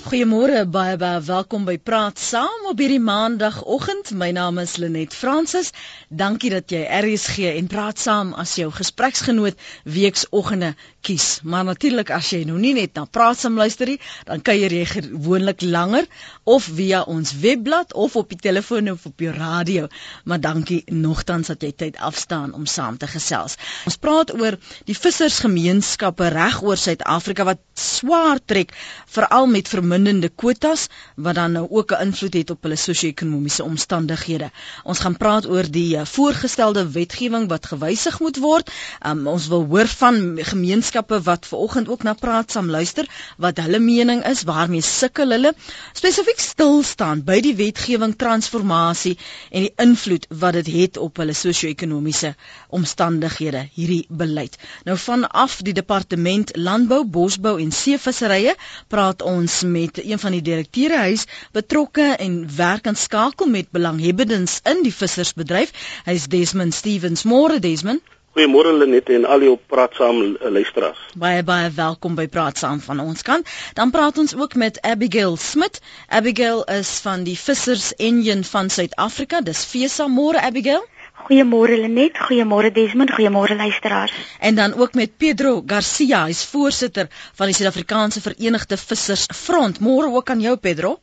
Goeiemôre, 0.00 0.64
baie 0.64 0.96
baie 0.96 1.20
welkom 1.20 1.66
by 1.68 1.74
Praat 1.76 2.18
Saam 2.18 2.68
op 2.70 2.78
hierdie 2.80 3.02
maandagooggend. 3.04 4.14
My 4.16 4.30
naam 4.32 4.56
is 4.62 4.78
Lenet 4.80 5.12
Fransis. 5.12 5.74
Dankie 6.08 6.48
dat 6.54 6.72
jy 6.72 6.80
RSG 6.88 7.50
en 7.50 7.68
Praat 7.68 8.00
Saam 8.00 8.30
as 8.32 8.54
jou 8.56 8.70
gespreksgenoot 8.72 9.60
weeksoggende 9.84 10.72
kies. 11.04 11.40
Maar 11.44 11.66
natuurlik 11.68 12.12
as 12.16 12.30
jy 12.32 12.46
nou 12.48 12.56
nie 12.60 12.72
net 12.78 12.96
na 12.96 13.04
Praat 13.04 13.42
Saam 13.42 13.60
luister 13.60 13.92
nie, 13.92 13.98
dan 14.24 14.40
kuier 14.40 14.72
jy 14.72 14.86
gewoonlik 14.88 15.66
langer 15.68 16.08
of 16.48 16.70
via 16.80 17.02
ons 17.04 17.34
webblad 17.44 17.92
of 17.92 18.16
op 18.16 18.32
die 18.32 18.40
telefoon 18.40 18.88
of 18.94 19.04
op 19.10 19.20
jou 19.20 19.34
radio. 19.36 19.88
Maar 20.24 20.40
dankie 20.40 20.80
nogtans 20.88 21.52
dat 21.52 21.62
jy 21.62 21.74
tyd 21.84 22.00
afstaan 22.00 22.56
om 22.56 22.64
saam 22.64 22.96
te 22.96 23.10
gesels. 23.10 23.58
Ons 23.84 24.00
praat 24.00 24.32
oor 24.32 24.56
die 24.88 24.96
vissersgemeenskappe 24.96 26.32
reg 26.32 26.62
oor 26.64 26.80
Suid-Afrika 26.80 27.44
wat 27.52 27.60
swaar 27.76 28.40
trek 28.40 28.72
veral 29.12 29.46
met 29.50 29.68
verminderde 29.90 30.30
kwotas 30.38 30.86
wat 31.16 31.34
dan 31.34 31.52
nou 31.52 31.66
ook 31.70 31.90
'n 31.92 32.02
invloed 32.06 32.34
het 32.34 32.50
op 32.50 32.62
hulle 32.62 32.76
sosio-ekonomiese 32.76 33.64
omstandighede. 33.64 34.50
Ons 34.84 34.98
gaan 34.98 35.16
praat 35.16 35.46
oor 35.46 35.66
die 35.70 35.96
uh, 35.96 36.04
voorgestelde 36.04 36.90
wetgewing 36.90 37.48
wat 37.48 37.66
gewysig 37.66 38.20
moet 38.20 38.36
word. 38.36 38.70
Um, 39.06 39.26
ons 39.26 39.48
wil 39.48 39.66
hoor 39.66 39.86
van 39.86 40.38
gemeenskappe 40.42 41.20
wat 41.22 41.46
ver 41.46 41.58
oggend 41.58 41.88
ook 41.88 42.02
na 42.02 42.12
praat 42.14 42.50
saam 42.50 42.70
luister 42.70 43.06
wat 43.36 43.58
hulle 43.58 43.78
mening 43.78 44.24
is, 44.26 44.42
waarmee 44.42 44.80
sukkel 44.80 45.30
hulle 45.30 45.54
spesifiek 45.92 46.38
stil 46.38 46.82
staan 46.82 47.24
by 47.24 47.40
die 47.40 47.54
wetgewing 47.56 48.14
transformasie 48.16 49.18
en 49.50 49.60
die 49.62 49.72
invloed 49.76 50.26
wat 50.28 50.52
dit 50.52 50.66
het 50.66 50.96
op 50.96 51.16
hulle 51.16 51.32
sosio-ekonomiese 51.34 52.34
omstandighede 52.68 53.68
hierdie 53.74 54.06
beleid. 54.08 54.56
Nou 54.84 54.96
vanaf 54.98 55.62
die 55.62 55.74
departement 55.74 56.56
landbou, 56.56 57.04
bosbou 57.04 57.58
en 57.60 57.72
seevisserye 57.72 58.54
praat 58.88 59.22
ons 59.22 59.62
met 59.62 59.79
met 59.80 60.00
een 60.04 60.18
van 60.18 60.36
die 60.36 60.42
direkteure 60.42 60.96
huis 61.08 61.26
betrokke 61.52 62.14
en 62.18 62.38
werk 62.56 62.86
aan 62.86 62.96
skakel 62.96 63.46
met 63.46 63.70
belanghebbendes 63.70 64.60
in 64.64 64.82
die 64.86 64.94
vissersbedryf. 64.94 65.72
Hy 66.04 66.16
is 66.20 66.28
Desmond 66.28 66.74
Stevens. 66.74 67.24
Môre 67.24 67.58
Desmond. 67.58 68.02
Goeiemôre 68.30 68.70
Lenet 68.78 69.08
en 69.10 69.24
al 69.26 69.42
die 69.42 69.48
praat 69.72 69.96
saam 69.98 70.20
luisteraars. 70.54 71.00
Baie 71.18 71.42
baie 71.42 71.70
welkom 71.74 72.14
by 72.14 72.28
Praat 72.30 72.60
saam 72.62 72.78
van 72.84 73.00
ons 73.02 73.24
kant. 73.26 73.48
Dan 73.74 73.90
praat 73.90 74.20
ons 74.22 74.36
ook 74.38 74.54
met 74.54 74.78
Abigail 74.86 75.34
Smit. 75.36 75.80
Abigail 76.06 76.62
is 76.76 76.92
van 77.02 77.26
die 77.26 77.34
Vissers 77.34 77.90
Enjin 77.98 78.44
van 78.46 78.70
Suid-Afrika. 78.70 79.40
Dis 79.42 79.64
FESA 79.72 80.06
môre 80.06 80.38
Abigail. 80.46 80.86
Goeiemôre 81.26 81.76
Lenet, 81.76 82.18
goeiemôre 82.18 82.70
Desmond, 82.72 83.10
goeiemôre 83.10 83.56
luisteraars. 83.56 84.12
En 84.38 84.54
dan 84.54 84.74
ook 84.74 84.94
met 84.94 85.16
Pedro 85.16 85.62
Garcia, 85.66 86.24
hy's 86.24 86.44
voorsitter 86.44 87.06
van 87.34 87.46
die 87.46 87.54
Suid-Afrikaanse 87.54 88.20
Verenigde 88.24 88.76
Vissers 88.76 89.26
Front. 89.34 89.80
Môre 89.80 90.08
ook 90.14 90.30
aan 90.30 90.40
jou 90.40 90.56
Pedro. 90.56 90.98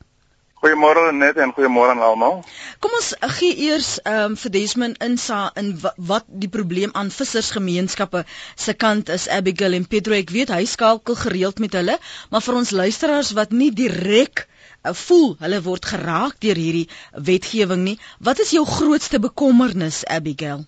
Goeiemôre 0.58 1.04
Lenet 1.06 1.38
en 1.38 1.52
goeiemôre 1.54 1.94
aan 1.94 2.02
almal. 2.02 2.40
Kom 2.82 2.94
ons 2.98 3.12
gee 3.38 3.54
eers 3.68 3.90
ehm 4.02 4.32
um, 4.32 4.38
vir 4.42 4.52
Desmond 4.56 5.04
insa 5.06 5.42
in 5.62 5.70
wat 6.12 6.26
die 6.28 6.50
probleem 6.50 6.96
aan 6.98 7.14
vissersgemeenskappe 7.14 8.24
se 8.66 8.74
kant 8.74 9.12
is 9.14 9.28
Abigail 9.30 9.78
en 9.78 9.86
Pedro. 9.86 10.18
Ek 10.18 10.34
weet 10.34 10.50
hy 10.56 10.64
skakel 10.66 11.20
gereeld 11.22 11.62
met 11.62 11.78
hulle, 11.78 12.00
maar 12.34 12.46
vir 12.48 12.58
ons 12.64 12.74
luisteraars 12.82 13.36
wat 13.38 13.54
nie 13.54 13.70
direk 13.84 14.48
voel 14.94 15.36
hulle 15.40 15.62
word 15.62 15.86
geraak 15.86 16.40
deur 16.40 16.56
hierdie 16.56 16.90
wetgewing 17.14 17.84
nie. 17.84 18.00
Wat 18.20 18.40
is 18.40 18.52
jou 18.52 18.66
grootste 18.66 19.20
bekommernis, 19.20 20.06
Abigail? 20.06 20.66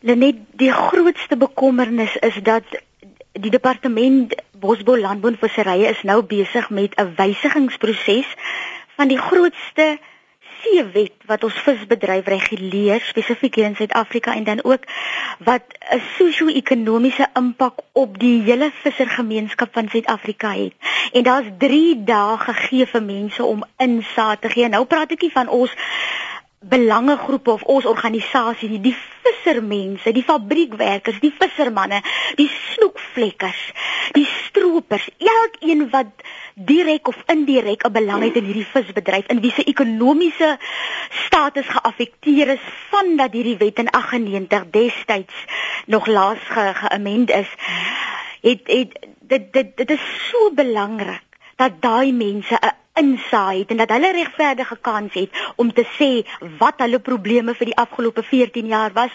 Lenet, 0.00 0.36
die 0.58 0.72
grootste 0.72 1.36
bekommernis 1.36 2.16
is 2.16 2.38
dat 2.42 2.64
die 3.32 3.50
departement 3.50 4.34
Bosbou 4.52 4.98
Landbou 5.00 5.30
en 5.32 5.38
Visserye 5.38 5.88
is 5.90 6.02
nou 6.02 6.22
besig 6.22 6.70
met 6.70 6.94
'n 6.98 7.14
wysigingsproses 7.16 8.28
van 8.96 9.08
die 9.08 9.18
grootste 9.18 9.98
seewet 10.62 11.12
wat 11.26 11.44
ons 11.44 11.58
visbedryf 11.66 12.26
reguleer 12.26 13.00
spesifiek 13.00 13.54
hier 13.54 13.68
in 13.70 13.76
Suid-Afrika 13.76 14.34
en 14.34 14.44
dan 14.44 14.64
ook 14.64 14.86
wat 15.38 15.62
'n 15.90 16.02
sosio-ekonomiese 16.16 17.26
impak 17.34 17.74
op 17.92 18.18
die 18.18 18.42
hele 18.42 18.70
vissergemeenskap 18.82 19.68
van 19.72 19.88
Suid-Afrika 19.88 20.52
het. 20.52 20.74
En 21.12 21.22
daar's 21.22 21.50
3 21.58 22.04
dae 22.04 22.38
gegee 22.38 22.86
vir 22.86 23.02
mense 23.02 23.44
om 23.44 23.64
insaag 23.76 24.38
te 24.38 24.48
gee. 24.48 24.68
Nou 24.68 24.84
praat 24.84 25.10
ek 25.10 25.22
nie 25.22 25.32
van 25.32 25.48
ons 25.48 25.74
belangegroepe 26.62 27.50
of 27.50 27.62
ons 27.62 27.86
organisasie 27.86 28.68
nie, 28.70 28.80
die 28.80 28.96
vissermense, 29.22 30.12
die 30.12 30.24
fabriekwerkers, 30.26 31.18
die 31.22 31.32
vissermanne, 31.38 32.02
die 32.38 32.48
snoekvlekkers, 32.72 33.62
die 34.16 34.26
stroopers, 34.26 35.08
elkeen 35.18 35.88
wat 35.90 36.24
direk 36.54 37.08
of 37.08 37.16
indirek 37.32 37.84
'n 37.86 37.92
belang 37.92 38.22
het 38.22 38.36
in 38.36 38.44
hierdie 38.44 38.66
visbedryf 38.66 39.26
en 39.26 39.40
wie 39.40 39.52
se 39.52 39.64
ekonomiese 39.64 40.58
status 41.26 41.66
geaffekteer 41.66 42.48
is 42.48 42.64
vandat 42.90 43.32
hierdie 43.32 43.56
wet 43.56 43.78
in 43.78 43.90
98 43.90 44.70
destyds 44.70 45.34
nog 45.86 46.06
laas 46.06 46.42
geamend 46.44 47.30
is, 47.30 47.48
het 48.40 48.60
het 48.66 48.98
dit 49.20 49.52
dit 49.52 49.76
dit 49.76 49.90
is 49.90 50.04
so 50.30 50.50
belangrik 50.54 51.24
dat 51.56 51.80
daai 51.80 52.12
mense 52.12 52.54
'n 52.54 52.81
insaai 53.00 53.58
het 53.62 53.70
en 53.72 53.80
dat 53.80 53.92
hulle 53.94 54.12
regverdige 54.12 54.76
kans 54.80 55.14
het 55.16 55.30
om 55.56 55.72
te 55.72 55.84
sê 55.96 56.10
wat 56.60 56.82
hulle 56.84 57.00
probleme 57.00 57.54
vir 57.56 57.70
die 57.70 57.76
afgelope 57.80 58.22
14 58.22 58.68
jaar 58.68 58.92
was, 58.96 59.14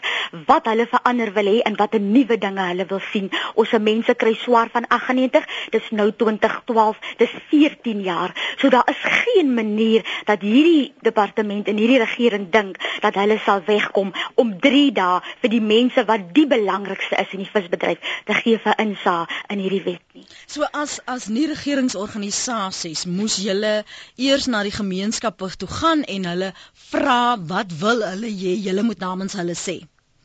wat 0.50 0.66
hulle 0.70 0.88
verander 0.90 1.32
wil 1.36 1.50
hê 1.52 1.60
en 1.70 1.78
watter 1.78 2.02
nuwe 2.02 2.38
dinge 2.42 2.66
hulle 2.70 2.88
wil 2.90 3.02
sien. 3.12 3.30
Ons 3.56 3.70
se 3.74 3.80
mense 3.80 4.16
kry 4.16 4.34
swaar 4.42 4.72
van 4.74 4.88
98, 4.98 5.46
dis 5.76 5.92
nou 6.00 6.10
2012, 6.24 6.98
dis 7.22 7.36
14 7.52 8.02
jaar. 8.06 8.34
So 8.58 8.70
daar 8.74 8.88
is 8.90 9.04
geen 9.22 9.54
manier 9.54 10.06
dat 10.26 10.42
hierdie 10.42 10.94
departement 11.06 11.68
en 11.68 11.78
hierdie 11.78 12.02
regering 12.02 12.50
dink 12.52 12.82
dat 13.02 13.20
hulle 13.22 13.38
sal 13.46 13.62
wegkom 13.68 14.14
om 14.36 14.56
3 14.64 14.84
dae 14.98 15.22
vir 15.44 15.54
die 15.54 15.62
mense 15.62 16.06
wat 16.10 16.32
die 16.34 16.48
belangrikste 16.50 17.20
is 17.22 17.38
in 17.38 17.46
die 17.46 17.52
visbedryf 17.54 18.14
te 18.26 18.38
gee 18.42 18.58
vir 18.64 18.82
insaag 18.82 19.38
in 19.54 19.62
hierdie 19.62 19.84
wet 19.86 20.04
nie. 20.18 20.26
So 20.48 20.66
as 20.74 21.00
as 21.06 21.30
nie 21.30 21.46
regeringsorganisasies 21.52 23.06
moes 23.06 23.38
julle 23.44 23.67
hulle 23.68 23.84
eers 24.16 24.48
na 24.48 24.64
die 24.64 24.74
gemeenskappe 24.74 25.50
toe 25.58 25.70
gaan 25.70 26.04
en 26.04 26.26
hulle 26.26 26.52
vra 26.92 27.38
wat 27.52 27.74
wil 27.82 28.04
hulle 28.06 28.32
hê 28.42 28.56
julle 28.68 28.84
moet 28.84 29.00
namens 29.00 29.38
hulle 29.40 29.56
sê. 29.56 29.82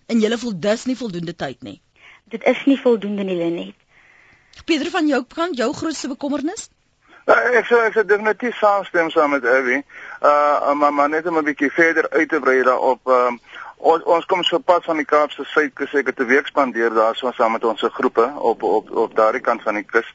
En 0.06 0.20
julle 0.20 0.38
voel 0.38 0.58
dus 0.60 0.84
nie 0.84 0.97
voldoende 0.97 1.34
tyd 1.34 1.62
nie. 1.62 1.81
Dit 2.25 2.44
is 2.44 2.64
nie 2.66 2.78
voldoende 2.81 3.25
nie 3.25 3.50
net. 3.50 3.75
Pieter 4.64 4.91
van 4.91 5.06
jou 5.08 5.25
kant 5.34 5.56
jou 5.56 5.72
grootste 5.75 6.08
bekommernis? 6.08 6.69
Uh, 7.26 7.38
ek 7.58 7.69
sou 7.70 7.78
ek 7.86 7.94
sou 7.94 8.02
definitief 8.04 8.56
saamstem 8.58 9.10
saam 9.10 9.31
met 9.31 9.44
Abby. 9.47 9.82
Uh 10.22 10.72
maar 10.75 10.92
maar 10.92 11.08
net 11.08 11.26
om 11.26 11.38
'n 11.38 11.44
bietjie 11.44 11.70
verder 11.70 12.10
uit 12.10 12.28
te 12.28 12.41
brei 12.41 12.62
daarop. 12.62 13.00
Uh, 13.06 13.32
ons 13.76 14.02
ons 14.02 14.25
kom 14.25 14.42
so 14.42 14.58
pad 14.58 14.84
van 14.84 14.97
die 14.97 15.06
Kaapse 15.06 15.44
suidkus 15.44 15.94
ek 15.94 16.06
het 16.06 16.20
'n 16.20 16.26
week 16.26 16.47
spandeer 16.47 16.91
daar 16.94 17.16
so 17.16 17.31
saam 17.32 17.52
met 17.52 17.64
ons 17.64 17.84
groepe 17.98 18.32
op 18.38 18.62
op 18.62 18.91
op 18.91 19.16
daardie 19.16 19.41
kant 19.41 19.62
van 19.62 19.75
die 19.75 19.86
kus. 19.86 20.08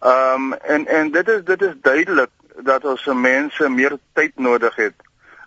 Ehm 0.00 0.52
um, 0.52 0.52
en 0.52 0.86
en 0.86 1.10
dit 1.10 1.28
is 1.28 1.44
dit 1.44 1.62
is 1.62 1.74
duidelik 1.80 2.30
dat 2.56 2.84
ons 2.84 3.02
se 3.02 3.14
mense 3.14 3.68
meer 3.68 3.98
tyd 4.12 4.32
nodig 4.38 4.76
het 4.76 4.94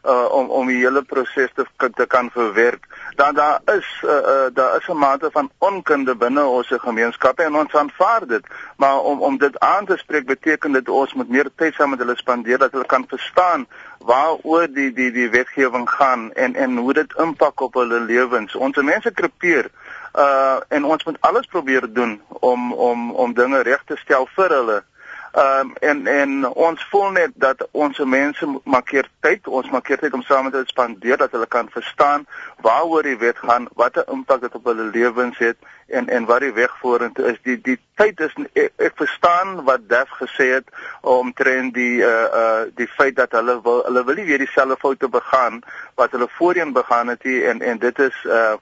uh 0.03 0.27
om 0.35 0.49
om 0.49 0.67
die 0.67 0.81
hele 0.81 1.01
proses 1.01 1.51
te 1.55 1.65
te 1.95 2.05
kan 2.05 2.29
verwerk. 2.31 2.87
Dan 3.15 3.33
daar 3.33 3.59
is 3.65 4.01
uh, 4.03 4.11
uh 4.11 4.47
daar 4.53 4.75
is 4.77 4.87
'n 4.87 4.97
mate 4.97 5.29
van 5.31 5.51
onkunde 5.57 6.15
binne 6.15 6.43
ons 6.45 6.67
gemeenskappe 6.67 7.43
en 7.43 7.55
ons 7.55 7.75
aanvaar 7.75 8.27
dit. 8.27 8.45
Maar 8.77 8.99
om 8.99 9.21
om 9.21 9.37
dit 9.37 9.59
aan 9.59 9.85
te 9.85 9.97
spreek 9.97 10.25
beteken 10.25 10.71
dit 10.71 10.89
ons 10.89 11.13
moet 11.13 11.29
meer 11.29 11.49
tyd 11.55 11.73
saam 11.73 11.89
met 11.89 11.99
hulle 11.99 12.15
spandeer 12.15 12.57
dat 12.57 12.71
hulle 12.71 12.85
kan 12.85 13.05
verstaan 13.07 13.67
waaroor 13.99 14.67
die 14.67 14.93
die 14.93 15.11
die 15.11 15.29
wetgewing 15.29 15.89
gaan 15.89 16.33
en 16.33 16.55
en 16.55 16.77
hoe 16.77 16.93
dit 16.93 17.13
impak 17.17 17.61
op 17.61 17.73
hulle 17.73 17.99
lewens. 17.99 18.55
Ons 18.55 18.75
mense 18.75 19.11
krepeer 19.11 19.69
uh 20.17 20.57
en 20.67 20.85
ons 20.85 21.03
moet 21.03 21.17
alles 21.19 21.45
probeer 21.45 21.93
doen 21.93 22.21
om 22.27 22.73
om 22.73 23.11
om 23.11 23.33
dinge 23.33 23.61
reg 23.61 23.83
te 23.85 23.95
stel 23.95 24.27
vir 24.35 24.49
hulle 24.49 24.83
Ehm 25.33 25.59
um, 25.59 25.75
en 25.79 26.07
en 26.07 26.45
ons 26.45 26.87
voel 26.89 27.11
net 27.11 27.31
dat 27.33 27.67
ons 27.71 27.97
mense 27.97 28.47
markeer 28.63 29.07
tyd, 29.19 29.47
ons 29.47 29.69
markeer 29.69 29.97
tyd 29.97 30.13
om 30.13 30.21
saam 30.21 30.43
met 30.45 30.53
hulle 30.53 30.69
spandeer 30.69 31.17
dat 31.17 31.31
hulle 31.33 31.47
kan 31.55 31.69
verstaan 31.73 32.27
waaroor 32.61 33.01
die 33.01 33.17
wet 33.17 33.39
gaan, 33.41 33.65
watter 33.73 34.05
impak 34.13 34.43
dit 34.45 34.55
op 34.59 34.69
hulle 34.69 34.85
lewens 34.93 35.37
het 35.41 35.57
en 35.87 36.09
en 36.09 36.27
wat 36.29 36.45
die 36.45 36.53
weg 36.53 36.75
vorentoe 36.81 37.31
is. 37.31 37.39
Die 37.49 37.57
die 37.61 37.79
tyd 37.97 38.21
is 38.21 38.35
ek, 38.53 38.69
ek 38.77 38.93
verstaan 39.01 39.63
wat 39.65 39.89
Def 39.89 40.13
gesê 40.19 40.51
het 40.51 40.69
omtrent 41.01 41.73
die 41.73 42.05
uh 42.05 42.29
uh 42.41 42.61
die 42.77 42.89
feit 42.93 43.17
dat 43.17 43.33
hulle 43.33 43.57
wil 43.65 43.81
hulle 43.89 44.05
wil 44.05 44.21
nie 44.21 44.29
weer 44.29 44.45
dieselfde 44.45 44.77
foute 44.85 45.09
begaan 45.17 45.63
wat 45.97 46.13
hulle 46.13 46.29
voorheen 46.37 46.77
begaan 46.77 47.09
het 47.09 47.25
nie 47.25 47.41
en 47.49 47.65
en 47.73 47.81
dit 47.81 48.05
is 48.05 48.21
uh 48.29 48.53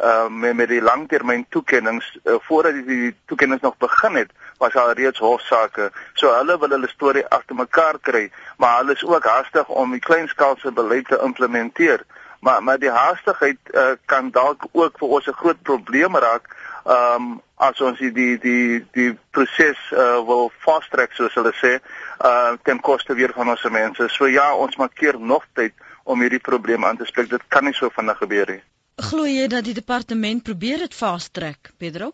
uh 0.00 0.28
met 0.28 0.56
met 0.56 0.68
die 0.68 0.82
langtermyn 0.82 1.46
toekennings 1.48 2.18
uh, 2.24 2.34
voordat 2.40 2.72
die, 2.72 2.84
die 2.84 3.14
toekennings 3.26 3.62
nog 3.62 3.76
begin 3.76 4.14
het 4.14 4.30
was 4.58 4.74
al 4.74 4.92
reeds 4.92 5.18
hofsaake 5.18 5.90
so 6.14 6.32
hulle 6.32 6.58
wil 6.58 6.70
hulle 6.70 6.88
storie 6.88 7.26
agter 7.28 7.54
mekaar 7.54 7.98
kry 8.00 8.30
maar 8.56 8.78
hulle 8.78 8.92
is 8.92 9.04
ook 9.04 9.24
haastig 9.24 9.68
om 9.68 9.90
die 9.90 10.00
kleinskaalse 10.00 10.72
beleid 10.72 11.08
te 11.08 11.20
implementeer 11.22 12.04
maar 12.40 12.62
maar 12.62 12.78
die 12.78 12.90
haastigheid 12.90 13.58
uh, 13.74 13.92
kan 14.04 14.30
dalk 14.30 14.64
ook 14.72 14.98
vir 14.98 15.08
ons 15.08 15.26
'n 15.26 15.40
groot 15.42 15.62
probleem 15.62 16.16
raak 16.16 16.48
um 16.84 17.40
as 17.56 17.80
ons 17.80 17.98
die 17.98 18.10
die 18.12 18.38
die, 18.38 18.86
die 18.92 19.18
proses 19.30 19.78
uh, 19.92 20.18
wil 20.26 20.50
fast 20.64 20.90
track 20.90 21.12
soos 21.14 21.34
hulle 21.38 21.52
sê 21.60 21.78
uh 22.24 22.56
ten 22.62 22.80
koste 22.80 23.14
weer 23.14 23.32
van 23.34 23.48
ons 23.48 23.62
mense. 23.62 24.08
So 24.08 24.26
ja, 24.26 24.54
ons 24.54 24.76
maak 24.76 24.94
keer 24.94 25.18
nog 25.18 25.46
tyd 25.54 25.72
om 26.04 26.20
hierdie 26.20 26.42
probleem 26.42 26.84
aan 26.84 26.96
te 26.96 27.06
spreek. 27.06 27.30
Dit 27.30 27.46
kan 27.48 27.64
nie 27.64 27.74
so 27.74 27.90
vinnig 27.94 28.18
gebeur 28.18 28.50
nie. 28.56 28.62
Glo 28.96 29.24
jy 29.24 29.46
dat 29.48 29.64
die 29.64 29.74
departement 29.74 30.42
probeer 30.44 30.78
dit 30.78 30.94
fast 30.94 31.32
track, 31.32 31.72
Pedro? 31.78 32.12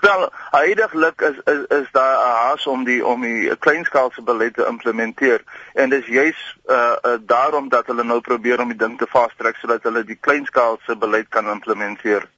Wel, 0.00 0.32
heidaglik 0.50 1.20
is 1.20 1.36
is 1.44 1.64
is 1.68 1.88
daar 1.92 2.16
'n 2.16 2.36
haas 2.36 2.66
om 2.66 2.84
die 2.84 3.06
om 3.06 3.20
die 3.20 3.56
kleinskaalse 3.56 4.22
beleid 4.22 4.54
te 4.54 4.66
implementeer 4.66 5.42
en 5.74 5.88
dis 5.90 6.06
juis 6.06 6.58
uh, 6.66 6.96
uh 7.02 7.18
daarom 7.20 7.68
dat 7.68 7.86
hulle 7.86 8.04
nou 8.04 8.20
probeer 8.20 8.60
om 8.60 8.68
die 8.68 8.78
ding 8.78 8.98
te 8.98 9.06
fast 9.06 9.38
track 9.38 9.56
sodat 9.56 9.82
hulle 9.82 10.04
die 10.04 10.18
kleinskaalse 10.20 10.96
beleid 10.96 11.28
kan 11.28 11.48
implementeer. 11.48 12.28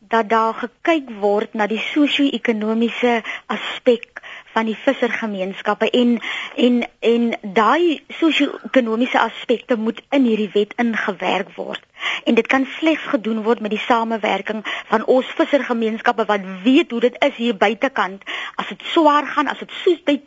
dat 0.00 0.28
daar 0.28 0.54
gekyk 0.54 1.10
word 1.20 1.54
na 1.54 1.66
die 1.66 1.82
sosio-ekonomiese 1.94 3.22
aspek 3.46 4.17
van 4.52 4.68
die 4.68 4.76
vissergemeenskappe 4.84 5.90
en 5.90 6.16
en 6.56 6.80
en 7.00 7.28
daai 7.42 8.00
sosio-ekonomiese 8.20 9.20
aspekte 9.20 9.76
moet 9.76 10.00
in 10.10 10.24
hierdie 10.24 10.50
wet 10.54 10.74
ingewerk 10.76 11.54
word. 11.56 11.82
En 12.24 12.34
dit 12.34 12.46
kan 12.46 12.66
slegs 12.78 13.04
gedoen 13.12 13.42
word 13.42 13.60
met 13.60 13.70
die 13.70 13.84
samewerking 13.84 14.64
van 14.90 15.04
ons 15.04 15.30
vissergemeenskappe 15.38 16.24
wat 16.30 16.46
weet 16.64 16.90
hoe 16.90 17.00
dit 17.00 17.16
is 17.28 17.36
hier 17.36 17.56
buitekant 17.56 18.22
as 18.56 18.68
dit 18.68 18.82
swaar 18.92 19.26
gaan, 19.26 19.48
as 19.48 19.58
dit 19.58 19.72
soos 19.82 20.02
by 20.04 20.18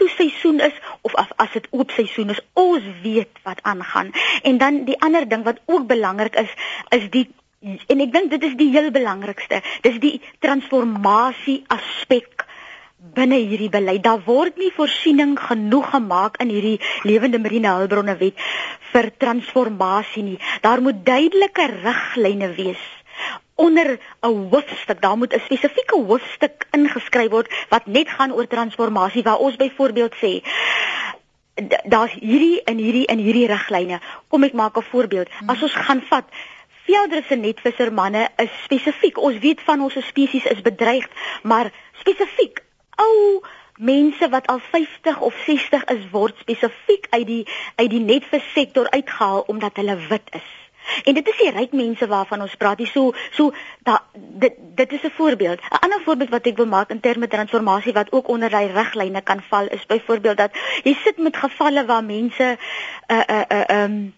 toeseisoen 0.00 0.60
is 0.60 0.76
of 1.00 1.14
as 1.14 1.32
as 1.36 1.52
dit 1.56 1.66
oop 1.70 1.90
seisoen 1.96 2.34
is. 2.36 2.40
Ons 2.52 2.84
weet 3.02 3.42
wat 3.48 3.62
aangaan. 3.62 4.12
En 4.42 4.58
dan 4.58 4.84
die 4.84 5.00
ander 5.00 5.28
ding 5.28 5.44
wat 5.44 5.60
ook 5.64 5.86
belangrik 5.86 6.36
is, 6.36 6.52
is 6.88 7.10
die 7.10 7.28
en 7.60 8.00
ek 8.00 8.12
dink 8.12 8.30
dit 8.32 8.44
is 8.48 8.56
die 8.56 8.70
heel 8.72 8.88
belangrikste. 8.90 9.60
Dis 9.84 9.98
die 10.00 10.16
transformasie 10.40 11.60
aspek 11.68 12.46
binne 13.00 13.38
hierdie 13.40 13.70
beleid. 13.72 14.02
Daar 14.04 14.22
word 14.26 14.58
nie 14.60 14.70
voorsiening 14.76 15.36
genoeg 15.40 15.90
gemaak 15.94 16.38
in 16.42 16.52
hierdie 16.52 16.80
lewende 17.08 17.40
marine 17.40 17.72
hulpbronne 17.78 18.16
wet 18.20 18.40
vir 18.92 19.10
transformasie 19.22 20.24
nie. 20.26 20.38
Daar 20.62 20.82
moet 20.84 21.04
duidelike 21.06 21.68
riglyne 21.80 22.52
wees 22.56 22.82
onder 23.60 23.98
'n 24.22 24.48
hoofstuk. 24.52 25.00
Daar 25.00 25.16
moet 25.16 25.34
'n 25.34 25.40
spesifieke 25.44 25.96
hoofstuk 25.96 26.66
ingeskryf 26.70 27.30
word 27.30 27.48
wat 27.68 27.86
net 27.86 28.08
gaan 28.08 28.32
oor 28.32 28.46
transformasie 28.46 29.22
waar 29.22 29.38
ons 29.38 29.56
byvoorbeeld 29.56 30.14
sê 30.14 30.42
daar's 31.84 32.12
hierdie 32.12 32.62
en 32.64 32.76
hierdie 32.76 33.06
en 33.06 33.18
hierdie 33.18 33.46
riglyne. 33.46 34.00
Kom 34.28 34.42
ek 34.44 34.52
maak 34.52 34.76
'n 34.76 34.82
voorbeeld. 34.82 35.28
As 35.46 35.62
ons 35.62 35.74
gaan 35.74 36.02
vat 36.08 36.24
Veldrisse 36.84 37.36
netvissermanne 37.36 38.28
is 38.36 38.50
spesifiek. 38.64 39.18
Ons 39.18 39.38
weet 39.38 39.60
van 39.60 39.80
ons 39.80 40.06
spesies 40.06 40.44
is 40.44 40.62
bedreig, 40.62 41.06
maar 41.42 41.70
spesifiek 41.92 42.64
ou 43.04 43.42
mense 43.80 44.28
wat 44.28 44.46
al 44.52 44.60
50 44.70 45.20
of 45.20 45.34
60 45.46 45.84
is 45.94 46.08
word 46.12 46.36
spesifiek 46.44 47.06
uit 47.10 47.26
die 47.26 47.44
uit 47.74 47.90
die 47.90 48.04
netvissektor 48.04 48.90
uitgehaal 48.90 49.46
omdat 49.52 49.80
hulle 49.80 49.96
wit 50.08 50.34
is. 50.36 50.50
En 51.04 51.14
dit 51.14 51.28
is 51.28 51.38
die 51.38 51.50
ryk 51.54 51.72
mense 51.76 52.06
waarvan 52.08 52.42
ons 52.44 52.56
praat. 52.60 52.78
Hier 52.82 52.90
so 52.90 53.12
so 53.36 53.52
da 53.86 54.00
dit 54.14 54.56
dit 54.76 54.92
is 54.92 55.02
'n 55.02 55.16
voorbeeld. 55.16 55.60
'n 55.60 55.82
Ander 55.84 56.00
voorbeeld 56.04 56.30
wat 56.30 56.46
ek 56.46 56.56
wil 56.56 56.66
maak 56.66 56.90
in 56.90 57.00
terme 57.00 57.28
transformasie 57.28 57.92
wat 57.92 58.12
ook 58.12 58.28
onder 58.28 58.50
daai 58.50 58.72
riglyne 58.72 59.22
kan 59.22 59.42
val 59.48 59.66
is 59.68 59.86
byvoorbeeld 59.86 60.36
dat 60.36 60.52
jy 60.82 60.94
sit 61.04 61.18
met 61.18 61.36
gevalle 61.36 61.84
waar 61.84 62.04
mense 62.04 62.58
uh, 63.06 63.22
uh, 63.30 63.42
uh, 63.48 63.82
um, 63.82 64.14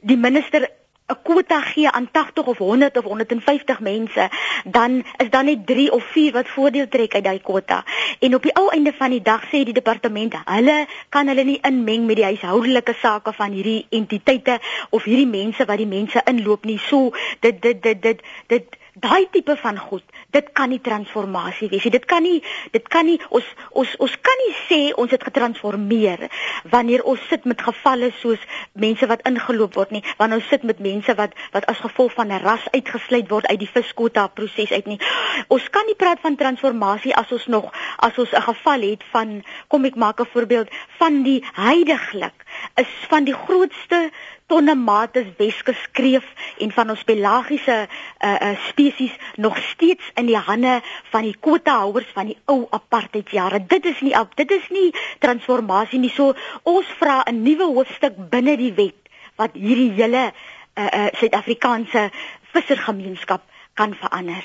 die 0.00 0.16
minister 0.16 0.70
'n 1.12 1.16
kwota 1.22 1.60
gee 1.60 1.90
aan 1.90 2.08
80 2.10 2.46
of 2.46 2.58
100 2.58 2.96
of 2.96 3.04
150 3.04 3.80
mense, 3.80 4.28
dan 4.64 5.04
is 5.16 5.30
dan 5.30 5.44
net 5.44 5.66
3 5.66 5.92
of 5.92 6.04
4 6.04 6.32
wat 6.32 6.48
voordeel 6.48 6.88
trek 6.88 7.14
uit 7.14 7.24
daai 7.24 7.40
kwota. 7.40 7.84
En 8.18 8.34
op 8.34 8.42
die 8.42 8.54
ou 8.54 8.68
einde 8.70 8.92
van 8.92 9.10
die 9.10 9.22
dag 9.22 9.44
sê 9.44 9.64
die 9.68 9.76
departement, 9.76 10.34
hulle 10.44 10.86
kan 11.08 11.28
hulle 11.28 11.44
nie 11.44 11.58
inmeng 11.60 12.06
met 12.06 12.16
die 12.16 12.24
huishoudelike 12.24 12.94
sake 13.00 13.32
van 13.32 13.52
hierdie 13.52 13.86
entiteite 13.90 14.58
of 14.90 15.04
hierdie 15.04 15.28
mense 15.28 15.64
wat 15.64 15.76
die 15.76 15.92
mense 15.92 16.22
inloop 16.24 16.64
nie. 16.64 16.78
So 16.78 17.12
dit 17.40 17.62
dit 17.62 17.82
dit 17.82 18.02
dit 18.02 18.24
dit 18.46 18.80
daai 18.94 19.26
tipe 19.30 19.56
van 19.56 19.78
goed 19.78 20.04
dit 20.30 20.50
kan 20.52 20.70
nie 20.70 20.80
transformasie 20.82 21.68
wees 21.70 21.84
nie. 21.84 21.92
Dit 21.94 22.06
kan 22.10 22.22
nie 22.22 22.42
dit 22.74 22.88
kan 22.88 23.06
nie 23.06 23.18
ons 23.30 23.46
ons 23.70 23.94
ons 24.06 24.14
kan 24.26 24.40
nie 24.42 24.52
sê 24.66 24.80
ons 24.94 25.10
het 25.10 25.24
getransformeer 25.26 26.28
wanneer 26.70 27.04
ons 27.10 27.22
sit 27.30 27.44
met 27.44 27.62
gevalle 27.62 28.10
soos 28.20 28.42
mense 28.72 29.06
wat 29.10 29.24
ingeloop 29.30 29.74
word 29.78 29.94
nie 29.94 30.02
wanneer 30.18 30.42
ons 30.42 30.50
sit 30.50 30.66
met 30.70 30.82
mense 30.82 31.14
wat 31.18 31.34
wat 31.56 31.66
as 31.70 31.82
gevolg 31.86 32.14
van 32.18 32.32
'n 32.32 32.42
ras 32.42 32.68
uitgesluit 32.70 33.30
word 33.30 33.46
uit 33.46 33.58
die 33.58 33.70
viskota 33.74 34.26
proses 34.28 34.70
uit 34.70 34.86
nie. 34.86 35.00
Ons 35.48 35.68
kan 35.70 35.86
nie 35.86 35.98
praat 35.98 36.20
van 36.20 36.36
transformasie 36.36 37.14
as 37.14 37.32
ons 37.32 37.46
nog 37.46 37.72
as 37.98 38.18
ons 38.18 38.32
'n 38.32 38.46
geval 38.50 38.80
het 38.80 39.02
van 39.10 39.42
kom 39.68 39.84
ek 39.84 39.96
maak 39.96 40.20
'n 40.20 40.32
voorbeeld 40.32 40.68
van 40.98 41.22
die 41.22 41.42
heiliglik 41.52 42.44
is 42.76 42.90
van 43.08 43.24
die 43.24 43.34
grootste 43.34 44.10
tonne 44.54 44.74
mates 44.78 45.26
Weskus 45.38 45.80
skreef 45.88 46.26
en 46.62 46.70
van 46.70 46.92
ons 46.92 47.02
pelagiese 47.08 47.74
uh, 47.82 47.88
uh, 48.28 48.52
spesies 48.68 49.14
nog 49.34 49.58
steeds 49.72 50.12
in 50.14 50.28
die 50.30 50.38
hande 50.38 50.76
van 51.10 51.26
die 51.26 51.34
kwotahouers 51.42 52.12
van 52.14 52.30
die 52.30 52.36
ou 52.46 52.60
apartheid 52.70 53.32
jare. 53.34 53.58
Dit 53.66 53.88
is 53.90 53.98
nie 54.06 54.14
dit 54.38 54.54
is 54.54 54.68
nie 54.70 54.92
transformasie 55.24 55.98
nie. 55.98 56.12
So 56.14 56.36
ons 56.62 56.86
vra 57.00 57.24
'n 57.26 57.42
nuwe 57.42 57.66
hoofstuk 57.66 58.14
binne 58.30 58.54
die 58.56 58.72
wet 58.78 59.10
wat 59.36 59.58
hierdie 59.58 59.90
hele 59.98 60.30
uh, 60.30 60.86
uh, 60.86 61.10
Suid-Afrikaanse 61.18 62.10
vissergemeenskap 62.54 63.42
kan 63.74 63.94
verander. 63.98 64.44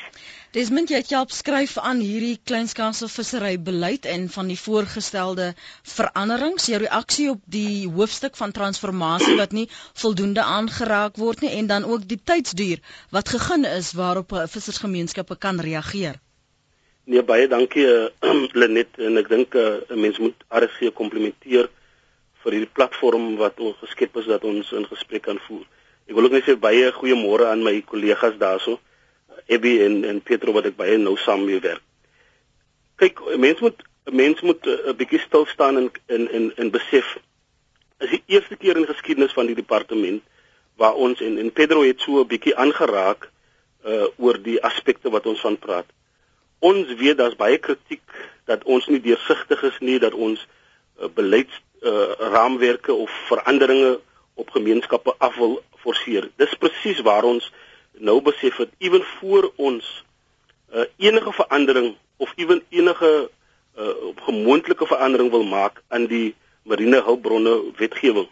Desmond, 0.50 0.90
jy 0.90 0.98
het 0.98 1.12
help 1.14 1.30
skryf 1.30 1.76
aan 1.78 2.00
hierdie 2.02 2.40
kleinskaalse 2.50 3.06
vissery 3.14 3.52
beleid 3.62 4.08
en 4.10 4.24
van 4.34 4.48
die 4.50 4.58
voorgestelde 4.58 5.52
veranderings. 5.86 6.66
Jou 6.72 6.80
reaksie 6.82 7.28
op 7.30 7.44
die 7.46 7.86
hoofstuk 7.86 8.34
van 8.40 8.56
transformasie 8.56 9.36
wat 9.38 9.54
nie 9.54 9.68
voldoende 10.02 10.42
aangeraak 10.42 11.22
word 11.22 11.46
nie 11.46 11.52
en 11.60 11.70
dan 11.70 11.86
ook 11.86 12.08
die 12.10 12.18
tydsduur 12.32 12.82
wat 13.14 13.30
gegee 13.30 13.76
is 13.76 13.92
waarop 13.94 14.34
vissersgemeenskappe 14.56 15.38
kan 15.38 15.62
reageer. 15.62 16.18
Nee, 17.06 17.22
baie 17.22 17.46
dankie 17.46 17.86
uh, 17.86 18.10
Lenet 18.60 18.98
en 18.98 19.22
ek 19.22 19.30
dink 19.30 19.54
uh, 19.54 19.86
'n 19.86 20.02
mens 20.02 20.18
moet 20.18 20.50
RSG 20.50 20.90
komplimenteer 20.98 21.70
vir 22.42 22.58
hierdie 22.58 22.74
platform 22.74 23.36
wat 23.38 23.62
ons 23.62 23.78
geskep 23.86 24.18
is 24.18 24.34
dat 24.34 24.42
ons 24.42 24.74
in 24.74 24.90
gesprek 24.90 25.30
kan 25.30 25.38
voer. 25.46 25.66
Ek 26.10 26.18
wil 26.18 26.26
ook 26.26 26.40
net 26.42 26.50
sê 26.50 26.58
baie 26.58 26.90
goeiemôre 26.90 27.54
aan 27.54 27.62
my 27.62 27.82
kollegas 27.86 28.42
daarso. 28.42 28.82
Abby 29.50 29.80
en 29.86 30.04
en 30.04 30.22
Pietro 30.22 30.54
wat 30.56 30.66
ek 30.70 30.78
baie 30.78 30.98
nou 30.98 31.18
saam 31.18 31.46
mee 31.46 31.60
werk. 31.60 31.84
Kyk, 33.00 33.22
mense 33.38 33.64
moet 33.64 33.86
mense 34.12 34.46
moet 34.46 34.68
eh, 34.68 34.92
'n 34.92 34.96
bietjie 34.96 35.20
stil 35.20 35.46
staan 35.46 35.78
en 35.78 35.92
in 36.06 36.32
in 36.32 36.52
in 36.56 36.72
besef 36.72 37.18
is 38.00 38.10
die 38.10 38.24
eerste 38.26 38.56
keer 38.56 38.78
in 38.78 38.86
geskiedenis 38.86 39.34
van 39.34 39.46
die 39.46 39.56
departement 39.56 40.24
waar 40.76 40.96
ons 40.96 41.22
en 41.22 41.38
en 41.38 41.52
Pedro 41.52 41.84
het 41.84 42.02
so 42.02 42.20
'n 42.20 42.28
bietjie 42.28 42.56
aangeraak 42.56 43.30
uh 43.86 44.08
oor 44.18 44.42
die 44.42 44.60
aspekte 44.64 45.10
wat 45.10 45.26
ons 45.26 45.40
van 45.40 45.58
praat. 45.58 45.86
Ons 46.60 46.94
weet 47.00 47.18
daar's 47.18 47.36
baie 47.36 47.58
kritiek 47.58 48.04
dat 48.46 48.64
ons 48.64 48.88
nie 48.88 49.02
deursigtig 49.02 49.64
is 49.64 49.78
nie 49.80 50.00
dat 50.00 50.14
ons 50.14 50.48
uh, 51.00 51.08
beleids 51.14 51.62
uh, 51.82 52.12
raamwerke 52.18 52.94
of 52.94 53.12
veranderinge 53.28 54.00
op 54.34 54.50
gemeenskappe 54.50 55.16
af 55.18 55.36
wil 55.36 55.64
forceer. 55.78 56.30
Dis 56.36 56.56
presies 56.60 57.00
waar 57.00 57.24
ons 57.24 57.52
nou 58.00 58.22
besef 58.22 58.58
het 58.58 58.72
ewen 58.78 59.04
voor 59.20 59.52
ons 59.56 59.88
uh, 60.74 60.86
enige 60.98 61.32
verandering 61.34 61.96
of 62.18 62.34
ewen 62.36 62.64
enige 62.70 63.30
uh, 63.78 63.88
gemoontlike 64.16 64.86
verandering 64.86 65.30
wil 65.32 65.44
maak 65.44 65.82
aan 65.88 66.06
die 66.06 66.36
marine 66.64 67.02
hulpbronne 67.04 67.56
wetgewing 67.78 68.28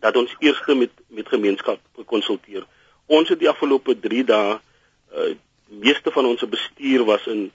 dat 0.00 0.16
ons 0.16 0.34
eers 0.38 0.60
met 0.66 0.90
met 1.08 1.28
gemeenskap 1.28 1.80
konsulteer. 2.04 2.66
Ons 3.06 3.28
het 3.28 3.38
die 3.38 3.48
afgelope 3.48 3.98
3 4.00 4.24
dae 4.24 4.58
uh, 4.58 5.30
meeste 5.66 6.12
van 6.12 6.26
ons 6.26 6.44
bestuur 6.48 7.04
was 7.04 7.26
in 7.26 7.50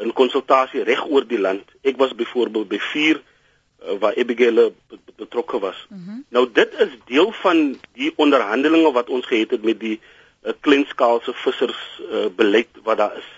in 0.00 0.12
konsultasie 0.16 0.82
reg 0.88 1.04
oor 1.04 1.26
die 1.28 1.38
land. 1.38 1.68
Ek 1.84 1.98
was 2.00 2.14
byvoorbeeld 2.16 2.68
by 2.68 2.78
4 2.80 3.20
uh, 3.20 3.98
waar 4.00 4.16
Abigail 4.16 4.72
betrokke 5.16 5.58
was. 5.58 5.86
Mm 5.88 6.04
-hmm. 6.04 6.24
Nou 6.28 6.48
dit 6.52 6.74
is 6.78 6.96
deel 7.04 7.32
van 7.32 7.78
die 7.92 8.12
onderhandelinge 8.16 8.92
wat 8.92 9.08
ons 9.08 9.26
gehad 9.26 9.50
het 9.50 9.62
met 9.62 9.80
die 9.80 10.00
uh, 10.42 10.52
kleinskaalse 10.60 11.32
vissers 11.44 11.82
uh, 12.10 12.26
beleid 12.36 12.82
wat 12.82 12.98
daar 12.98 13.16
is. 13.18 13.30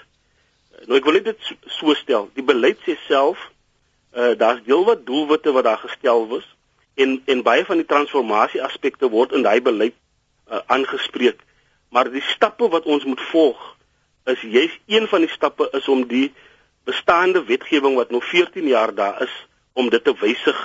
Nou 0.86 0.98
ek 0.98 1.08
wil 1.08 1.20
dit 1.22 1.46
so, 1.48 1.56
so 1.78 1.94
stel. 1.98 2.28
Die 2.36 2.44
beleid 2.44 2.80
sê 2.86 2.96
self 3.08 3.50
uh 4.14 4.34
daar's 4.38 4.62
heelwat 4.66 5.06
doelwitte 5.06 5.52
wat 5.52 5.66
daar 5.66 5.80
gestel 5.82 6.28
was 6.30 6.46
en 6.94 7.16
en 7.26 7.42
baie 7.42 7.64
van 7.66 7.80
die 7.82 7.88
transformasie 7.90 8.62
aspekte 8.62 9.10
word 9.10 9.32
in 9.34 9.42
daai 9.42 9.60
beleid 9.60 9.96
uh, 10.50 10.60
aangespreek. 10.66 11.40
Maar 11.90 12.10
die 12.10 12.22
stappe 12.22 12.68
wat 12.68 12.86
ons 12.86 13.04
moet 13.04 13.22
volg 13.32 13.60
is 14.30 14.40
juist 14.40 14.78
een 14.86 15.08
van 15.08 15.20
die 15.26 15.30
stappe 15.30 15.68
is 15.72 15.88
om 15.88 16.06
die 16.08 16.32
bestaande 16.84 17.44
wetgewing 17.44 17.96
wat 17.96 18.10
nou 18.10 18.22
14 18.22 18.66
jaar 18.68 18.94
daar 18.94 19.22
is 19.22 19.34
om 19.72 19.90
dit 19.90 20.04
te 20.04 20.14
wysig 20.20 20.58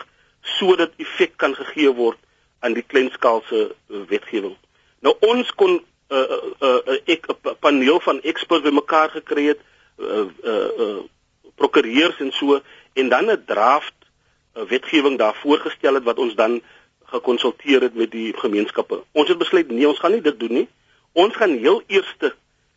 sodat 0.60 0.94
effek 0.98 1.38
kan 1.38 1.56
gegee 1.56 1.92
word 1.94 2.18
aan 2.60 2.74
die 2.74 2.84
kleinskaalse 2.84 3.60
uh, 3.70 4.02
wetgewing. 4.08 4.56
Nou 5.00 5.16
ons 5.26 5.52
kon 5.56 5.80
'n 6.10 6.16
uh, 6.16 6.38
uh, 6.60 6.82
uh, 6.88 7.00
ek 7.06 7.28
'n 7.28 7.56
paneel 7.60 8.00
van 8.00 8.22
eksperts 8.22 8.64
bymekaar 8.64 9.10
gekry 9.10 9.46
het 9.46 9.62
uh, 9.98 10.26
uh, 10.44 10.70
uh, 10.78 11.00
prokureurs 11.56 12.20
en 12.20 12.32
so 12.32 12.62
en 12.94 13.10
dan 13.10 13.26
'n 13.32 13.44
draft 13.46 13.94
uh, 14.58 14.64
wetgewing 14.64 15.18
daar 15.18 15.36
voorgestel 15.36 15.94
het 15.94 16.04
wat 16.04 16.18
ons 16.18 16.36
dan 16.36 16.62
gekonsulteer 17.04 17.82
het 17.82 17.96
met 17.96 18.12
die 18.12 18.34
gemeenskappe. 18.38 19.04
Ons 19.12 19.30
het 19.30 19.38
besluit 19.38 19.72
nee, 19.72 19.88
ons 19.88 20.00
gaan 20.00 20.12
nie 20.12 20.22
dit 20.22 20.40
doen 20.40 20.54
nie. 20.54 20.68
Ons 21.12 21.36
gaan 21.36 21.58
heel 21.58 21.82
eerste 21.88 22.36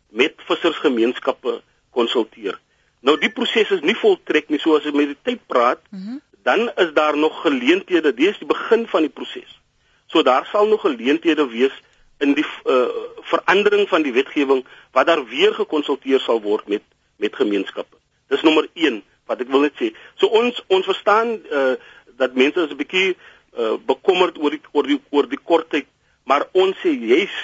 met 0.09 0.33
vissersgemeenskappe 0.37 1.61
konsulteer. 1.89 2.59
Nou 2.99 3.17
die 3.19 3.29
proses 3.29 3.71
is 3.71 3.81
nie 3.81 3.95
voltrek 3.95 4.49
nie 4.49 4.59
soos 4.59 4.85
ek 4.85 4.95
met 4.97 5.11
die 5.11 5.21
tyd 5.21 5.41
praat, 5.47 5.81
mm 5.89 6.05
-hmm. 6.05 6.21
dan 6.43 6.71
is 6.75 6.93
daar 6.93 7.17
nog 7.17 7.41
geleenthede. 7.41 8.13
Dis 8.13 8.37
die 8.37 8.47
begin 8.47 8.87
van 8.87 9.01
die 9.01 9.09
proses. 9.09 9.59
So 10.07 10.21
daar 10.23 10.45
sal 10.45 10.67
nog 10.67 10.81
geleenthede 10.81 11.47
wees 11.47 11.81
in 12.23 12.35
die 12.37 12.45
uh, 12.45 12.87
verandering 13.31 13.87
van 13.91 14.05
die 14.05 14.13
wetgewing 14.15 14.63
wat 14.95 15.07
daar 15.09 15.23
weer 15.27 15.53
gekonsulteer 15.53 16.21
sal 16.23 16.41
word 16.41 16.67
met 16.67 16.85
met 17.21 17.35
gemeenskappe. 17.35 17.97
Dis 18.33 18.41
nommer 18.41 18.67
1 18.73 19.01
wat 19.29 19.41
ek 19.43 19.51
wil 19.53 19.65
net 19.65 19.75
sê. 19.79 19.91
So 20.19 20.31
ons 20.41 20.59
ons 20.67 20.87
verstaan 20.89 21.37
uh 21.61 21.73
dat 22.21 22.35
mense 22.37 22.61
is 22.61 22.71
'n 22.71 22.77
bietjie 22.77 23.15
uh 23.57 23.75
bekommerd 23.85 24.37
oor 24.37 24.53
die 24.55 24.61
oor 24.71 24.87
die 24.87 24.99
oor 25.09 25.27
die 25.29 25.43
kortheid, 25.51 25.87
maar 26.23 26.47
ons 26.51 26.77
sê 26.83 26.91
juis 26.93 27.35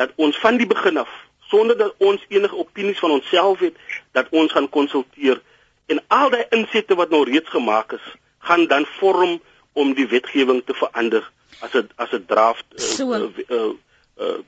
dat 0.00 0.12
ons 0.16 0.38
van 0.42 0.56
die 0.56 0.66
begin 0.66 0.98
af 0.98 1.12
sonder 1.50 1.76
dat 1.76 1.94
ons 1.98 2.24
enige 2.28 2.56
opinies 2.56 2.98
van 2.98 3.10
onsself 3.10 3.58
het 3.60 3.76
dat 4.12 4.30
ons 4.30 4.52
gaan 4.52 4.68
konsulteer 4.68 5.42
en 5.86 6.00
al 6.08 6.30
die 6.30 6.46
insette 6.56 6.96
wat 6.96 7.10
nou 7.12 7.24
reeds 7.28 7.50
gemaak 7.52 7.92
is, 7.92 8.06
gaan 8.38 8.66
dan 8.66 8.86
vorm 8.98 9.40
om 9.72 9.92
die 9.94 10.06
wetgewing 10.08 10.62
te 10.64 10.74
verander 10.74 11.30
as 11.60 11.74
'n 11.74 11.88
as 11.96 12.12
'n 12.12 12.24
draft 12.26 12.66
uh, 12.72 12.78
so, 12.78 13.12
uh, 13.12 13.28
uh, 13.48 13.72
uh 14.18 14.42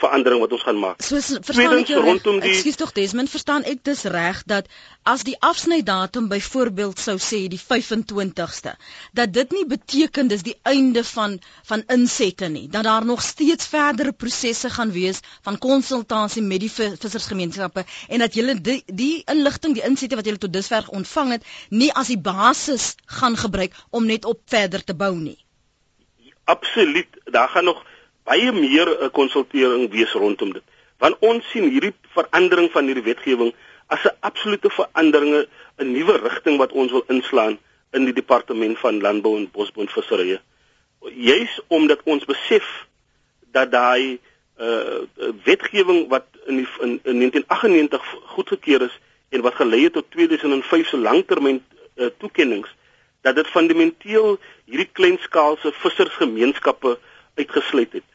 verandering 0.00 0.40
wat 0.40 0.52
ons 0.56 0.62
gaan 0.66 0.78
maak. 0.80 1.02
So 1.04 1.20
verstaan 1.20 1.82
ek 1.82 1.90
jou 1.92 2.00
rondom 2.02 2.38
die 2.42 2.50
Ekskuus 2.54 2.78
tog 2.80 2.92
Desmond, 2.96 3.30
verstaan 3.32 3.66
ek 3.68 3.82
dis 3.86 4.02
reg 4.10 4.40
dat 4.48 4.68
as 5.08 5.24
die 5.26 5.36
afsnydatum 5.46 6.28
byvoorbeeld 6.30 7.00
sou 7.00 7.16
sê 7.22 7.42
die 7.52 7.60
25ste, 7.60 8.74
dat 9.16 9.34
dit 9.36 9.52
nie 9.56 9.66
beteken 9.68 10.30
dis 10.32 10.44
die 10.46 10.56
einde 10.68 11.04
van 11.06 11.38
van 11.68 11.84
insette 11.92 12.48
nie, 12.52 12.66
dat 12.72 12.88
daar 12.88 13.06
nog 13.06 13.22
steeds 13.24 13.68
verdere 13.70 14.12
prosesse 14.12 14.70
gaan 14.72 14.94
wees 14.96 15.20
van 15.46 15.60
konsultasie 15.60 16.42
met 16.42 16.64
die 16.64 16.72
vissersgemeenskappe 16.72 17.84
en 18.08 18.24
dat 18.24 18.34
julle 18.34 18.56
die, 18.56 18.80
die 18.86 19.22
inligting, 19.30 19.76
die 19.76 19.86
insette 19.86 20.18
wat 20.18 20.26
julle 20.26 20.42
tot 20.42 20.54
dusver 20.54 20.88
ontvang 20.88 21.36
het, 21.36 21.46
nie 21.70 21.92
as 21.92 22.10
die 22.12 22.20
basis 22.20 22.94
gaan 23.20 23.36
gebruik 23.36 23.76
om 23.90 24.08
net 24.08 24.24
op 24.24 24.42
verder 24.50 24.84
te 24.84 24.96
bou 24.96 25.14
nie. 25.18 25.38
Absoluut, 26.50 27.20
daar 27.30 27.48
gaan 27.48 27.68
nog 27.68 27.84
baie 28.24 28.52
meer 28.52 28.88
'n 28.88 28.92
uh, 28.92 29.04
eh, 29.04 29.12
konsultering 29.12 29.90
wees 29.90 30.12
rondom 30.12 30.52
dit. 30.52 30.62
Want 30.98 31.16
ons 31.20 31.50
sien 31.50 31.70
hierdie 31.70 31.94
verandering 32.14 32.70
van 32.70 32.84
hierdie 32.84 33.08
wetgewing 33.10 33.54
as 33.86 34.04
'n 34.04 34.16
absolute 34.20 34.70
verandering, 34.70 35.46
'n 35.78 35.92
nuwe 35.92 36.16
rigting 36.16 36.58
wat 36.58 36.72
ons 36.72 36.90
wil 36.90 37.04
inslaan 37.08 37.58
in 37.92 38.04
die 38.04 38.14
departement 38.14 38.78
van 38.78 39.00
landbou 39.00 39.36
en 39.36 39.50
bosbou 39.50 39.84
en 39.84 39.92
visserye. 39.92 40.40
Juis 41.00 41.60
omdat 41.68 42.00
ons 42.04 42.24
besef 42.24 42.86
dat 43.52 43.70
daai 43.70 44.18
uh 44.60 45.00
wetgewing 45.44 46.08
wat 46.08 46.26
in 46.46 46.56
die 46.56 46.68
in, 46.80 47.00
in 47.02 47.18
1998 47.18 48.02
goedgekeur 48.34 48.82
is 48.82 48.98
en 49.28 49.40
wat 49.40 49.54
gelei 49.54 49.82
het 49.82 49.92
tot 49.92 50.10
2005 50.10 50.88
se 50.88 50.98
langtermyn 50.98 51.62
uh, 51.96 52.06
toekenninge 52.18 52.68
dat 53.20 53.34
dit 53.34 53.46
fundamenteel 53.46 54.38
hierdie 54.64 54.88
kleinskaalse 54.92 55.72
vissersgemeenskappe 55.72 56.98
uitgesluit 57.34 57.92
het. 57.92 58.08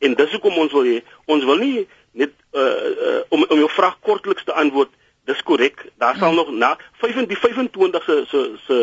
En 0.00 0.14
dis 0.16 0.32
hoekom 0.32 0.56
ons 0.62 0.72
wil 0.72 0.86
hê 0.88 0.98
ons 1.28 1.44
wil 1.44 1.60
nie 1.60 1.86
net 2.16 2.32
uh, 2.56 2.62
uh 2.62 3.20
om 3.28 3.44
om 3.44 3.60
jou 3.62 3.68
vraag 3.70 3.98
kortliks 4.06 4.44
te 4.44 4.56
antwoord. 4.62 4.92
Dis 5.28 5.42
korrek. 5.46 5.84
Daar 6.00 6.16
sal 6.16 6.32
hmm. 6.32 6.40
nog 6.40 6.50
na 6.50 6.70
25 7.02 7.28
die 7.28 7.38
25 7.38 8.04
se 8.08 8.16
se 8.30 8.40
se 8.66 8.78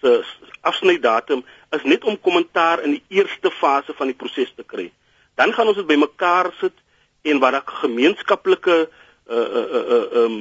se 0.00 0.12
afsnydatum 0.60 1.42
is 1.76 1.82
net 1.82 2.04
om 2.04 2.20
kommentaar 2.20 2.82
in 2.86 2.96
die 2.96 3.18
eerste 3.18 3.50
fase 3.50 3.94
van 3.98 4.12
die 4.12 4.16
proses 4.16 4.52
te 4.54 4.62
kry. 4.62 4.90
Dan 5.34 5.52
gaan 5.52 5.66
ons 5.66 5.80
dit 5.80 5.86
bymekaar 5.86 6.52
sit 6.60 6.78
en 7.22 7.42
wat 7.42 7.58
ek 7.58 7.74
gemeenskaplike 7.82 8.78
uh 8.86 9.48
uh 9.60 9.82
uh 9.96 10.06
um 10.22 10.36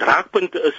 raakpunte 0.00 0.60
is, 0.62 0.78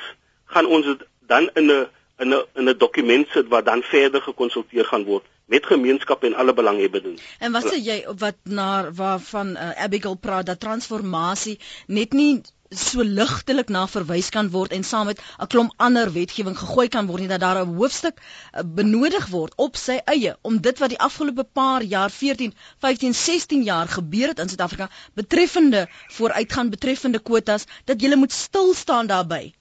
gaan 0.52 0.68
ons 0.68 0.86
dit 0.86 1.08
dan 1.32 1.50
in 1.56 1.72
'n 1.72 1.88
in 2.20 2.36
'n 2.36 2.44
in 2.60 2.70
'n 2.70 2.78
dokument 2.78 3.28
sit 3.32 3.48
wat 3.48 3.66
dan 3.66 3.84
verder 3.84 4.22
gekonsulteer 4.22 4.86
gaan 4.86 5.04
word 5.04 5.24
met 5.48 5.66
gemeenskappe 5.66 6.28
en 6.28 6.34
alle 6.34 6.54
belanghebbendes. 6.54 7.24
En 7.40 7.52
wat 7.56 7.70
sê 7.72 7.80
jy 7.80 7.98
wat 8.20 8.36
na 8.44 8.92
waarvan 8.92 9.56
uh, 9.56 9.72
Abigail 9.84 10.18
praat 10.20 10.46
dat 10.46 10.60
transformasie 10.60 11.56
net 11.88 12.14
nie 12.14 12.42
so 12.76 13.04
ligtelik 13.04 13.70
na 13.72 13.86
verwys 13.88 14.28
kan 14.36 14.50
word 14.52 14.76
en 14.76 14.84
saam 14.84 15.08
met 15.08 15.22
'n 15.40 15.48
klomp 15.48 15.72
ander 15.78 16.12
wetgewing 16.12 16.58
gegooi 16.60 16.88
kan 16.88 17.08
word 17.08 17.24
nie 17.24 17.32
dat 17.32 17.40
daar 17.40 17.62
'n 17.64 17.80
hoofstuk 17.80 18.20
uh, 18.20 18.62
benodig 18.80 19.30
word 19.32 19.54
op 19.56 19.80
sy 19.80 19.98
eie 20.06 20.36
om 20.42 20.60
dit 20.62 20.84
wat 20.84 20.90
die 20.90 21.00
afgelope 21.00 21.44
paar 21.44 21.82
jaar 21.82 22.12
14, 22.12 22.54
15, 22.80 23.14
16 23.14 23.64
jaar 23.64 23.88
gebeur 23.88 24.28
het 24.28 24.40
in 24.40 24.50
Suid-Afrika 24.50 24.90
betreffende 25.14 25.88
vooruitgaan 26.20 26.70
betreffende 26.70 27.20
kwotas 27.20 27.66
dat 27.86 28.02
jy 28.02 28.16
moet 28.16 28.32
stil 28.32 28.74
staan 28.74 29.08
daarbey. 29.08 29.54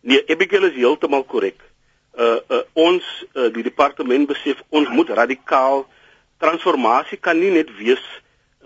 Nee, 0.00 0.22
Abigail 0.28 0.64
is 0.64 0.74
heeltemal 0.74 1.24
korrek 1.24 1.73
uh, 2.18 2.38
uh 2.48 2.62
ons 2.72 3.04
uh, 3.34 3.50
die 3.52 3.62
departement 3.62 4.28
besef 4.28 4.62
ons 4.68 4.88
moet 4.88 5.10
radikaal 5.10 5.84
transformasie 6.42 7.18
kan 7.18 7.38
nie 7.38 7.52
net 7.54 7.70
wees 7.78 8.02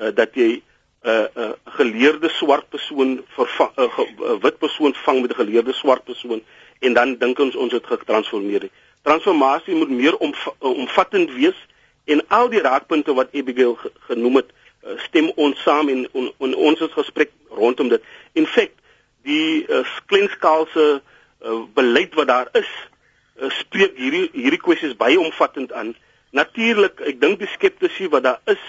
uh, 0.01 0.11
dat 0.15 0.35
jy 0.35 0.59
'n 0.59 0.63
uh, 1.11 1.27
uh, 1.37 1.53
geleerde 1.79 2.29
swart 2.29 2.69
persoon 2.69 3.23
vervang 3.37 3.73
uh, 3.79 3.99
uh, 3.99 4.37
wit 4.43 4.59
persoon 4.59 4.95
vang 4.95 5.21
met 5.23 5.31
'n 5.31 5.41
geleerde 5.41 5.73
swart 5.73 6.05
persoon 6.05 6.43
en 6.81 6.93
dan 6.93 7.17
dink 7.19 7.39
ons 7.39 7.57
ons 7.57 7.73
het 7.73 7.87
getransformeer. 7.87 8.69
Transformasie 9.03 9.75
moet 9.75 9.91
meer 9.91 10.17
om, 10.17 10.35
uh, 10.35 10.69
omvattend 10.69 11.33
wees 11.33 11.59
en 12.05 12.29
al 12.29 12.49
die 12.49 12.61
raakpunte 12.61 13.15
wat 13.15 13.33
Abigail 13.33 13.79
genoem 14.09 14.37
het 14.37 14.51
uh, 14.51 14.99
stem 14.99 15.31
ons 15.37 15.63
saam 15.63 15.89
en 15.89 16.09
on, 16.13 16.33
on, 16.37 16.55
ons 16.55 16.79
het 16.79 16.93
gesprek 16.93 17.31
rondom 17.49 17.89
dit. 17.89 18.03
In 18.33 18.47
feite 18.47 18.75
die 19.23 19.67
uh, 19.69 19.85
kleinskaalse 20.07 21.01
uh, 21.43 21.63
beleid 21.75 22.15
wat 22.15 22.27
daar 22.27 22.49
is 22.53 22.69
uh, 22.69 22.98
spreek 23.47 23.97
hierdie 23.97 24.29
hierdie 24.33 24.61
kwessies 24.61 24.97
baie 24.97 25.19
omvattend 25.21 25.73
aan. 25.73 25.95
Natuurlik, 26.31 27.01
ek 27.01 27.21
dink 27.21 27.39
die 27.39 27.51
skeptisie 27.55 28.09
wat 28.13 28.27
daar 28.27 28.41
is 28.51 28.61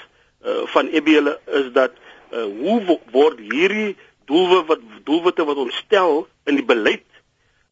uh, 0.45 0.63
van 0.73 0.87
EBL 0.95 1.33
is 1.59 1.71
dat 1.75 1.95
uh, 2.31 2.43
hoe 2.43 2.99
word 3.11 3.39
hierdie 3.39 3.95
doelwitte 4.29 4.67
wat 4.69 4.85
doelwitte 5.03 5.45
wat 5.45 5.57
ons 5.57 5.75
stel 5.75 6.27
in 6.45 6.59
die 6.59 6.65
beleid 6.65 7.05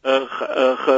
uh, 0.04 0.24
ge, 0.26 0.48
uh, 0.48 0.74
ge, 0.84 0.98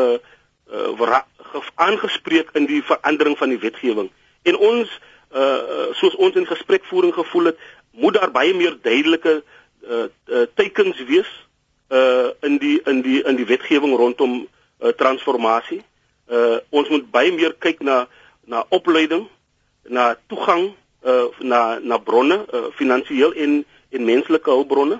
uh, 0.71 1.21
ge 1.51 1.61
aangespreek 1.75 2.49
in 2.53 2.65
die 2.69 2.81
verandering 2.83 3.37
van 3.37 3.51
die 3.53 3.59
wetgewing. 3.59 4.09
En 4.47 4.57
ons 4.57 4.89
uh, 5.35 5.91
soos 5.99 6.15
ons 6.15 6.35
in 6.35 6.47
gesprekvoering 6.47 7.13
gevoel 7.13 7.51
het, 7.51 7.59
moet 7.91 8.13
daar 8.13 8.31
baie 8.31 8.53
meer 8.53 8.77
duidelike 8.81 9.41
uh, 9.41 10.07
uh, 10.27 10.47
teikens 10.55 11.03
wees 11.05 11.29
uh 11.89 12.29
in 12.45 12.59
die 12.61 12.77
in 12.85 13.01
die 13.01 13.23
in 13.25 13.35
die 13.35 13.47
wetgewing 13.49 13.95
rondom 13.97 14.43
uh, 14.45 14.91
transformasie. 14.93 15.81
Uh 16.29 16.59
ons 16.69 16.89
moet 16.89 17.05
baie 17.11 17.31
meer 17.33 17.55
kyk 17.57 17.81
na 17.81 18.05
na 18.49 18.63
opleiding, 18.69 19.27
na 19.89 20.15
toegang 20.29 20.73
uh 21.05 21.27
na 21.39 21.79
na 21.79 21.97
bronne, 21.97 22.45
uh, 22.53 22.67
finansiëel 22.77 23.33
en 23.33 23.65
en 23.89 24.05
menslike 24.05 24.49
hulpbronne. 24.49 24.99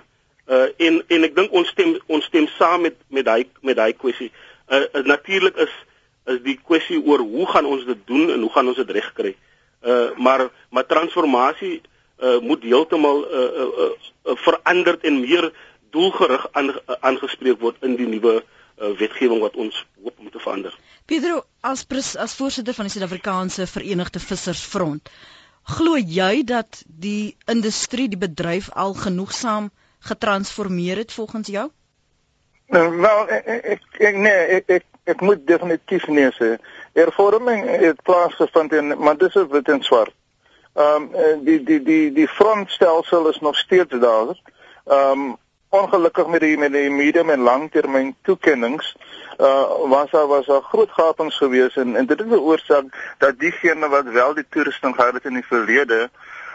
Uh 0.50 0.68
en 0.78 1.04
en 1.08 1.28
ek 1.28 1.36
dink 1.36 1.54
ons 1.54 1.70
stem 1.70 1.98
ons 2.08 2.26
stem 2.26 2.48
saam 2.58 2.88
met 2.88 2.98
met 3.08 3.26
daai 3.26 3.46
met 3.62 3.78
daai 3.78 3.94
kwessie. 3.94 4.32
Uh, 4.70 4.86
uh 4.94 5.06
natuurlik 5.06 5.58
is 5.58 5.74
is 6.34 6.42
die 6.46 6.58
kwessie 6.58 6.98
oor 7.06 7.22
hoe 7.22 7.48
gaan 7.54 7.66
ons 7.66 7.86
dit 7.86 8.02
doen 8.06 8.30
en 8.34 8.42
hoe 8.42 8.54
gaan 8.54 8.68
ons 8.74 8.82
dit 8.82 8.98
regkry. 8.98 9.36
Uh 9.86 10.10
maar 10.18 10.50
maar 10.70 10.86
transformasie 10.86 11.82
uh 12.20 12.40
moet 12.42 12.64
heeltemal 12.64 13.26
uh, 13.26 13.40
uh, 13.40 13.72
uh, 13.86 13.92
uh 14.26 14.40
veranderd 14.46 15.06
en 15.06 15.22
meer 15.22 15.52
doelgerig 15.90 16.48
aangespreek 17.00 17.62
word 17.62 17.78
in 17.86 17.96
die 17.98 18.10
nuwe 18.10 18.42
uh, 18.42 18.48
wetgewing 18.80 19.42
wat 19.44 19.56
ons 19.56 19.86
hoop 20.04 20.20
om 20.20 20.30
te 20.32 20.40
verander. 20.40 20.76
Pedro 21.06 21.44
as 21.62 21.84
pres, 21.84 22.16
as 22.16 22.36
voorsitter 22.36 22.74
van 22.74 22.88
die 22.88 22.94
Suid-Afrikaanse 22.94 23.68
Verenigde 23.68 24.20
Vissersfront, 24.24 25.10
glo 25.78 25.98
jy 25.98 26.44
dat 26.44 26.84
die 26.88 27.36
industrie, 27.52 28.08
die 28.10 28.20
bedryf 28.20 28.70
al 28.74 28.94
genoegsaam 28.94 29.70
getransformeer 30.00 30.98
het 31.04 31.12
volgens 31.12 31.48
jou? 31.48 31.68
Nou, 32.70 32.86
wel 33.02 33.28
ek 33.34 33.48
ek, 33.48 33.84
ek 33.98 34.16
nee, 34.16 34.46
ek 34.60 34.72
ek, 34.78 34.86
ek 35.10 35.22
moet 35.26 35.42
definitief 35.48 36.06
nee 36.08 36.30
sê. 36.38 36.56
Hervorming 36.94 37.66
het 37.82 38.02
plaasgevind 38.06 38.74
en 38.78 38.94
maar 39.02 39.18
dis 39.18 39.36
is 39.36 39.50
wit 39.50 39.70
en 39.74 39.82
swart. 39.84 40.14
Ehm 40.78 41.10
um, 41.18 41.44
die 41.44 41.60
die 41.66 41.82
die 41.84 42.12
die 42.14 42.28
frontstelsel 42.28 43.30
is 43.30 43.40
nog 43.40 43.58
steeds 43.58 44.00
daar. 44.00 44.36
Ehm 44.86 45.26
um, 45.26 45.38
ongelukkig 45.70 46.28
met 46.28 46.42
die 46.42 46.58
met 46.58 46.72
die 46.74 46.90
medium 46.90 47.30
en 47.30 47.46
langtermyn 47.46 48.16
toekennings 48.22 48.96
uh 49.38 49.88
was 49.90 50.12
daar 50.12 50.28
was 50.28 50.46
daar 50.46 50.62
groot 50.62 50.92
gapings 50.92 51.38
gewees 51.38 51.76
en 51.76 51.96
en 51.96 52.06
dit 52.06 52.20
het 52.20 52.28
veroorsaak 52.28 53.16
dat 53.18 53.40
diegene 53.40 53.90
wat 53.90 54.06
wel 54.06 54.34
die 54.34 54.46
toerusting 54.50 54.96
gehad 54.96 55.14
het 55.14 55.26
in 55.26 55.34
die 55.34 55.46
verlede 55.46 56.10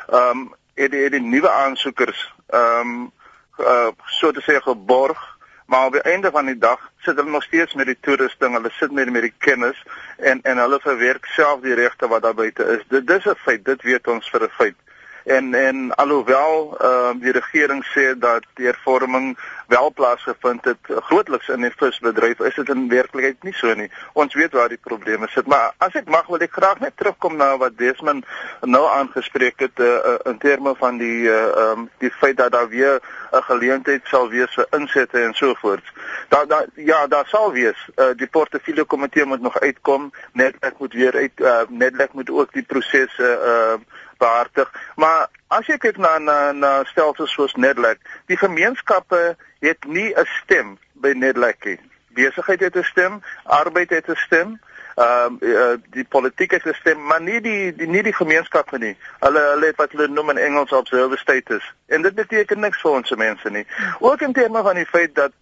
ehm 0.09 0.31
um, 0.31 0.55
het 0.75 0.91
die, 0.91 1.11
die 1.11 1.21
nuwe 1.21 1.51
aansoekers 1.51 2.33
ehm 2.47 2.81
um, 2.81 3.13
uh 3.59 3.89
so 4.05 4.31
te 4.31 4.43
sê 4.43 4.59
geborg 4.63 5.35
maar 5.67 5.87
op 5.87 5.93
die 5.93 6.03
einde 6.03 6.31
van 6.31 6.47
die 6.47 6.59
dag 6.59 6.91
sit 6.99 7.17
hulle 7.17 7.31
nog 7.31 7.43
steeds 7.43 7.75
met 7.75 7.87
die 7.87 7.99
toerusting 8.01 8.55
hulle 8.55 8.71
sit 8.71 8.93
met 8.93 9.11
met 9.11 9.23
die 9.23 9.35
kennis 9.39 9.85
en 10.17 10.43
en 10.43 10.59
hulle 10.59 10.81
verwerk 10.81 11.27
self 11.27 11.61
die 11.61 11.75
regte 11.75 12.09
wat 12.09 12.23
daar 12.23 12.35
buite 12.35 12.65
is. 12.65 12.83
Dit 12.89 13.07
dis 13.07 13.25
'n 13.27 13.35
feit 13.45 13.65
dit 13.65 13.83
weet 13.83 14.09
ons 14.09 14.31
vir 14.31 14.43
'n 14.43 14.57
feit 14.59 14.77
en 15.25 15.55
en 15.55 15.95
alhoewel 15.95 16.77
ehm 16.79 17.17
uh, 17.17 17.23
die 17.23 17.33
regering 17.33 17.85
sê 17.95 18.19
dat 18.19 18.45
die 18.55 18.67
hervorming 18.67 19.39
wel 19.67 19.93
plaasgevind 19.93 20.65
het 20.65 20.79
grootliks 21.09 21.49
in 21.49 21.61
die 21.61 21.73
visbedryf 21.77 22.39
is 22.39 22.55
dit 22.55 22.69
in 22.69 22.89
werklikheid 22.89 23.43
nie 23.43 23.55
so 23.57 23.75
nie. 23.75 23.91
Ons 24.13 24.35
weet 24.35 24.53
waar 24.53 24.69
die 24.69 24.81
probleme 24.81 25.29
sit 25.29 25.47
maar 25.47 25.73
as 25.79 25.95
ek 25.95 26.09
mag 26.09 26.27
wil 26.27 26.45
ek 26.45 26.53
graag 26.53 26.81
net 26.81 26.97
terugkom 26.97 27.37
na 27.37 27.57
wat 27.57 27.79
Desmond 27.79 28.27
nou 28.61 28.85
aangespreek 28.89 29.61
het 29.67 29.81
uh, 29.81 29.87
uh, 29.87 30.17
in 30.33 30.39
terme 30.39 30.75
van 30.79 30.99
die 30.99 31.31
ehm 31.31 31.59
uh, 31.59 31.71
um, 31.71 31.89
die 31.99 32.13
feit 32.21 32.37
dat 32.37 32.53
daar 32.53 32.69
weer 32.69 33.01
'n 33.33 33.43
geleentheid 33.43 34.03
sal 34.05 34.29
wees 34.29 34.55
vir 34.55 34.67
insette 34.71 35.23
en 35.23 35.35
so 35.35 35.55
voort 35.55 35.93
daar 36.29 36.47
da, 36.47 36.65
ja 36.75 37.07
daar 37.07 37.27
sal 37.27 37.53
wees. 37.53 37.89
Uh, 37.97 38.07
die 38.17 38.27
portefeulje 38.27 38.85
komitee 38.85 39.25
moet 39.25 39.41
nog 39.41 39.59
uitkom. 39.61 40.13
Net 40.33 40.57
ek 40.61 40.79
moet 40.79 40.93
weer 40.93 41.15
uit 41.15 41.41
uh, 41.41 41.61
net 41.69 42.01
ek 42.01 42.13
moet 42.13 42.31
ook 42.31 42.53
die 42.53 42.67
prosesse 42.67 43.29
uh, 43.53 43.79
behartig. 44.25 44.69
Maar 45.01 45.29
as 45.57 45.71
jy 45.71 45.79
kyk 45.83 45.99
na 46.03 46.19
na 46.19 46.39
na 46.53 46.73
stelsels 46.91 47.33
soos 47.37 47.57
Nedlac, 47.61 48.01
die 48.33 48.39
gemeenskappe 48.41 49.23
het 49.65 49.91
nie 49.97 50.11
'n 50.13 50.29
stem 50.43 50.79
by 51.05 51.13
Nedlac 51.17 51.65
nie. 51.65 51.81
Besigheid 52.15 52.61
het 52.61 52.77
'n 52.77 52.91
stem, 52.93 53.23
arbeid 53.45 53.91
het 53.91 54.09
'n 54.09 54.23
stem, 54.27 54.59
ehm 54.95 55.37
uh, 55.41 55.75
die 55.91 56.05
politiek 56.05 56.51
het 56.51 56.67
'n 56.67 56.81
stem, 56.81 57.05
maar 57.07 57.21
nie 57.21 57.41
die 57.41 57.75
die 57.75 57.89
nie 57.89 58.03
die 58.03 58.15
gemeenskappe 58.15 58.79
nie. 58.79 58.97
Hulle 59.21 59.43
hulle 59.53 59.67
het 59.67 59.77
wat 59.77 59.93
hulle 59.93 60.09
noem 60.09 60.31
in 60.31 60.39
Engels 60.39 60.73
observer 60.73 61.19
status. 61.19 61.75
En 61.87 62.03
dit 62.03 62.15
beteken 62.15 62.61
niks 62.61 62.81
vir 62.81 62.91
ons 62.91 63.11
mense 63.11 63.51
nie. 63.51 63.67
Ook 63.99 64.21
in 64.21 64.33
terme 64.33 64.63
van 64.63 64.75
die 64.75 64.87
feit 64.87 65.15
dat 65.15 65.33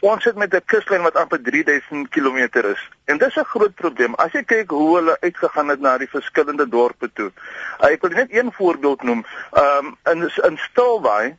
Ons 0.00 0.22
sit 0.22 0.36
met 0.36 0.54
'n 0.54 0.64
kuslyn 0.64 1.02
wat 1.02 1.16
amper 1.16 1.42
3000 1.42 2.08
km 2.08 2.36
is. 2.64 2.88
En 3.04 3.18
dis 3.18 3.36
'n 3.36 3.44
groot 3.44 3.74
probleem. 3.74 4.14
As 4.14 4.32
jy 4.32 4.44
kyk 4.44 4.70
hoe 4.70 4.96
hulle 4.96 5.16
uitgegaan 5.20 5.68
het 5.68 5.80
na 5.80 5.98
die 5.98 6.08
verskillende 6.08 6.68
dorpe 6.68 7.10
toe. 7.12 7.32
Uh, 7.80 7.90
ek 7.90 8.00
wil 8.00 8.10
net 8.10 8.32
een 8.32 8.52
voorbeeld 8.52 9.02
noem. 9.02 9.26
Ehm 9.52 9.86
um, 9.86 9.96
in 10.12 10.30
in 10.44 10.58
Stilbaai 10.58 11.36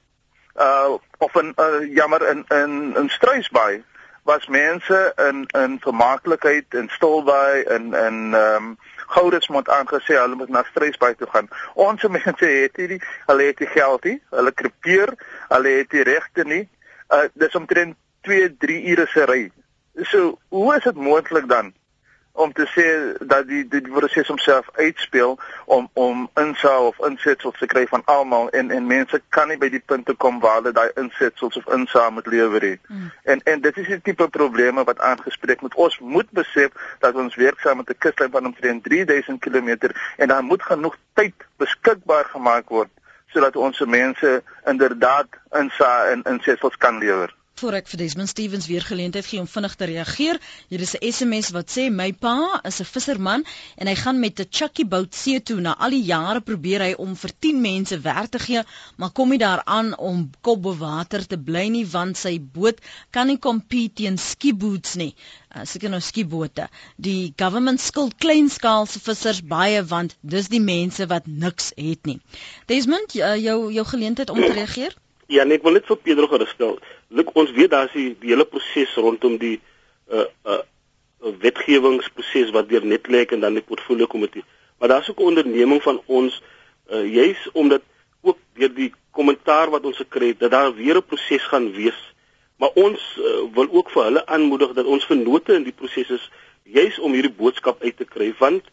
uh 0.55 0.97
of 1.17 1.35
in 1.35 1.53
uh, 1.57 1.95
jammer 1.95 2.29
in 2.29 2.45
in 2.47 2.95
in 2.95 3.09
Struisbaai 3.09 3.83
was 4.23 4.47
mense 4.47 5.13
in 5.17 5.45
in 5.45 5.79
vermaaklikheid 5.79 6.73
in 6.73 6.89
Stilbaai 6.89 7.63
in 7.63 7.93
in 7.93 8.33
ehm 8.33 8.55
um, 8.55 8.77
Gouders 9.07 9.47
moet 9.47 9.69
aangesê 9.69 10.13
hulle 10.15 10.35
moet 10.35 10.49
na 10.49 10.63
Struisbaai 10.63 11.15
toe 11.15 11.27
gaan. 11.27 11.49
Ons 11.73 12.03
mense 12.07 12.45
het 12.45 12.75
hierdie 12.75 13.01
hulle 13.25 13.43
het 13.43 13.57
die 13.57 13.67
geld 13.67 14.03
nie. 14.03 14.21
Hulle 14.29 14.51
krepeer, 14.51 15.13
hulle 15.47 15.69
het 15.69 15.89
die 15.89 16.03
regte 16.03 16.43
nie. 16.43 16.69
Uh 17.09 17.25
dis 17.33 17.55
omtrent 17.55 17.97
2, 18.21 18.55
3 18.57 18.89
ure 18.93 19.07
se 19.07 19.25
ry. 19.25 19.51
So, 20.11 20.39
hoe 20.49 20.75
is 20.75 20.83
dit 20.83 20.95
moontlik 20.95 21.47
dan 21.49 21.73
om 22.31 22.53
te 22.53 22.65
sê 22.71 22.85
dat 23.25 23.47
die 23.47 23.67
die 23.67 23.81
proses 23.81 24.27
homself 24.27 24.69
uitspeel 24.73 25.39
om 25.65 25.89
om 25.93 26.29
insaal 26.39 26.87
of 26.87 26.99
insetsels 27.07 27.57
te 27.59 27.65
kry 27.65 27.83
van 27.87 28.01
almal 28.05 28.49
en 28.49 28.71
en 28.71 28.87
mense 28.87 29.21
kan 29.29 29.51
nie 29.51 29.57
by 29.57 29.69
die 29.69 29.83
punte 29.85 30.13
kom 30.13 30.39
waar 30.39 30.61
hulle 30.61 30.71
daai 30.77 30.91
insetsels 31.03 31.57
of 31.59 31.67
insaal 31.75 32.11
moet 32.11 32.29
lewer 32.31 32.63
nie. 32.67 32.79
Mm. 32.87 33.11
En 33.23 33.43
en 33.53 33.61
dit 33.61 33.81
is 33.83 33.87
die 33.87 33.99
tipe 34.01 34.27
probleme 34.29 34.83
wat 34.83 34.99
aangespreek 34.99 35.61
moet. 35.61 35.75
Ons 35.75 35.99
moet 35.99 36.31
besef 36.31 36.71
dat 36.99 37.15
ons 37.15 37.35
werksaam 37.35 37.83
met 37.83 37.89
'n 37.89 37.99
kuslyn 37.99 38.31
van 38.31 38.45
omtrent 38.45 38.83
3000 38.83 39.39
km 39.39 39.91
en 40.17 40.27
daar 40.27 40.43
moet 40.43 40.63
genoeg 40.63 40.97
tyd 41.13 41.35
beskikbaar 41.57 42.25
gemaak 42.25 42.69
word 42.69 42.89
sodat 43.27 43.55
ons 43.55 43.77
se 43.77 43.85
mense 43.87 44.43
inderdaad 44.65 45.27
insaal 45.51 46.05
en 46.05 46.23
insetsels 46.23 46.77
kan 46.77 46.97
lewer 46.97 47.35
voor 47.61 47.75
ek 47.77 47.89
vir 47.91 47.99
Desmond 48.01 48.29
Stevens 48.29 48.65
weer 48.65 48.81
geleentheid 48.81 49.25
gee 49.29 49.39
om 49.39 49.47
vinnig 49.49 49.75
te 49.77 49.85
reageer. 49.85 50.39
Hier 50.71 50.81
is 50.81 50.93
'n 50.97 51.11
SMS 51.11 51.49
wat 51.53 51.69
sê 51.69 51.83
my 51.93 52.09
pa 52.13 52.61
is 52.69 52.79
'n 52.81 52.89
visserman 52.93 53.43
en 53.77 53.87
hy 53.87 53.95
gaan 53.95 54.19
met 54.19 54.39
'n 54.39 54.47
chukkie 54.49 54.85
boot 54.85 55.15
see 55.15 55.41
toe. 55.41 55.59
Na 55.61 55.75
al 55.77 55.89
die 55.89 56.03
jare 56.03 56.41
probeer 56.41 56.81
hy 56.81 56.93
om 56.97 57.15
vir 57.15 57.31
10 57.39 57.61
mense 57.61 57.99
werk 57.99 58.31
te 58.31 58.39
gee, 58.39 58.63
maar 58.97 59.11
kom 59.11 59.29
nie 59.29 59.37
daaraan 59.37 59.97
om 59.97 60.29
kop 60.41 60.61
bo 60.61 60.73
water 60.75 61.27
te 61.27 61.37
bly 61.37 61.67
nie 61.67 61.85
want 61.85 62.17
sy 62.17 62.39
boot 62.39 62.81
kan 63.11 63.27
nie 63.27 63.37
compete 63.37 63.93
teen 63.93 64.17
skieboats 64.17 64.95
nie. 64.95 65.15
Uh, 65.55 65.61
seker 65.65 65.89
nou 65.89 66.01
skiebote. 66.01 66.69
Die 66.97 67.33
government 67.37 67.81
skuld 67.81 68.17
kleinskaalse 68.17 68.99
vissers 68.99 69.41
baie 69.41 69.83
want 69.83 70.15
dis 70.21 70.47
die 70.47 70.63
mense 70.63 71.07
wat 71.07 71.27
niks 71.27 71.71
het 71.77 72.05
nie. 72.05 72.19
Desmond, 72.65 73.15
uh, 73.15 73.35
jou 73.35 73.71
jou 73.73 73.85
geleentheid 73.85 74.29
om 74.29 74.41
te 74.41 74.53
reageer? 74.53 74.95
Ja, 75.31 75.45
ek 75.47 75.63
wil 75.63 75.77
net 75.77 75.87
vir 75.87 75.99
Pedro 76.03 76.27
gerusstel. 76.27 76.73
Luk 77.15 77.29
ons 77.39 77.51
weet 77.55 77.71
daar's 77.71 77.93
die, 77.95 78.09
die 78.19 78.33
hele 78.33 78.43
proses 78.43 78.91
rondom 78.99 79.37
die 79.39 79.59
uh 80.11 80.27
uh 80.43 80.63
wetgewingsproses 81.21 82.49
wat 82.51 82.67
deur 82.67 82.83
Netlek 82.83 83.31
en 83.31 83.43
dan 83.45 83.55
die 83.55 83.63
portfolio 83.63 84.09
komitee. 84.11 84.43
Maar 84.79 84.89
daar's 84.91 85.09
ook 85.09 85.19
'n 85.19 85.29
onderneming 85.31 85.81
van 85.83 86.01
ons 86.05 86.41
uh 86.91 87.05
juis 87.13 87.49
omdat 87.53 87.81
ook 88.21 88.37
deur 88.59 88.73
die 88.73 88.91
kommentaar 89.11 89.69
wat 89.69 89.85
ons 89.85 89.97
gekry 89.97 90.27
het 90.33 90.39
dat 90.39 90.51
daar 90.51 90.75
weer 90.75 90.97
'n 90.97 91.05
proses 91.05 91.47
gaan 91.47 91.71
wees. 91.71 91.99
Maar 92.57 92.71
ons 92.73 92.99
uh, 93.17 93.53
wil 93.53 93.67
ook 93.71 93.89
vir 93.89 94.03
hulle 94.03 94.25
aanmoedig 94.25 94.73
dat 94.73 94.85
ons 94.85 95.05
vennote 95.05 95.53
in 95.53 95.63
die 95.63 95.77
proses 95.79 96.09
is 96.09 96.31
juis 96.63 96.99
om 96.99 97.13
hierdie 97.13 97.37
boodskap 97.37 97.81
uit 97.83 97.97
te 97.97 98.05
kry 98.05 98.33
want 98.37 98.63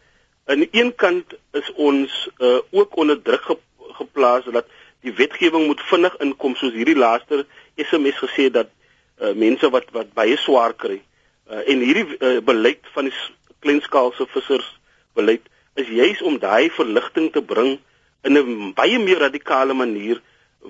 aan 0.44 0.59
die 0.59 0.68
een 0.73 0.94
kant 0.94 1.35
is 1.53 1.73
ons 1.73 2.29
uh 2.38 2.59
ook 2.71 2.97
onder 2.97 3.23
druk 3.23 3.42
ge, 3.42 3.57
geplaas 4.01 4.44
dat 4.44 4.66
die 5.06 5.14
wetgewing 5.14 5.66
moet 5.66 5.82
vinnig 5.90 6.16
inkom 6.24 6.56
soos 6.56 6.74
hierdie 6.74 6.98
laaste 6.98 7.44
SMS 7.76 8.18
gesê 8.22 8.48
dat 8.50 8.70
uh, 9.20 9.34
mense 9.34 9.70
wat 9.70 9.90
wat 9.94 10.14
baie 10.14 10.37
swaar 10.37 10.74
kry 10.74 10.98
uh, 11.50 11.62
en 11.66 11.84
hierdie 11.84 12.06
uh, 12.18 12.38
beleid 12.44 12.82
van 12.94 13.11
die 13.11 13.14
kleinskaalse 13.64 14.26
vissers 14.34 14.66
beleid 15.18 15.46
is 15.78 15.90
juis 15.90 16.22
om 16.22 16.38
daai 16.42 16.70
verligting 16.74 17.30
te 17.32 17.42
bring 17.42 17.78
in 18.26 18.38
'n 18.38 18.72
baie 18.74 18.98
meer 18.98 19.22
radikale 19.26 19.74
manier 19.74 20.20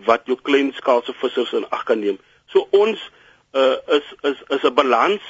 wat 0.09 0.27
jou 0.27 0.37
kleinskaalse 0.37 1.15
vissers 1.21 1.53
in 1.53 1.69
ag 1.71 1.85
kan 1.85 2.01
neem. 2.01 2.19
So 2.53 2.69
ons 2.71 3.01
uh, 3.53 3.77
is 3.97 4.07
is 4.23 4.43
is 4.49 4.63
'n 4.63 4.75
balans 4.75 5.23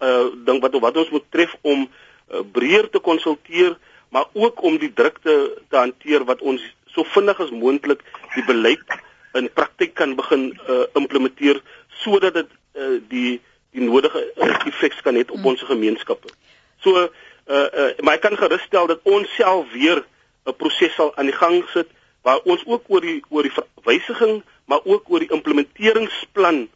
uh, 0.00 0.26
ding 0.44 0.60
wat 0.60 0.80
wat 0.80 0.96
ons 0.96 1.10
moet 1.10 1.24
tref 1.30 1.56
om 1.60 1.88
uh, 1.88 2.40
breër 2.52 2.88
te 2.90 2.98
konsulteer 2.98 3.76
maar 4.08 4.26
ook 4.32 4.62
om 4.62 4.78
die 4.78 4.92
drukte 4.92 5.62
te 5.68 5.76
hanteer 5.76 6.24
wat 6.24 6.40
ons 6.40 6.62
so 6.96 7.04
vinnig 7.14 7.40
as 7.44 7.52
moontlik 7.52 8.02
die 8.34 8.44
beleid 8.48 8.96
in 9.36 9.50
praktyk 9.52 9.94
kan 9.94 10.16
begin 10.16 10.48
uh, 10.64 10.86
implementeer 10.96 11.60
sodat 12.02 12.34
dit 12.40 12.48
uh, 12.80 12.96
die 13.12 13.38
die 13.76 13.84
nodige 13.84 14.22
uh, 14.24 14.52
effeks 14.70 15.02
kan 15.04 15.18
hê 15.18 15.26
op 15.26 15.36
hmm. 15.36 15.50
ons 15.52 15.64
gemeenskappe. 15.68 16.32
So 16.80 16.96
uh, 16.96 17.08
uh, 17.46 17.90
maar 18.00 18.16
ek 18.16 18.24
kan 18.24 18.38
gerusstel 18.40 18.88
dat 18.92 19.04
ons 19.04 19.28
self 19.36 19.68
weer 19.76 20.02
'n 20.46 20.56
proses 20.56 20.94
sal 20.94 21.12
aan 21.16 21.28
die 21.28 21.36
gang 21.36 21.62
sit 21.74 21.92
waar 22.26 22.40
ons 22.44 22.64
ook 22.66 22.88
oor 22.88 23.04
die 23.04 23.20
oor 23.28 23.46
die 23.46 23.54
wysiging 23.84 24.42
maar 24.66 24.82
ook 24.84 25.10
oor 25.10 25.22
die 25.22 25.32
implementeringsplan 25.34 26.66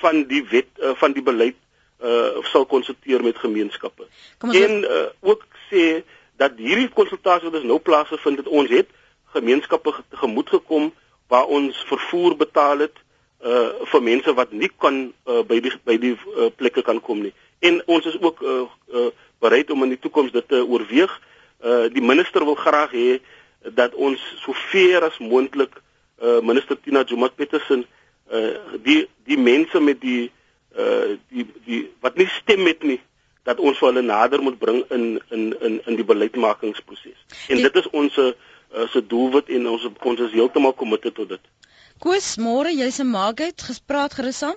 van 0.00 0.24
die 0.30 0.44
wet 0.50 0.70
uh, 0.78 0.94
van 0.94 1.12
die 1.12 1.22
beleid 1.22 1.58
uh, 2.02 2.38
sal 2.52 2.66
konsulteer 2.66 3.22
met 3.22 3.38
gemeenskappe. 3.38 4.06
En 4.38 4.82
uh, 4.82 5.06
ook 5.20 5.44
sê 5.70 6.02
dat 6.38 6.54
hierdie 6.56 6.90
konsultasie 6.94 7.50
wat 7.50 7.60
ons 7.60 7.70
nou 7.70 7.78
plaasgevind 7.82 8.42
het 8.42 8.48
ons 8.48 8.70
het 8.70 8.90
gemeenskappe 9.34 9.94
tegemoet 10.10 10.48
gekom 10.48 10.92
waar 11.28 11.46
ons 11.46 11.84
vervoer 11.88 12.36
betaal 12.36 12.86
het 12.86 12.96
uh 13.44 13.86
vir 13.86 14.02
mense 14.02 14.34
wat 14.34 14.52
nie 14.52 14.70
kan 14.82 15.12
uh, 15.26 15.42
by 15.46 15.60
die 15.62 15.72
by 15.86 15.96
die 15.96 16.14
uh, 16.16 16.48
plekke 16.56 16.82
kan 16.82 17.00
kom 17.00 17.22
nie. 17.22 17.34
En 17.62 17.82
ons 17.86 18.06
is 18.06 18.16
ook 18.20 18.42
uh, 18.42 18.64
uh 18.94 19.10
bereid 19.38 19.70
om 19.70 19.82
in 19.82 19.94
die 19.94 20.00
toekoms 20.02 20.32
dit 20.32 20.48
te 20.48 20.64
oorweeg. 20.66 21.12
Uh 21.62 21.86
die 21.94 22.02
minister 22.02 22.44
wil 22.44 22.58
graag 22.58 22.90
hê 22.90 23.20
dat 23.74 23.94
ons 23.94 24.22
so 24.42 24.54
ver 24.72 25.06
as 25.06 25.18
moontlik 25.18 25.78
uh 26.22 26.40
minister 26.42 26.80
Tina 26.80 27.04
Joemat 27.04 27.36
Petersen 27.36 27.86
uh 28.32 28.56
die 28.82 29.06
die 29.24 29.38
mense 29.38 29.80
met 29.80 30.00
die 30.00 30.32
uh 30.74 31.14
die 31.30 31.46
die 31.64 31.84
wat 32.00 32.18
nie 32.18 32.28
stem 32.40 32.66
het 32.66 32.82
nie 32.82 33.00
dat 33.48 33.60
ons 33.62 33.78
hulle 33.80 34.02
nader 34.02 34.42
moet 34.42 34.58
bring 34.58 34.82
in 34.90 35.20
in 35.30 35.54
in 35.60 35.80
in 35.86 35.96
die 35.96 36.04
beleidsmakingsproses. 36.04 37.18
En 37.48 37.56
die, 37.56 37.64
dit 37.64 37.76
is 37.80 37.90
ons 37.90 38.18
uh, 38.18 38.32
se 38.92 39.06
doelwit 39.06 39.48
en 39.48 39.68
ons 39.68 39.86
ons 40.10 40.20
is 40.20 40.32
heeltemal 40.32 40.74
committed 40.74 41.14
tot 41.14 41.28
dit. 41.28 41.40
Koos, 41.98 42.36
môre 42.38 42.70
jy's 42.70 43.00
'n 43.00 43.10
Margaret 43.10 43.62
gespraat 43.62 44.14
gerus 44.14 44.42
aan? 44.42 44.56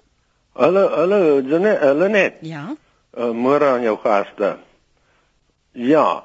Hallo, 0.53 0.89
hallo, 0.89 1.41
Jane, 1.41 1.77
hulle 1.79 2.09
net. 2.09 2.37
Ja. 2.41 2.75
Uh, 3.17 3.31
môre 3.31 3.65
aan 3.65 3.83
jou 3.83 3.97
gaste. 3.97 4.57
Ja. 5.71 6.23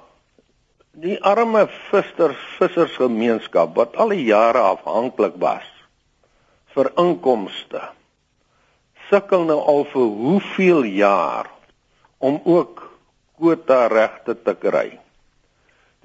Die 0.93 1.19
arme 1.23 1.69
vissers 1.91 2.41
vissersgemeenskap 2.59 3.77
wat 3.77 3.97
al 3.97 4.09
die 4.09 4.25
jare 4.25 4.59
afhanklik 4.59 5.37
was 5.39 5.69
vir 6.75 6.91
inkomste 6.97 7.97
sukkel 9.11 9.47
nou 9.49 9.59
al 9.61 9.85
vir 9.93 10.09
hoeveel 10.21 10.85
jaar 10.97 11.51
om 12.19 12.41
ook 12.45 12.83
kwota 13.37 13.87
regte 13.93 14.35
te 14.35 14.55
kry. 14.59 14.89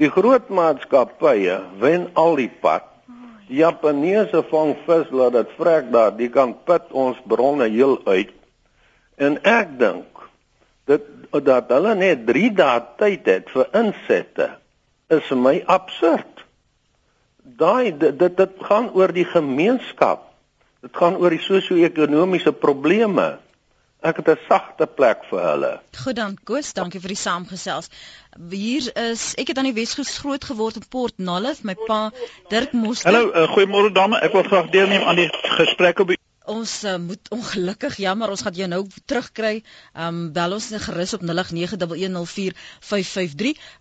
Die 0.02 0.10
groot 0.10 0.50
maatskappye 0.50 1.60
wen 1.82 2.08
al 2.18 2.40
die 2.40 2.50
pad. 2.50 2.88
Die 3.46 3.60
Japaneese 3.60 4.42
vang 4.50 4.74
vis 4.88 5.12
laat 5.14 5.36
dit 5.36 5.52
vrek 5.60 5.92
daar, 5.94 6.16
die 6.18 6.30
kan 6.34 6.56
put 6.66 6.88
ons 6.90 7.20
bronne 7.30 7.68
heel 7.70 8.00
uit. 8.08 8.32
En 9.22 9.38
ek 9.46 9.76
dink 9.78 10.24
dit 10.90 11.06
dat 11.46 11.70
hulle 11.70 11.94
net 12.00 12.26
3 12.28 12.50
dae 12.58 12.80
tyd 12.98 13.30
het 13.30 13.54
vir 13.54 13.70
insette 13.78 14.48
is 15.14 15.28
vir 15.30 15.40
my 15.44 15.54
absurd. 15.70 16.46
Daai 17.62 17.92
dit, 17.94 18.18
dit 18.18 18.38
dit 18.42 18.66
gaan 18.66 18.90
oor 18.98 19.14
die 19.14 19.28
gemeenskap. 19.28 20.26
Dit 20.82 20.98
gaan 20.98 21.20
oor 21.22 21.30
die 21.30 21.44
sosio-ekonomiese 21.46 22.56
probleme. 22.58 23.36
Ek 24.02 24.18
het 24.18 24.30
'n 24.30 24.40
sagte 24.50 24.88
plek 24.88 25.20
vir 25.30 25.42
hulle. 25.46 25.80
Goed 26.04 26.16
dan, 26.16 26.38
Koos, 26.44 26.74
dankie 26.74 27.00
vir 27.00 27.14
die 27.14 27.22
saamgesels. 27.24 27.90
Hier 28.50 28.90
is 28.98 29.36
ek 29.38 29.48
het 29.48 29.58
aan 29.58 29.70
die 29.70 29.78
Weskus 29.78 30.18
groot 30.18 30.44
geword 30.44 30.76
in 30.76 30.88
Port 30.90 31.14
Nolloth, 31.18 31.64
my 31.64 31.76
pa 31.86 32.12
Dirk 32.50 32.74
Moster. 32.74 33.12
Hallo, 33.12 33.30
uh, 33.30 33.46
goeiemôre 33.54 33.92
dame. 33.94 34.18
Ek 34.20 34.34
wil 34.34 34.44
graag 34.44 34.72
deelneem 34.74 35.04
aan 35.04 35.16
die 35.16 35.30
gesprek 35.30 36.00
op 36.00 36.08
ons 36.50 36.72
uh, 36.90 36.96
moet 36.98 37.22
ongelukkig 37.30 38.00
jammer 38.02 38.32
ons 38.34 38.42
gaan 38.42 38.56
jou 38.58 38.66
nou 38.70 38.88
terugkry. 39.06 39.64
Ehm 39.94 40.08
um, 40.08 40.32
bel 40.34 40.54
ons 40.56 40.72
gerus 40.86 41.14
op 41.14 41.22
0891104553. 41.22 41.28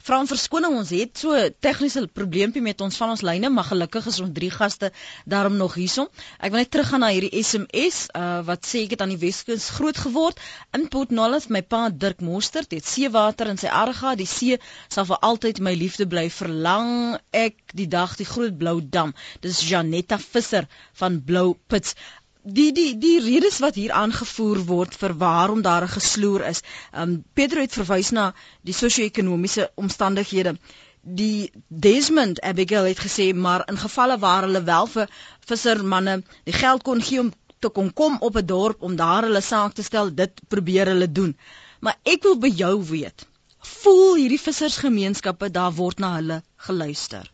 Vra 0.04 0.18
om 0.20 0.26
verskoning 0.28 0.76
ons 0.76 0.90
het 0.92 1.18
so 1.22 1.32
tegniese 1.64 2.04
probleempie 2.12 2.62
met 2.62 2.80
ons 2.84 2.96
van 3.00 3.10
ons 3.14 3.22
lyne, 3.24 3.48
maar 3.50 3.64
gelukkig 3.70 4.06
is 4.10 4.20
ons 4.20 4.32
drie 4.34 4.50
gaste 4.52 4.92
daarom 5.24 5.56
nog 5.56 5.74
hierson. 5.80 6.08
Ek 6.38 6.50
wil 6.52 6.60
net 6.60 6.70
teruggaan 6.70 7.00
na 7.04 7.10
hierdie 7.14 7.42
SMS 7.42 8.08
uh, 8.12 8.20
eh, 8.20 8.40
wat 8.46 8.66
sê 8.68 8.78
ek 8.84 8.90
het 8.96 9.02
aan 9.04 9.14
die 9.14 9.22
Weskus 9.22 9.70
groot 9.76 9.96
geword 9.96 10.36
in 10.76 10.88
Port 10.92 11.10
Nolloth. 11.10 11.48
My 11.48 11.62
pa 11.62 11.88
Dirk 11.88 12.20
Monster 12.20 12.64
het 12.68 12.86
seewater 12.86 13.46
in 13.48 13.58
sy 13.60 13.68
arga. 13.72 14.14
Die 14.18 14.28
see 14.28 14.58
sal 14.88 15.04
vir 15.08 15.18
altyd 15.24 15.60
my 15.64 15.74
liefde 15.74 16.06
bly. 16.10 16.28
Verlang 16.30 17.16
ek 17.32 17.56
die 17.76 17.88
dag 17.88 18.16
die 18.20 18.28
groot 18.28 18.58
blou 18.58 18.80
dam. 18.82 19.14
Dis 19.40 19.68
Janetta 19.68 20.18
Visser 20.20 20.68
van 21.00 21.24
Blou 21.24 21.56
Pits 21.70 21.94
die 22.42 22.72
die 22.72 22.98
die 22.98 23.20
redes 23.20 23.58
wat 23.60 23.74
hier 23.74 23.92
aangevoer 23.92 24.60
word 24.66 24.94
vir 24.94 25.14
waarom 25.22 25.62
daar 25.62 25.84
'n 25.84 25.96
gesloer 25.96 26.46
is. 26.46 26.62
Um 26.92 27.24
Pedro 27.34 27.60
het 27.60 27.72
verwys 27.72 28.10
na 28.10 28.34
die 28.62 28.72
sosio-ekonomiese 28.72 29.70
omstandighede. 29.74 30.56
Die 31.02 31.52
Desmond 31.68 32.40
Abigail 32.40 32.84
het 32.84 32.98
gesê 33.00 33.34
maar 33.34 33.68
in 33.68 33.76
gevalle 33.76 34.18
waar 34.18 34.42
hulle 34.42 34.62
wel 34.62 34.86
vir 34.86 35.08
vissermanne 35.46 36.22
die 36.44 36.52
geld 36.52 36.82
kon 36.82 37.02
gee 37.02 37.20
om 37.20 37.32
te 37.58 37.68
kon 37.68 37.92
kom 37.92 38.16
op 38.20 38.36
'n 38.36 38.46
dorp 38.46 38.82
om 38.82 38.96
daar 38.96 39.22
hulle 39.22 39.40
saak 39.40 39.72
te 39.72 39.82
stel, 39.82 40.14
dit 40.14 40.40
probeer 40.48 40.86
hulle 40.86 41.12
doen. 41.12 41.36
Maar 41.80 41.96
ek 42.02 42.22
wil 42.22 42.38
by 42.38 42.48
jou 42.48 42.84
weet, 42.84 43.26
voel 43.58 44.14
hierdie 44.14 44.40
vissersgemeenskappe 44.40 45.50
daar 45.50 45.72
word 45.72 45.98
na 45.98 46.14
hulle 46.14 46.42
geluister? 46.56 47.30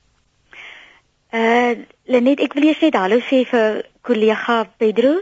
Uh 1.31 1.85
Lenet, 2.07 2.39
ek 2.41 2.53
wil 2.55 2.69
eers 2.69 2.83
net 2.85 2.95
hallo 2.95 3.19
sê 3.27 3.43
vir 3.51 3.81
kollega 4.07 4.61
Pedro. 4.79 5.17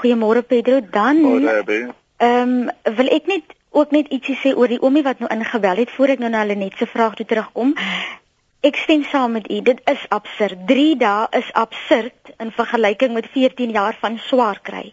Goeiemôre 0.00 0.42
Pedro. 0.44 0.80
Dan 0.80 1.22
Ehm 2.20 2.68
um, 2.68 2.96
wil 2.96 3.08
ek 3.08 3.26
net 3.26 3.56
ook 3.70 3.94
net 3.96 4.10
ietsie 4.12 4.36
sê 4.36 4.52
oor 4.52 4.68
die 4.68 4.80
oomie 4.82 5.02
wat 5.06 5.22
nou 5.22 5.30
ingebel 5.32 5.80
het 5.80 5.90
voor 5.96 6.12
ek 6.12 6.20
nou 6.20 6.28
na 6.28 6.44
Lenet 6.44 6.76
se 6.76 6.86
vraag 6.86 7.14
toe 7.16 7.26
terugkom. 7.26 7.72
Ek 8.60 8.76
stem 8.76 9.04
saam 9.08 9.32
met 9.32 9.48
u. 9.50 9.62
Dit 9.64 9.80
is 9.88 10.02
absurd. 10.08 10.66
3 10.68 10.96
dae 11.00 11.26
is 11.38 11.48
absurd 11.56 12.34
in 12.36 12.52
vergelyking 12.52 13.16
met 13.16 13.30
14 13.32 13.72
jaar 13.72 13.96
van 14.00 14.18
swaar 14.18 14.60
kry. 14.60 14.92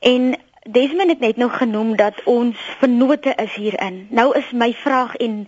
En 0.00 0.32
Desmond 0.62 1.10
het 1.10 1.20
net 1.20 1.36
nou 1.36 1.50
genoem 1.50 1.96
dat 1.96 2.22
ons 2.24 2.56
vennote 2.78 3.34
is 3.36 3.54
hierin. 3.54 4.06
Nou 4.10 4.30
is 4.38 4.52
my 4.52 4.72
vraag 4.72 5.16
en 5.16 5.46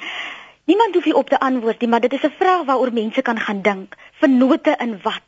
niemand 0.65 0.95
hoef 0.95 1.05
hier 1.05 1.17
op 1.17 1.29
te 1.29 1.41
antwoord 1.41 1.81
nie, 1.81 1.89
maar 1.89 2.01
dit 2.01 2.13
is 2.13 2.23
'n 2.23 2.35
vraag 2.39 2.65
waaroor 2.65 2.93
mense 2.93 3.23
kan 3.23 3.39
gaan 3.41 3.63
dink. 3.63 3.97
Vennote 4.13 4.77
in 4.79 5.01
wat? 5.03 5.23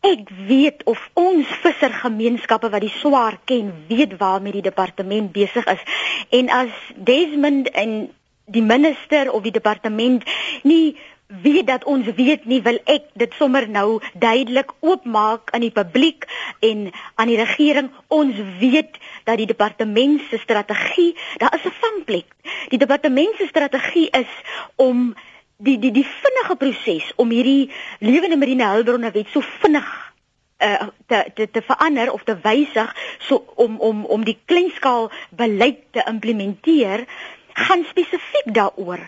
Ek 0.00 0.28
weet 0.46 0.84
of 0.84 1.10
ons 1.12 1.46
vissergemeenskappe 1.46 2.70
wat 2.70 2.80
die 2.80 2.94
swaar 3.00 3.38
ken, 3.44 3.84
weet 3.88 4.16
waarmee 4.16 4.52
die 4.52 4.62
departement 4.62 5.32
besig 5.32 5.64
is. 5.64 5.82
En 6.28 6.48
as 6.48 6.70
Desmond 6.94 7.70
en 7.70 8.10
die 8.44 8.62
minister 8.62 9.32
of 9.32 9.42
die 9.42 9.52
departement 9.52 10.24
nie 10.62 10.96
weet 11.28 11.66
dat 11.66 11.84
ons 11.84 12.06
weet 12.16 12.44
nie, 12.44 12.62
wil 12.62 12.78
ek 12.84 13.10
dit 13.20 13.32
sommer 13.36 13.68
nou 13.68 14.00
duidelik 14.16 14.72
oopmaak 14.80 15.50
aan 15.52 15.60
die 15.60 15.74
publiek 15.74 16.24
en 16.64 16.88
aan 17.14 17.28
die 17.28 17.36
regering. 17.36 17.90
Ons 18.08 18.36
weet 18.58 18.96
dat 19.24 19.36
die 19.36 19.46
departement 19.46 20.22
se 20.30 20.38
strategie, 20.40 21.16
daar 21.36 21.54
is 21.54 21.64
'n 21.64 21.76
vangplek. 21.80 22.26
Die 22.68 22.78
departement 22.78 23.36
se 23.36 23.46
strategie 23.46 24.08
is 24.10 24.32
om 24.76 25.14
die 25.58 25.78
die 25.78 25.90
die 25.90 26.06
vinnige 26.06 26.56
proses 26.56 27.12
om 27.16 27.30
hierdie 27.30 27.70
lewende 27.98 28.36
marine 28.36 28.64
hulpbronne 28.64 29.10
wet 29.10 29.26
so 29.32 29.40
vinnig 29.40 29.88
uh, 30.62 30.86
te, 31.06 31.24
te 31.34 31.50
te 31.50 31.62
verander 31.66 32.12
of 32.12 32.22
te 32.24 32.36
wysig 32.42 32.94
so 33.18 33.42
om 33.54 33.80
om 33.82 34.04
om 34.04 34.24
die 34.24 34.38
kleinskaal 34.44 35.10
beleid 35.30 35.80
te 35.90 36.04
implementeer 36.06 37.06
gaan 37.66 37.84
spesifiek 37.90 38.54
daaroor 38.60 39.02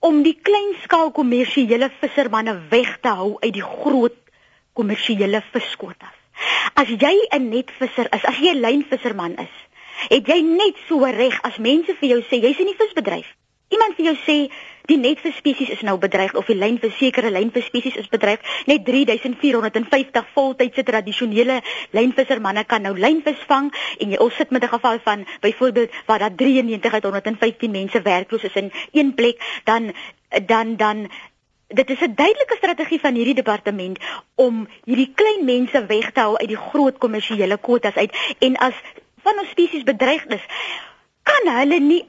om 0.00 0.22
die 0.22 0.36
kleinskaal 0.42 1.10
kommersiële 1.16 1.90
vissermanne 2.00 2.54
weg 2.70 2.98
te 3.00 3.08
hou 3.08 3.36
uit 3.40 3.52
die 3.54 3.64
groot 3.64 4.16
kommersiële 4.76 5.42
viskwotas. 5.52 6.14
As 6.74 6.88
jy 6.88 7.14
'n 7.32 7.48
netvisser 7.48 8.08
is, 8.12 8.24
as 8.24 8.38
jy 8.38 8.52
'n 8.52 8.60
lynvisserman 8.60 9.36
is, 9.38 9.54
het 10.08 10.26
jy 10.26 10.40
net 10.42 10.76
so 10.88 11.04
reg 11.04 11.40
as 11.42 11.58
mense 11.58 11.94
vir 12.00 12.08
jou 12.08 12.20
sê 12.22 12.42
jy's 12.42 12.58
in 12.58 12.70
die 12.72 12.78
visbedryf. 12.78 13.26
Iemand 13.68 13.96
vir 13.96 14.06
jou 14.06 14.16
sê 14.26 14.52
die 14.86 14.98
netvis 14.98 15.36
spesies 15.36 15.70
is 15.74 15.82
nou 15.86 15.96
bedreig 15.98 16.34
of 16.34 16.46
die 16.50 16.56
lynvis 16.56 16.96
sekere 16.98 17.30
lynvis 17.30 17.66
spesies 17.70 17.96
is 17.96 18.08
bedreig. 18.12 18.42
Net 18.70 18.84
3450 18.86 20.32
voltydse 20.34 20.82
tradisionele 20.86 21.60
lynvissermanne 21.96 22.64
kan 22.64 22.82
nou 22.86 22.94
lynvis 22.98 23.42
vang 23.50 23.72
en 24.00 24.14
jy 24.14 24.20
ons 24.22 24.36
sit 24.36 24.50
met 24.50 24.62
'n 24.64 24.74
geval 24.74 24.98
van 25.04 25.26
byvoorbeeld 25.40 25.90
waar 26.06 26.18
daar 26.18 26.34
93 26.34 26.92
uit 26.92 27.02
115 27.02 27.70
mense 27.70 28.02
werkloos 28.02 28.44
is 28.44 28.54
in 28.54 28.72
een 28.92 29.14
plek, 29.14 29.60
dan 29.64 29.92
dan 30.46 30.76
dan 30.76 31.08
Dit 31.68 31.90
is 31.90 32.00
'n 32.00 32.14
duidelike 32.14 32.56
strategie 32.56 33.00
van 33.00 33.14
hierdie 33.14 33.34
departement 33.34 33.98
om 34.34 34.68
hierdie 34.84 35.12
klein 35.14 35.44
mense 35.44 35.86
weg 35.86 36.12
te 36.12 36.20
hou 36.20 36.36
uit 36.36 36.48
die 36.48 36.56
groot 36.70 36.98
kommersiële 36.98 37.58
kwotas 37.58 37.94
uit 37.94 38.16
en 38.38 38.56
as 38.56 38.74
van 39.22 39.38
ons 39.38 39.50
spesies 39.50 39.82
bedreig 39.82 40.26
is, 40.26 40.44
kan 41.22 41.56
hulle 41.58 41.80
nie 41.80 42.04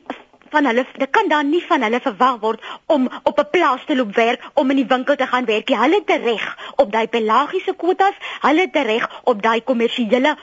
van 0.49 0.65
hulle 0.65 0.86
dit 0.97 1.10
kan 1.10 1.29
dan 1.29 1.49
nie 1.49 1.63
van 1.67 1.81
hulle 1.86 1.99
verwag 2.03 2.39
word 2.43 2.63
om 2.86 3.07
op 3.23 3.39
'n 3.39 3.49
plaas 3.51 3.86
te 3.86 3.95
loop 3.95 4.15
werk 4.15 4.43
om 4.53 4.69
in 4.69 4.75
die 4.81 4.88
winkel 4.88 5.15
te 5.15 5.27
gaan 5.27 5.45
werk. 5.45 5.69
Hulle 5.69 6.03
het 6.05 6.23
reg 6.23 6.45
op 6.75 6.91
daai 6.91 7.07
pelagiese 7.07 7.73
kwotas, 7.75 8.15
hulle 8.41 8.62
het 8.62 8.75
reg 8.75 9.21
op 9.23 9.41
daai 9.41 9.62
kommersiële 9.62 10.38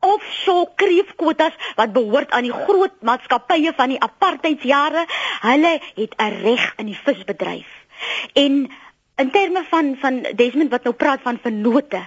offshore 0.00 0.70
kreefkwotas 0.74 1.52
wat 1.76 1.92
behoort 1.92 2.30
aan 2.30 2.42
die 2.42 2.52
groot 2.52 2.94
maatskappye 3.02 3.72
van 3.76 3.88
die 3.88 4.00
apartheidsjare. 4.00 5.06
Hulle 5.40 5.80
het 5.94 6.14
'n 6.16 6.42
reg 6.42 6.72
in 6.76 6.86
die 6.86 7.00
visbedryf. 7.04 7.68
En 8.32 8.70
in 9.16 9.30
terme 9.30 9.64
van 9.68 9.96
van 10.00 10.22
Desmond 10.34 10.70
wat 10.70 10.82
nou 10.82 10.94
praat 10.94 11.20
van 11.22 11.38
vennote. 11.42 12.02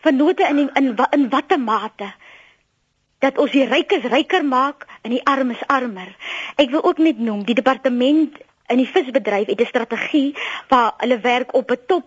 Vennote 0.00 0.42
in 0.48 0.56
die, 0.56 0.70
in 0.72 0.96
in 1.10 1.28
watter 1.28 1.60
mate? 1.60 2.12
dat 3.22 3.38
ons 3.38 3.54
die 3.54 3.66
rykes 3.70 4.08
ryker 4.10 4.42
maak 4.44 4.86
en 5.02 5.10
die 5.10 5.24
armes 5.24 5.62
armer. 5.66 6.14
Ek 6.56 6.70
wil 6.70 6.84
ook 6.84 6.98
net 6.98 7.18
noem 7.18 7.44
die 7.44 7.54
departement 7.58 8.38
in 8.72 8.80
die 8.80 8.88
visbedryf 8.88 9.46
het 9.50 9.60
'n 9.60 9.66
strategie 9.66 10.34
waar 10.68 10.94
hulle 10.98 11.20
werk 11.20 11.54
op 11.54 11.70
'n 11.70 11.80
top 11.86 12.04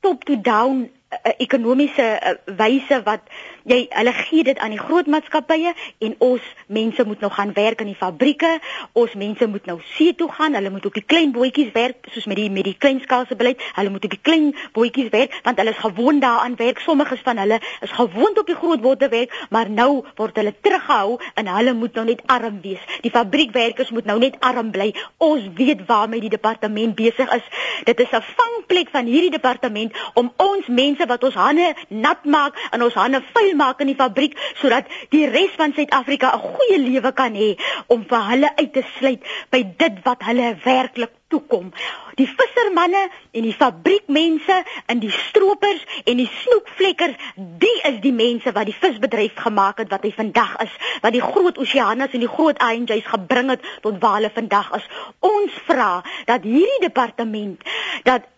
top 0.00 0.24
to 0.24 0.40
down 0.40 0.90
'n 1.22 1.34
ekonomiese 1.38 2.38
wyse 2.44 3.02
wat 3.02 3.20
jy 3.64 3.86
hulle 3.88 4.12
gee 4.12 4.44
dit 4.44 4.58
aan 4.60 4.74
die 4.74 4.80
groot 4.80 5.06
maatskappye 5.08 5.72
en 6.04 6.14
ons 6.24 6.44
mense 6.66 7.04
moet 7.08 7.20
nou 7.24 7.30
gaan 7.32 7.52
werk 7.56 7.80
in 7.80 7.88
die 7.92 7.98
fabrieke. 7.98 8.50
Ons 8.92 9.14
mense 9.16 9.46
moet 9.48 9.66
nou 9.66 9.78
see 9.94 10.14
toe 10.14 10.28
gaan. 10.32 10.56
Hulle 10.58 10.70
moet 10.70 10.86
op 10.86 10.96
die 10.96 11.04
klein 11.04 11.32
bootjies 11.32 11.72
werk 11.72 12.08
soos 12.12 12.28
met 12.30 12.40
die 12.40 12.50
met 12.52 12.68
die 12.68 12.76
kleinskaalse 12.78 13.36
beleid. 13.40 13.62
Hulle 13.78 13.92
moet 13.94 14.04
op 14.04 14.12
die 14.12 14.20
klein 14.20 14.52
bootjies 14.76 15.10
werk 15.14 15.38
want 15.44 15.60
hulle 15.60 15.72
is 15.72 15.80
gewoond 15.80 16.22
daaraan 16.22 16.56
werk. 16.60 16.82
Sommiges 16.84 17.24
van 17.24 17.40
hulle 17.40 17.60
is 17.80 17.94
gewoond 17.96 18.38
op 18.38 18.46
die 18.46 18.58
groot 18.58 18.82
bote 18.84 19.08
werk, 19.08 19.32
maar 19.50 19.70
nou 19.70 20.04
word 20.16 20.36
hulle 20.36 20.54
teruggehou 20.60 21.18
en 21.34 21.48
hulle 21.56 21.74
moet 21.74 21.96
nou 21.96 22.06
net 22.10 22.22
arm 22.26 22.60
wees. 22.60 22.84
Die 23.00 23.12
fabriekwerkers 23.14 23.90
moet 23.96 24.04
nou 24.04 24.18
net 24.20 24.36
arm 24.44 24.70
bly. 24.74 24.90
Ons 25.24 25.48
weet 25.56 25.86
waarmee 25.88 26.20
die 26.20 26.32
departement 26.36 26.94
besig 26.94 27.32
is. 27.32 27.48
Dit 27.84 28.00
is 28.00 28.12
'n 28.12 28.22
vangplek 28.36 28.88
van 28.90 29.06
hierdie 29.06 29.30
departement 29.30 29.92
om 30.14 30.32
ons 30.36 30.66
mense 30.66 31.06
wat 31.06 31.24
ons 31.24 31.34
hande 31.34 31.74
nat 31.88 32.24
maak 32.24 32.54
en 32.70 32.82
ons 32.82 32.94
hande 32.94 33.22
vuil 33.32 33.53
maak 33.54 33.80
in 33.80 33.90
die 33.92 33.98
fabriek 33.98 34.38
sodat 34.60 34.90
die 35.14 35.26
res 35.30 35.54
van 35.56 35.74
Suid-Afrika 35.76 36.34
'n 36.34 36.46
goeie 36.54 36.78
lewe 36.78 37.12
kan 37.12 37.34
hê 37.34 37.56
om 37.86 38.04
vir 38.04 38.22
hulle 38.30 38.50
uit 38.56 38.72
te 38.72 38.84
sluit 38.98 39.22
by 39.50 39.62
dit 39.76 40.00
wat 40.04 40.22
hulle 40.22 40.56
werklik 40.64 41.12
toekom. 41.28 41.72
Die 42.14 42.28
vissermanne 42.30 43.08
en 43.34 43.42
die 43.42 43.54
fabriekmense 43.54 44.60
en 44.86 45.00
die 45.02 45.10
stroopers 45.10 45.82
en 46.04 46.20
die 46.20 46.28
snoekvlekkers, 46.30 47.16
die 47.36 47.74
is 47.90 47.98
die 48.04 48.12
mense 48.14 48.52
wat 48.54 48.68
die 48.70 48.76
visbedryf 48.78 49.40
gemaak 49.46 49.82
het 49.82 49.90
wat 49.94 50.06
hy 50.06 50.12
vandag 50.14 50.54
is, 50.66 50.76
wat 51.02 51.16
die 51.16 51.24
groot 51.24 51.58
oseanes 51.58 52.14
en 52.14 52.22
die 52.22 52.30
groot 52.36 52.60
INJ's 52.62 53.08
gebring 53.10 53.50
het 53.54 53.66
tot 53.82 53.98
waar 54.02 54.20
hulle 54.20 54.30
vandag 54.34 54.70
is. 54.78 54.86
Ons 55.20 55.58
vra 55.66 56.04
dat 56.30 56.46
hierdie 56.46 56.84
departement 56.86 57.66
dat 58.06 58.30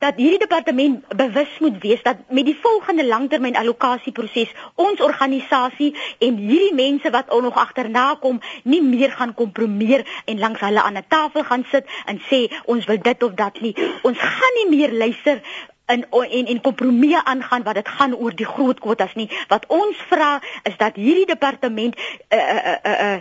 dat 0.00 0.16
hierdie 0.16 0.40
departement 0.40 1.04
bewus 1.16 1.58
moet 1.60 1.76
wees 1.82 2.02
dat 2.02 2.16
met 2.28 2.44
die 2.48 2.56
volgende 2.60 3.04
langtermyn 3.06 3.56
allokasieproses 3.56 4.52
ons 4.74 5.00
organisasie 5.04 5.90
en 6.18 6.38
hierdie 6.40 6.74
mense 6.74 7.10
wat 7.12 7.30
ook 7.30 7.42
nog 7.42 7.58
agterna 7.60 8.14
kom 8.20 8.40
nie 8.64 8.82
meer 8.82 9.12
gaan 9.12 9.34
kompromieer 9.34 10.06
en 10.24 10.38
langs 10.38 10.60
hulle 10.64 10.82
aan 10.82 10.96
'n 10.96 11.08
tafel 11.08 11.44
gaan 11.44 11.66
sit 11.70 11.84
en 12.06 12.20
sê 12.30 12.48
ons 12.64 12.84
wil 12.84 13.00
dit 13.02 13.22
of 13.22 13.32
dat 13.32 13.60
nie. 13.60 13.74
Ons 14.02 14.18
gaan 14.18 14.54
nie 14.54 14.68
meer 14.76 14.92
luister 14.92 15.42
en 15.86 16.06
en 16.10 16.46
en 16.46 16.60
kompromieë 16.60 17.24
aangaan 17.24 17.62
wat 17.62 17.74
dit 17.74 17.88
gaan 17.88 18.14
oor 18.14 18.34
die 18.34 18.46
groot 18.46 18.80
kwotas 18.80 19.14
nie. 19.14 19.28
Wat 19.48 19.66
ons 19.66 19.96
vra 20.08 20.40
is 20.62 20.76
dat 20.76 20.96
hierdie 20.96 21.26
departement 21.26 21.98
uh, 21.98 22.38
uh, 22.38 22.76
uh, 22.84 23.00
uh, 23.00 23.20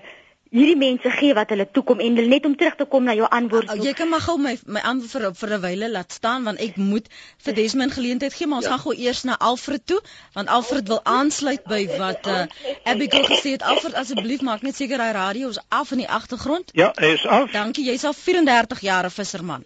hierdie 0.50 0.78
mense 0.78 1.12
gee 1.14 1.34
wat 1.38 1.52
hulle 1.54 1.66
toekom 1.72 2.00
en 2.02 2.16
net 2.30 2.46
om 2.46 2.56
terug 2.58 2.76
te 2.76 2.86
kom 2.90 3.04
na 3.06 3.14
jou 3.18 3.28
antwoord. 3.30 3.70
Oh, 3.70 3.84
jy 3.86 3.94
kan 3.98 4.10
maar 4.10 4.24
gou 4.26 4.38
my 4.42 4.56
my 4.66 4.82
antwoord 4.92 5.12
vir 5.14 5.36
vir 5.42 5.54
'n 5.58 5.62
wyle 5.62 5.90
laat 5.92 6.12
staan 6.12 6.44
want 6.44 6.60
ek 6.60 6.78
moet 6.78 7.08
vir 7.46 7.54
Desmond 7.54 7.94
geleentheid 7.94 8.34
gee, 8.34 8.48
maar 8.48 8.58
ons 8.58 8.66
ja. 8.66 8.72
gaan 8.72 8.84
gou 8.86 8.96
eers 8.96 9.24
na 9.24 9.38
Alfred 9.38 9.86
toe 9.86 10.02
want 10.34 10.50
Alfred 10.50 10.88
wil 10.88 11.02
aansluit 11.04 11.64
by 11.64 11.86
wat 11.98 12.28
uh, 12.28 12.46
Abigail 12.84 13.26
gesê 13.26 13.52
het. 13.58 13.62
Alfred 13.62 13.94
asseblief 13.94 14.42
maak 14.42 14.62
net 14.62 14.76
seker 14.76 15.00
hy 15.00 15.12
radio 15.12 15.50
is 15.50 15.62
af 15.70 15.92
in 15.92 15.98
die 15.98 16.10
agtergrond. 16.10 16.72
Ja, 16.74 16.92
hy 16.96 17.14
is 17.14 17.26
af. 17.26 17.52
Dankie. 17.52 17.86
Jy's 17.86 18.04
al 18.04 18.14
34 18.14 18.80
jaar 18.82 19.06
'n 19.06 19.12
visserman. 19.12 19.66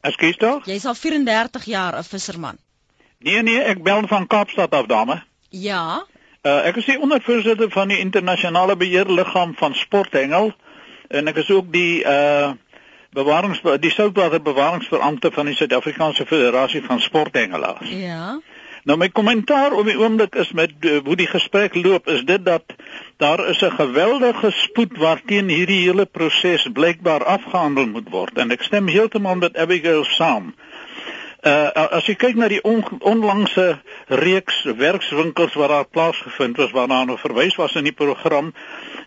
Ekskuus 0.00 0.36
tog? 0.36 0.66
Jy's 0.66 0.84
al 0.84 0.94
34 0.94 1.64
jaar 1.64 1.98
'n 1.98 2.04
visserman. 2.04 2.58
Nee 3.18 3.42
nee, 3.42 3.60
ek 3.62 3.82
bel 3.82 4.06
van 4.06 4.26
Kaapstad 4.26 4.70
af, 4.70 4.86
dame. 4.86 5.22
Ja. 5.48 6.06
Uh, 6.42 6.64
ek 6.66 6.80
is 6.80 6.88
die 6.90 6.98
ondervoorsitter 6.98 7.68
van 7.70 7.92
die 7.92 8.00
internasionale 8.02 8.74
beheerliggaam 8.74 9.52
van 9.54 9.76
sporthengel 9.78 10.48
en 11.14 11.30
ek 11.30 11.36
is 11.44 11.50
ook 11.54 11.68
die 11.70 12.02
uh 12.02 12.50
bewarings 13.14 13.60
die 13.84 13.92
soutwaterbewaringsbeampte 13.92 15.30
van 15.36 15.46
die 15.46 15.54
Suid-Afrikaanse 15.54 16.24
Federasie 16.26 16.80
van 16.82 16.98
Sporthengelaars. 17.04 17.92
Ja. 17.94 18.40
Nou 18.88 18.96
my 18.98 19.10
kommentaar 19.14 19.76
op 19.76 19.86
die 19.86 19.98
oomblik 20.00 20.34
is 20.34 20.50
met 20.56 20.72
uh, 20.80 20.96
hoe 21.04 21.16
die 21.20 21.28
gesprek 21.30 21.76
loop 21.78 22.10
is 22.10 22.24
dit 22.26 22.42
dat 22.44 22.74
daar 23.22 23.46
is 23.46 23.62
'n 23.62 23.78
geweldige 23.78 24.50
spoed 24.50 24.98
waarteen 24.98 25.48
hierdie 25.48 25.84
hele 25.86 26.06
proses 26.06 26.66
blykbaar 26.72 27.24
afgehandel 27.24 27.86
moet 27.86 28.10
word 28.10 28.38
en 28.38 28.50
ek 28.50 28.66
stem 28.66 28.88
heeltemal 28.88 29.38
met 29.46 29.56
Abigail 29.56 30.04
saam. 30.04 30.54
Uh 30.56 30.71
as 31.42 32.06
jy 32.06 32.14
kyk 32.14 32.36
na 32.38 32.46
die 32.48 32.60
on, 32.62 32.84
onlangse 33.02 33.80
reeks 34.06 34.62
werkswinkels 34.78 35.56
wat 35.58 35.72
daar 35.72 35.88
plaasgevind 35.90 36.56
het 36.56 36.70
waarna 36.70 37.00
nou 37.04 37.16
verwys 37.18 37.56
was 37.58 37.74
in 37.74 37.88
die 37.88 37.96
program, 37.96 38.52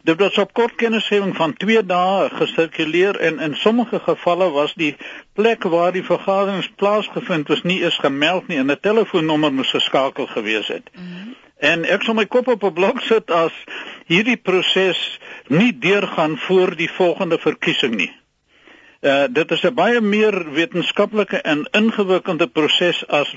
dit 0.03 0.19
was 0.19 0.37
op 0.37 0.51
kort 0.53 0.75
kennisgewing 0.75 1.35
van 1.35 1.55
2 1.55 1.85
dae 1.87 2.29
gesirkuleer 2.35 3.15
en 3.23 3.39
in 3.39 3.55
sommige 3.55 3.99
gevalle 3.99 4.49
was 4.51 4.75
die 4.75 4.95
plek 5.33 5.63
waar 5.63 5.95
die 5.95 6.03
vergaderings 6.03 6.69
plaasgevind 6.75 7.47
was 7.47 7.63
nie 7.63 7.81
eens 7.83 7.97
gemeld 8.03 8.47
nie 8.47 8.57
en 8.57 8.71
'n 8.71 8.79
telefoonnommer 8.81 9.53
moes 9.53 9.71
geskakel 9.71 10.27
gewees 10.27 10.67
het. 10.67 10.89
Mm 10.93 11.07
-hmm. 11.07 11.35
En 11.57 11.85
ek 11.85 12.03
sal 12.03 12.13
my 12.13 12.25
kop 12.25 12.47
op 12.47 12.63
'n 12.63 12.73
blok 12.73 12.99
sit 13.01 13.31
as 13.31 13.53
hierdie 14.05 14.37
proses 14.37 15.19
nie 15.47 15.77
deurgaan 15.79 16.37
voor 16.37 16.75
die 16.75 16.91
volgende 16.91 17.37
verkiesing 17.39 17.95
nie. 17.95 18.11
Uh 19.05 19.25
dit 19.29 19.51
is 19.51 19.61
'n 19.61 19.73
baie 19.73 20.01
meer 20.01 20.35
wetenskaplike 20.51 21.37
en 21.37 21.67
ingewikkelde 21.71 22.47
proses 22.47 23.07
as 23.07 23.35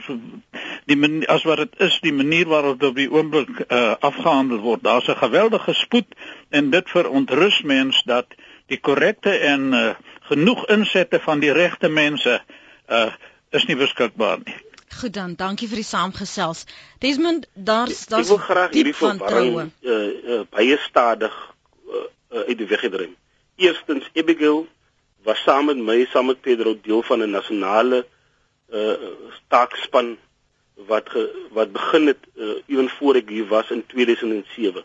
die 0.85 1.27
as 1.29 1.43
wat 1.43 1.57
dit 1.57 1.75
is 1.87 1.99
die 2.01 2.13
manier 2.13 2.47
waarop 2.49 2.81
dit 2.81 2.89
op 2.89 2.97
die 2.97 3.11
oomblik 3.13 3.65
uh 3.69 3.95
afgehandel 4.01 4.59
word. 4.59 4.83
Daar's 4.83 5.09
'n 5.09 5.17
geweldige 5.17 5.73
spoed 5.73 6.07
en 6.49 6.71
dit 6.71 6.89
verontrus 6.89 7.61
mens 7.63 8.03
dat 8.05 8.27
die 8.67 8.81
korrekte 8.81 9.31
en 9.31 9.73
uh 9.73 9.95
genoeg 10.21 10.67
insette 10.67 11.21
van 11.21 11.39
die 11.39 11.53
regte 11.53 11.89
mense 11.89 12.41
uh 12.89 13.13
is 13.51 13.65
nie 13.65 13.77
beskikbaar 13.77 14.39
nie. 14.45 14.57
Goed 15.01 15.15
dan, 15.15 15.35
dankie 15.35 15.69
vir 15.69 15.77
die 15.77 15.85
saamgesels. 15.85 16.65
Desmond, 16.99 17.47
daar's 17.55 18.07
daar's 18.07 18.31
Ek 18.31 18.37
wil 18.37 18.45
graag 18.47 18.73
hierdie 18.73 18.95
verwarring 18.95 19.71
uh, 19.81 19.93
uh 19.93 20.41
baie 20.51 20.79
stadig 20.81 21.35
uh, 21.89 21.95
uh 22.33 22.49
uit 22.49 22.59
die 22.59 22.67
weg 22.67 22.81
gedrym. 22.81 23.17
Eerstens 23.57 24.11
Abigail 24.15 24.67
was 25.29 25.43
saam 25.45 25.69
met 25.69 25.81
my, 25.89 25.99
saam 26.09 26.31
met 26.31 26.41
Pedro 26.41 26.73
deel 26.83 27.03
van 27.03 27.23
'n 27.23 27.31
nasionale 27.31 28.07
uh 28.73 28.95
taakspan 29.49 30.17
wat 30.91 31.11
ge, 31.11 31.23
wat 31.51 31.73
begin 31.73 32.07
het 32.07 32.23
uh, 32.35 32.63
ewen 32.67 32.89
voor 32.89 33.15
ek 33.15 33.29
hier 33.29 33.47
was 33.47 33.71
in 33.71 33.87
2007. 33.87 34.85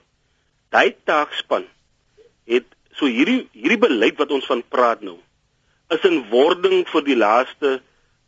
Daai 0.69 0.95
taakspan 1.03 1.65
het 2.45 2.65
so 2.91 3.05
hierdie 3.05 3.47
hierdie 3.51 3.77
beleid 3.77 4.17
wat 4.17 4.31
ons 4.31 4.45
van 4.45 4.63
praat 4.67 5.01
nou 5.01 5.19
is 5.93 6.07
in 6.09 6.23
wording 6.29 6.87
vir 6.89 7.03
die 7.03 7.17
laaste 7.17 7.81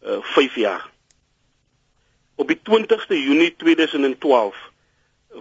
uh 0.05 0.21
5 0.35 0.55
jaar. 0.55 0.85
Op 2.35 2.47
die 2.47 2.59
20ste 2.69 3.17
Junie 3.17 3.55
2012 3.57 4.55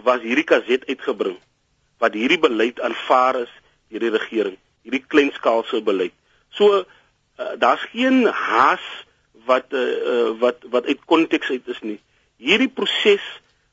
was 0.07 0.21
hierdie 0.21 0.47
kaset 0.47 0.87
uitgebring 0.89 1.37
wat 2.03 2.13
hierdie 2.13 2.39
beleid 2.39 2.81
aanvaar 2.81 3.41
is 3.45 3.51
deur 3.89 3.99
die 3.99 4.15
regering, 4.17 4.57
hierdie 4.83 5.03
kleinskaalse 5.07 5.81
beleid. 5.81 6.15
So 6.49 6.83
uh, 7.39 7.45
daar's 7.59 7.85
geen 7.91 8.25
haas 8.25 8.85
wat 9.45 9.65
uh, 9.69 10.39
wat 10.39 10.63
wat 10.69 10.85
uit 10.85 11.05
konteks 11.05 11.49
uit 11.49 11.67
is 11.67 11.81
nie. 11.81 11.99
Hierdie 12.37 12.69
proses 12.69 13.25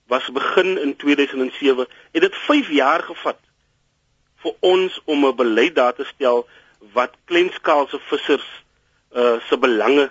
was 0.06 0.28
begin 0.32 0.78
in 0.78 0.96
2007. 0.96 1.86
Het 2.12 2.22
dit 2.22 2.36
5 2.36 2.70
jaar 2.70 3.02
gevat 3.02 3.38
vir 4.42 4.54
ons 4.60 5.00
om 5.04 5.26
'n 5.26 5.36
beleid 5.36 5.74
daar 5.74 5.94
te 5.94 6.04
stel 6.04 6.48
wat 6.92 7.14
kleinskaalse 7.24 7.98
vissers 8.10 8.48
uh 9.14 9.40
se 9.48 9.58
belange 9.58 10.10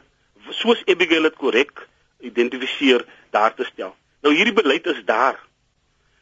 soos 0.49 0.83
Abigail 0.85 1.21
dit 1.21 1.35
korrek 1.35 1.87
identifiseer 2.19 3.05
daar 3.29 3.53
te 3.55 3.63
stel. 3.63 3.95
Nou 4.21 4.33
hierdie 4.35 4.53
beleid 4.53 4.85
is 4.85 5.01
daar. 5.05 5.39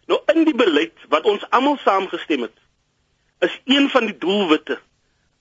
Nou 0.07 0.19
in 0.33 0.43
die 0.43 0.55
beleid 0.55 0.93
wat 1.09 1.23
ons 1.23 1.45
almal 1.49 1.77
saamgestem 1.77 2.41
het, 2.41 2.57
is 3.39 3.61
een 3.65 3.89
van 3.89 4.05
die 4.05 4.17
doelwitte 4.17 4.79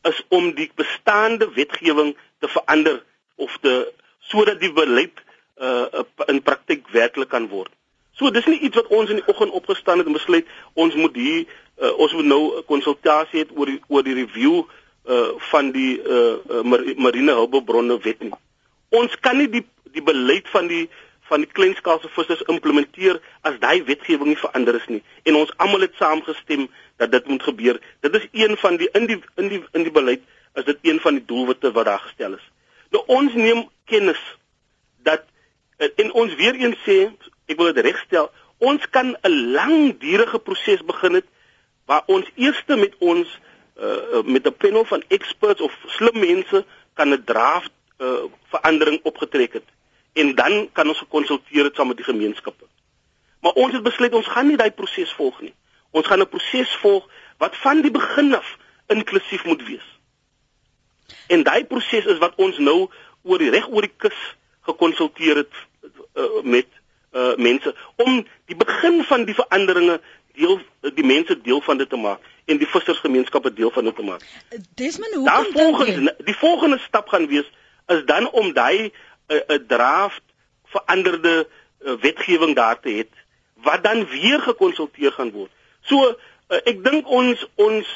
is 0.03 0.23
om 0.29 0.53
die 0.55 0.71
bestaande 0.75 1.51
wetgewing 1.55 2.17
te 2.39 2.49
verander 2.49 3.03
of 3.37 3.59
te 3.61 3.93
sodat 4.19 4.61
die 4.61 4.73
beleid 4.73 5.25
uh 5.61 6.05
in 6.27 6.43
praktyk 6.43 6.89
werklik 6.95 7.29
kan 7.29 7.49
word. 7.49 7.71
So 8.19 8.31
dis 8.31 8.47
nie 8.47 8.61
iets 8.61 8.77
wat 8.77 8.91
ons 8.95 9.11
in 9.11 9.21
die 9.21 9.27
oggend 9.31 9.55
opgestaan 9.55 9.99
het 9.99 10.07
en 10.07 10.17
besluit 10.17 10.47
ons 10.75 10.95
moet 10.95 11.17
hier 11.17 11.47
uh, 11.79 11.93
ons 11.99 12.13
moet 12.13 12.25
nou 12.25 12.43
'n 12.59 12.65
konsultasie 12.67 13.45
hê 13.45 13.47
oor 13.55 13.67
die 13.67 13.81
oor 13.89 14.03
die 14.03 14.15
review 14.15 14.65
uh 15.07 15.29
van 15.51 15.71
die 15.73 16.03
uh 16.03 16.63
marine 16.97 17.33
hulpbronne 17.33 17.99
wet 18.03 18.21
nie. 18.21 18.33
Ons 18.89 19.15
kan 19.21 19.37
nie 19.39 19.49
die 19.49 19.67
die 19.93 20.03
beleid 20.03 20.49
van 20.49 20.67
die 20.67 20.89
van 21.29 21.45
die 21.45 21.53
kleinskaalse 21.53 22.09
vissers 22.17 22.43
implementeer 22.53 23.21
as 23.49 23.59
daai 23.63 23.83
wetgewing 23.85 24.33
nie 24.33 24.41
verander 24.41 24.79
is 24.81 24.89
nie 24.93 25.03
en 25.29 25.39
ons 25.41 25.53
almal 25.65 25.85
het 25.87 25.97
saamgestem 26.01 26.69
dat 26.99 27.13
dit 27.13 27.27
moet 27.29 27.43
gebeur. 27.43 27.81
Dit 28.01 28.15
is 28.15 28.27
een 28.33 28.57
van 28.57 28.77
die 28.81 28.89
in 28.99 29.07
die 29.07 29.19
in 29.37 29.49
die 29.53 29.63
in 29.73 29.87
die 29.87 29.95
beleid 29.95 30.25
is 30.55 30.65
dit 30.65 30.79
een 30.91 31.01
van 31.01 31.19
die 31.19 31.25
doelwitte 31.25 31.73
wat 31.73 31.87
daar 31.87 32.05
gestel 32.07 32.35
is. 32.39 32.47
Nou 32.91 33.05
ons 33.07 33.35
neem 33.35 33.67
kennis 33.85 34.21
dat 35.07 35.25
en 35.79 36.13
ons 36.13 36.35
weer 36.35 36.59
eens 36.59 36.79
sê 36.85 36.99
ek 37.49 37.57
wil 37.57 37.73
dit 37.73 37.85
regstel, 37.85 38.31
ons 38.59 38.83
kan 38.91 39.17
'n 39.23 39.37
langdurige 39.55 40.39
proses 40.39 40.85
begin 40.85 41.15
het 41.21 41.29
waar 41.87 42.03
ons 42.07 42.27
eers 42.35 42.65
met 42.67 42.95
ons 42.99 43.39
uh, 43.81 44.23
met 44.25 44.47
'n 44.47 44.57
panel 44.59 44.85
van 44.85 45.03
experts 45.09 45.61
of 45.61 45.73
slim 45.87 46.19
mense 46.19 46.65
kan 46.95 47.09
'n 47.13 47.25
draft 47.25 47.71
uh, 47.99 48.27
verandering 48.51 49.01
opgetrek 49.03 49.53
het 49.53 49.69
en 50.13 50.35
dan 50.35 50.69
kan 50.73 50.89
ons 50.89 50.99
gekonsulteer 50.99 51.65
het 51.65 51.75
saam 51.75 51.89
met 51.89 51.97
die 51.97 52.05
gemeenskappe. 52.05 52.65
Maar 53.41 53.53
ons 53.53 53.73
het 53.73 53.83
besluit 53.83 54.15
ons 54.15 54.27
gaan 54.27 54.47
nie 54.47 54.57
daai 54.57 54.71
proses 54.71 55.13
volg 55.13 55.41
nie. 55.41 55.55
Ons 55.91 56.07
gaan 56.07 56.21
'n 56.21 56.29
proses 56.29 56.77
volg 56.77 57.09
wat 57.39 57.57
van 57.57 57.81
die 57.81 57.91
begin 57.91 58.35
af 58.35 58.57
inklusief 58.87 59.45
moet 59.45 59.63
wees. 59.67 59.87
En 61.27 61.43
daai 61.43 61.65
proses 61.65 62.05
is 62.05 62.19
wat 62.19 62.35
ons 62.37 62.59
nou 62.59 62.91
oor 63.23 63.39
die 63.39 63.51
reg 63.51 63.69
oor 63.69 63.87
die 63.87 63.97
kus 63.97 64.19
gekonsulteer 64.61 65.37
het 65.37 65.55
uh, 66.15 66.43
met 66.43 66.67
uh, 67.13 67.35
mense 67.37 67.75
om 67.97 68.27
die 68.47 68.57
begin 68.57 69.05
van 69.05 69.25
die 69.25 69.35
veranderinge 69.35 70.01
deel 70.39 70.61
die 70.95 71.05
mense 71.05 71.41
deel 71.41 71.61
van 71.61 71.79
dit 71.79 71.89
te 71.89 71.97
maak 71.97 72.21
en 72.45 72.61
die 72.61 72.69
vissersgemeenskappe 72.69 73.53
deel 73.53 73.71
van 73.71 73.85
dit 73.85 73.97
te 73.97 74.03
maak. 74.03 74.25
Desmond, 74.75 75.15
hoe 75.15 75.31
kom 75.31 75.53
volgens 75.53 76.13
die 76.25 76.37
volgende 76.37 76.79
stap 76.79 77.09
gaan 77.09 77.27
wees 77.27 77.49
is 77.87 78.05
dan 78.05 78.31
om 78.31 78.53
daai 78.53 78.93
'n 79.29 79.65
draft 79.67 80.23
veranderde 80.65 81.49
uh, 81.81 81.93
wetgewing 82.01 82.55
daar 82.55 82.81
te 82.81 82.89
hê 82.89 83.05
wat 83.63 83.83
dan 83.85 84.07
weer 84.07 84.41
gekonsulteer 84.41 85.13
gaan 85.13 85.31
word. 85.31 85.51
So 85.81 85.97
uh, 86.09 86.61
ek 86.65 86.85
dink 86.85 87.09
ons 87.09 87.47
ons 87.55 87.87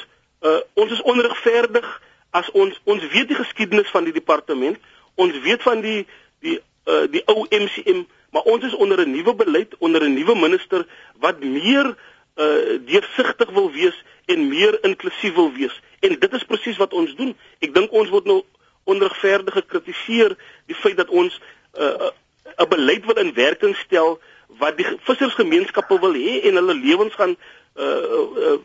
uh, 0.41 0.59
ons 0.73 0.91
is 0.91 1.01
onregverdig 1.01 1.87
as 2.29 2.49
ons 2.51 2.79
ons 2.83 3.07
weet 3.13 3.27
die 3.27 3.39
geskiedenis 3.39 3.91
van 3.93 4.03
die 4.03 4.15
departement, 4.15 4.77
ons 5.15 5.39
weet 5.45 5.61
van 5.61 5.81
die 5.81 6.05
die 6.43 6.59
uh, 6.89 7.05
die 7.11 7.23
ou 7.31 7.45
MCM, 7.49 8.03
maar 8.33 8.49
ons 8.49 8.65
is 8.65 8.75
onder 8.75 9.05
'n 9.05 9.11
nuwe 9.11 9.35
beleid, 9.35 9.77
onder 9.77 10.03
'n 10.03 10.13
nuwe 10.13 10.35
minister 10.35 10.87
wat 11.19 11.39
meer 11.39 11.95
uh 12.33 12.81
deursigtig 12.85 13.49
wil 13.53 13.71
wees 13.71 13.93
en 14.25 14.47
meer 14.49 14.83
inklusief 14.83 15.33
wil 15.33 15.51
wees. 15.53 15.81
En 15.99 16.19
dit 16.19 16.33
is 16.33 16.43
presies 16.43 16.77
wat 16.77 16.93
ons 16.93 17.15
doen. 17.15 17.35
Ek 17.59 17.73
dink 17.73 17.91
ons 17.91 18.09
word 18.09 18.25
nou 18.25 18.41
onregverdig 18.83 19.53
gekritiseer 19.53 20.37
die 20.65 20.75
feit 20.75 20.97
dat 20.97 21.09
ons 21.09 21.39
'n 21.73 21.81
uh, 21.81 22.11
'n 22.57 22.69
beleid 22.69 23.05
wil 23.05 23.15
in 23.15 23.33
werking 23.33 23.75
stel 23.75 24.19
wat 24.59 24.77
die 24.77 24.85
vissersgemeenskappe 25.07 25.99
wil 25.99 26.13
hê 26.13 26.41
en 26.47 26.59
hulle 26.61 26.75
lewens 26.75 27.15
gaan 27.15 27.35
uh 27.75 28.21
uh 28.47 28.59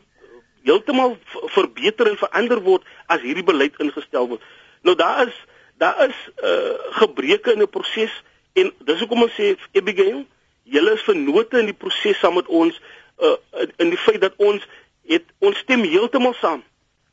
heeltemal 0.62 1.16
verbeter 1.54 2.08
en 2.10 2.18
verander 2.20 2.60
word 2.60 2.82
as 3.06 3.22
hierdie 3.24 3.46
beleid 3.46 3.78
ingestel 3.80 4.28
word. 4.28 4.42
Nou 4.82 4.96
daar 4.96 5.26
is 5.26 5.36
daar 5.80 6.08
is 6.08 6.18
uh 6.42 6.74
gebreke 7.00 7.52
in 7.52 7.62
'n 7.62 7.70
proses 7.70 8.22
en 8.52 8.72
dis 8.78 8.98
hoekom 8.98 9.22
ons 9.22 9.38
sê 9.40 9.56
Abigail, 9.72 10.26
julle 10.62 10.92
is 10.92 11.06
vennote 11.06 11.58
in 11.58 11.70
die 11.70 11.80
proses 11.84 12.18
saam 12.18 12.34
met 12.34 12.46
ons 12.46 12.80
uh, 13.22 13.36
in 13.76 13.90
die 13.90 13.98
feit 13.98 14.20
dat 14.20 14.34
ons 14.36 14.66
het 15.08 15.24
ons 15.38 15.58
stem 15.58 15.82
heeltemal 15.82 16.34
saam 16.40 16.62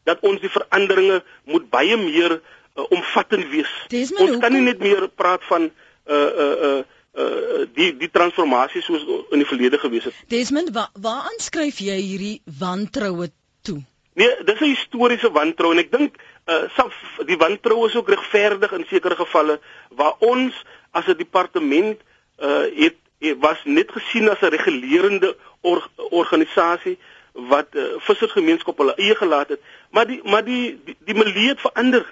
dat 0.05 0.21
ons 0.21 0.41
die 0.41 0.51
veranderinge 0.51 1.23
moet 1.49 1.69
baie 1.69 1.97
meer 1.97 2.41
uh, 2.75 2.83
omvattend 2.89 3.49
wees. 3.49 3.71
Desmond, 3.87 4.29
ons 4.29 4.43
kan 4.43 4.53
nie 4.53 4.61
net 4.61 4.79
meer 4.83 5.07
praat 5.09 5.43
van 5.49 5.69
uh 5.69 6.13
uh 6.15 6.51
uh 6.67 6.83
uh 7.15 7.65
die 7.73 7.89
die 7.97 8.11
transformasie 8.11 8.83
soos 8.85 9.05
in 9.31 9.41
die 9.41 9.49
verlede 9.49 9.79
gewees 9.81 10.09
het. 10.09 10.21
Desmond, 10.27 10.71
wa, 10.75 10.89
waaraan 10.93 11.39
skryf 11.43 11.79
jy 11.79 11.97
hierdie 12.01 12.41
wantroue 12.59 13.31
toe? 13.61 13.81
Nee, 14.15 14.31
dis 14.47 14.59
'n 14.59 14.71
historiese 14.75 15.31
wantrou 15.31 15.71
en 15.71 15.79
ek 15.83 15.91
dink 15.91 16.19
uh 16.47 16.67
self 16.75 16.93
die 17.27 17.37
wantrou 17.37 17.85
is 17.87 17.95
ook 17.95 18.09
regverdig 18.09 18.71
in 18.71 18.85
sekere 18.89 19.15
gevalle 19.15 19.59
waar 19.89 20.15
ons 20.19 20.53
as 20.91 21.07
'n 21.07 21.17
departement 21.17 21.99
uh 22.39 22.67
het 22.75 22.95
was 23.39 23.59
net 23.63 23.91
gesien 23.91 24.29
as 24.29 24.41
'n 24.41 24.53
regulerende 24.53 25.35
or, 25.61 25.89
organisasie 26.09 26.97
wat 27.33 27.67
uh, 27.75 27.99
vissersgemeenskap 27.99 28.77
hulle 28.77 28.95
eie 28.95 29.15
gelaat 29.15 29.49
het 29.49 29.61
maar 29.89 30.07
die 30.07 30.21
maar 30.23 30.43
die 30.43 30.79
die, 30.85 30.95
die 30.99 31.15
milieu 31.15 31.47
het 31.47 31.59
verander 31.59 32.05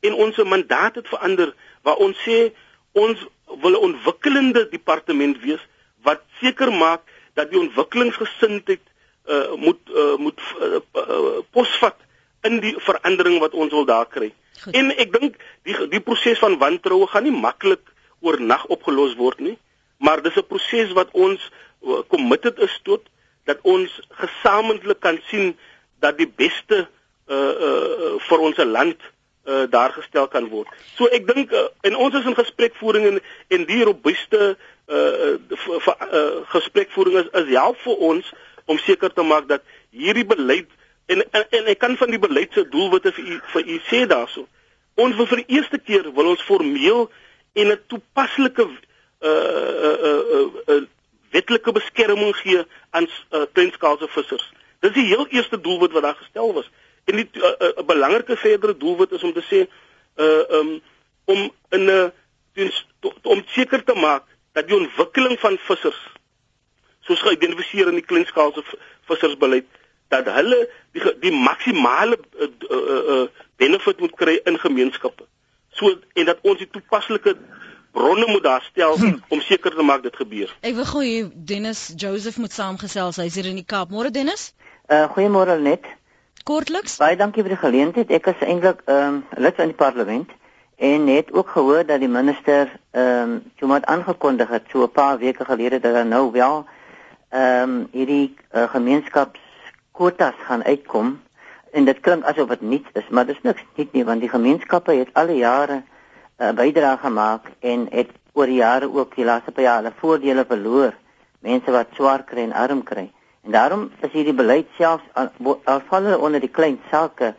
en 0.00 0.14
ons 0.14 0.36
mandaat 0.44 0.94
het 0.94 1.08
verander 1.08 1.54
waar 1.82 1.96
ons 1.96 2.16
sê 2.26 2.52
ons 2.92 3.18
wil 3.62 3.74
'n 3.76 3.84
ontwikkelende 3.88 4.68
departement 4.68 5.40
wees 5.40 5.62
wat 6.02 6.22
seker 6.40 6.72
maak 6.72 7.02
dat 7.34 7.50
die 7.50 7.60
ontwikkelingsgesindheid 7.60 8.84
uh, 9.26 9.54
moet 9.54 9.80
uh, 9.94 10.16
moet 10.16 10.40
uh, 10.60 10.80
uh, 10.94 11.38
posvat 11.50 11.96
in 12.42 12.60
die 12.60 12.74
verandering 12.78 13.38
wat 13.38 13.52
ons 13.52 13.70
wil 13.70 13.84
daar 13.84 14.06
kry. 14.06 14.32
Goed. 14.62 14.74
En 14.74 14.96
ek 14.96 15.12
dink 15.12 15.36
die 15.62 15.76
die 15.88 16.00
proses 16.00 16.38
van 16.38 16.58
wantroue 16.58 17.06
gaan 17.06 17.22
nie 17.22 17.36
maklik 17.36 17.92
oornag 18.20 18.66
opgelos 18.66 19.14
word 19.16 19.40
nie 19.40 19.58
maar 20.00 20.22
dis 20.22 20.36
'n 20.36 20.46
proses 20.46 20.92
wat 20.92 21.08
ons 21.12 21.40
uh, 21.84 22.00
committed 22.08 22.58
is 22.58 22.80
tot 22.82 23.02
dat 23.44 23.58
ons 23.62 24.00
gesamentlik 24.08 25.00
kan 25.00 25.20
sien 25.30 25.56
dat 25.98 26.16
die 26.16 26.32
beste 26.42 26.88
uh 27.26 27.54
uh 27.68 28.14
vir 28.28 28.38
ons 28.38 28.56
land 28.56 29.00
uh 29.44 29.64
daar 29.70 29.92
gestel 29.92 30.28
kan 30.28 30.48
word. 30.48 30.68
So 30.96 31.06
ek 31.06 31.26
dink 31.26 31.52
uh, 31.52 31.68
en 31.80 31.96
ons 31.96 32.14
is 32.14 32.26
in 32.28 32.36
gesprekvoering 32.36 33.06
en 33.06 33.20
en 33.48 33.64
die 33.66 33.82
robuuste 33.84 34.56
uh, 34.86 34.96
uh, 34.96 35.88
uh 35.88 36.44
gesprekvoering 36.52 37.16
is, 37.22 37.30
is 37.32 37.54
help 37.54 37.80
vir 37.86 37.96
ons 38.10 38.32
om 38.64 38.78
seker 38.78 39.12
te 39.12 39.22
maak 39.22 39.48
dat 39.48 39.64
hierdie 39.90 40.26
beleid 40.26 40.68
en 41.06 41.24
en, 41.30 41.44
en 41.50 41.72
ek 41.72 41.80
kan 41.80 41.96
van 41.96 42.12
die 42.12 42.22
beleid 42.22 42.52
se 42.52 42.68
doelwitte 42.68 43.12
vir 43.16 43.24
u 43.24 43.40
vir 43.54 43.66
u 43.66 43.80
sê 43.88 44.04
daarso. 44.06 44.46
Ons 44.94 45.16
wil 45.16 45.26
vir 45.26 45.44
die 45.44 45.56
eerste 45.56 45.78
keer 45.78 46.12
wil 46.14 46.32
ons 46.34 46.44
formeel 46.44 47.08
en 47.52 47.72
'n 47.72 47.80
toepaslike 47.86 48.66
uh 48.66 49.28
uh 49.28 49.98
uh, 50.08 50.48
uh 50.68 50.82
wetlike 51.30 51.72
beskerming 51.72 52.36
gee 52.36 52.62
aan 52.90 53.06
uh, 53.06 53.42
kleinskaalse 53.52 54.08
vissers. 54.08 54.52
Dis 54.80 54.92
die 54.96 55.06
heel 55.06 55.26
eerste 55.28 55.60
doelwit 55.60 55.92
wat 55.92 56.02
daar 56.02 56.18
gestel 56.18 56.52
was. 56.54 56.70
En 57.10 57.18
die 57.18 57.28
'n 57.32 57.38
uh, 57.38 57.68
uh, 57.68 57.84
belangrike 57.86 58.36
verdere 58.36 58.76
doelwit 58.76 59.12
is 59.18 59.26
om 59.26 59.32
te 59.32 59.44
sê 59.50 59.60
uh 60.24 60.58
um 60.58 60.70
om 61.24 61.50
in 61.76 61.84
'n 61.84 62.12
uh, 62.54 62.70
om 63.22 63.42
seker 63.46 63.84
te 63.84 63.94
maak 63.94 64.24
dat 64.52 64.66
die 64.66 64.76
ontwikkeling 64.76 65.38
van 65.40 65.58
vissers 65.58 66.00
soos 67.06 67.22
geïdentifiseer 67.26 67.88
in 67.88 67.98
die 67.98 68.06
kleinskaalse 68.06 68.62
vissersbeleid 69.08 69.66
dat 70.10 70.26
hulle 70.34 70.58
die 70.92 71.14
die 71.22 71.32
maksimale 71.32 72.18
uh, 72.18 72.48
uh, 72.70 72.78
uh, 73.14 73.26
benefit 73.62 74.00
moet 74.00 74.14
kry 74.18 74.40
in 74.44 74.58
gemeenskappe. 74.58 75.26
So 75.78 75.94
en 76.14 76.30
dat 76.30 76.42
ons 76.42 76.58
die 76.58 76.70
toepaslike 76.70 77.36
bronne 77.94 78.26
moet 78.26 78.42
daar 78.42 78.62
stel 78.62 78.98
hm. 78.98 79.18
om 79.28 79.40
seker 79.40 79.74
te 79.74 79.86
maak 79.86 80.02
dit 80.02 80.16
gebeur. 80.16 80.50
Ek 80.66 80.74
wil 80.74 80.88
gou 80.92 81.04
hier 81.04 81.30
Dennis 81.34 81.92
Joseph 81.96 82.38
moet 82.42 82.54
saamgesels. 82.54 83.18
Hy's 83.22 83.38
hier 83.38 83.50
in 83.50 83.58
die 83.62 83.66
Kaap. 83.66 83.94
Môre 83.94 84.10
Dennis? 84.14 84.50
Uh 84.90 85.06
goeiemôre 85.14 85.58
net. 85.62 85.86
Kortliks? 86.44 86.96
Baie 86.96 87.16
dankie 87.16 87.42
vir 87.44 87.52
die 87.54 87.60
geleentheid. 87.60 88.10
Ek 88.10 88.30
is 88.32 88.44
eintlik 88.46 88.80
ehm 88.86 89.20
um, 89.20 89.24
lid 89.36 89.56
van 89.56 89.72
die 89.72 89.76
parlement 89.76 90.30
en 90.80 91.06
het 91.12 91.32
ook 91.36 91.48
gehoor 91.52 91.84
dat 91.86 92.00
die 92.00 92.08
minister 92.08 92.70
ehm 92.90 93.40
um, 93.60 93.68
maar 93.68 93.84
aangekondig 93.84 94.48
het 94.48 94.70
so 94.72 94.82
'n 94.82 94.90
paar 94.90 95.18
weke 95.18 95.44
gelede 95.44 95.80
dat 95.80 95.94
daar 95.94 96.06
nou 96.06 96.30
wel 96.32 96.64
ehm 97.28 97.70
um, 97.70 97.88
hierdie 97.92 98.36
uh, 98.52 98.62
gemeenskapskwotas 98.70 100.34
gaan 100.46 100.64
uitkom 100.64 101.20
en 101.72 101.84
dit 101.84 102.00
klink 102.00 102.24
asof 102.24 102.48
dit 102.48 102.60
niets 102.60 102.88
is, 102.92 103.08
maar 103.08 103.26
dit 103.26 103.36
is 103.36 103.42
niks 103.42 103.64
nie, 103.74 103.88
nie 103.92 104.04
want 104.04 104.20
die 104.20 104.28
gemeenskappe 104.28 104.92
het 104.92 105.08
al 105.12 105.26
die 105.26 105.42
jare 105.44 105.82
uh, 106.38 106.50
bydrae 106.50 106.96
gemaak 106.98 107.50
en 107.60 107.86
het 107.90 108.10
oor 108.32 108.46
die 108.46 108.62
jare 108.62 108.88
ook 108.92 109.14
die 109.14 109.24
laaste 109.24 109.52
paar 109.52 109.64
jare 109.64 109.92
voordele 110.00 110.44
verloor. 110.44 110.94
Mense 111.40 111.70
wat 111.70 111.86
swaar 111.94 112.24
kry 112.24 112.42
en 112.48 112.52
arm 112.52 112.82
kry. 112.82 113.10
En 113.44 113.52
daarom 113.52 113.90
is 114.00 114.12
hierdie 114.12 114.36
beleid 114.36 114.68
selfs 114.76 115.04
al, 115.12 115.30
al 115.64 115.80
val 115.88 116.02
hulle 116.02 116.18
onder 116.18 116.40
die 116.40 116.52
klein 116.52 116.80
sake. 116.90 117.34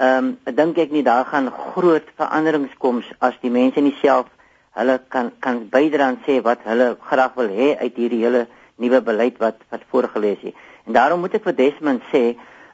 Ehm 0.00 0.34
um, 0.46 0.54
dink 0.56 0.78
ek 0.78 0.92
nie 0.94 1.02
daar 1.02 1.26
gaan 1.28 1.50
groot 1.50 2.06
veranderings 2.16 2.76
kom 2.78 3.02
as 3.18 3.34
die 3.42 3.50
mense 3.50 3.80
nie 3.80 3.96
self 4.00 4.30
hulle 4.78 5.00
kan 5.08 5.32
kan 5.44 5.66
bydra 5.72 6.08
en 6.12 6.18
sê 6.26 6.38
wat 6.46 6.62
hulle 6.64 6.94
graag 7.10 7.34
wil 7.36 7.50
hê 7.58 7.74
uit 7.82 7.96
hierdie 7.96 8.22
hele 8.22 8.46
nuwe 8.80 9.00
beleid 9.02 9.38
wat 9.42 9.58
wat 9.74 9.84
voorgeles 9.90 10.46
is. 10.52 10.54
En 10.86 10.96
daarom 10.96 11.20
moet 11.20 11.34
ek 11.36 11.44
vir 11.48 11.56
Desmond 11.58 12.06
sê, 12.14 12.22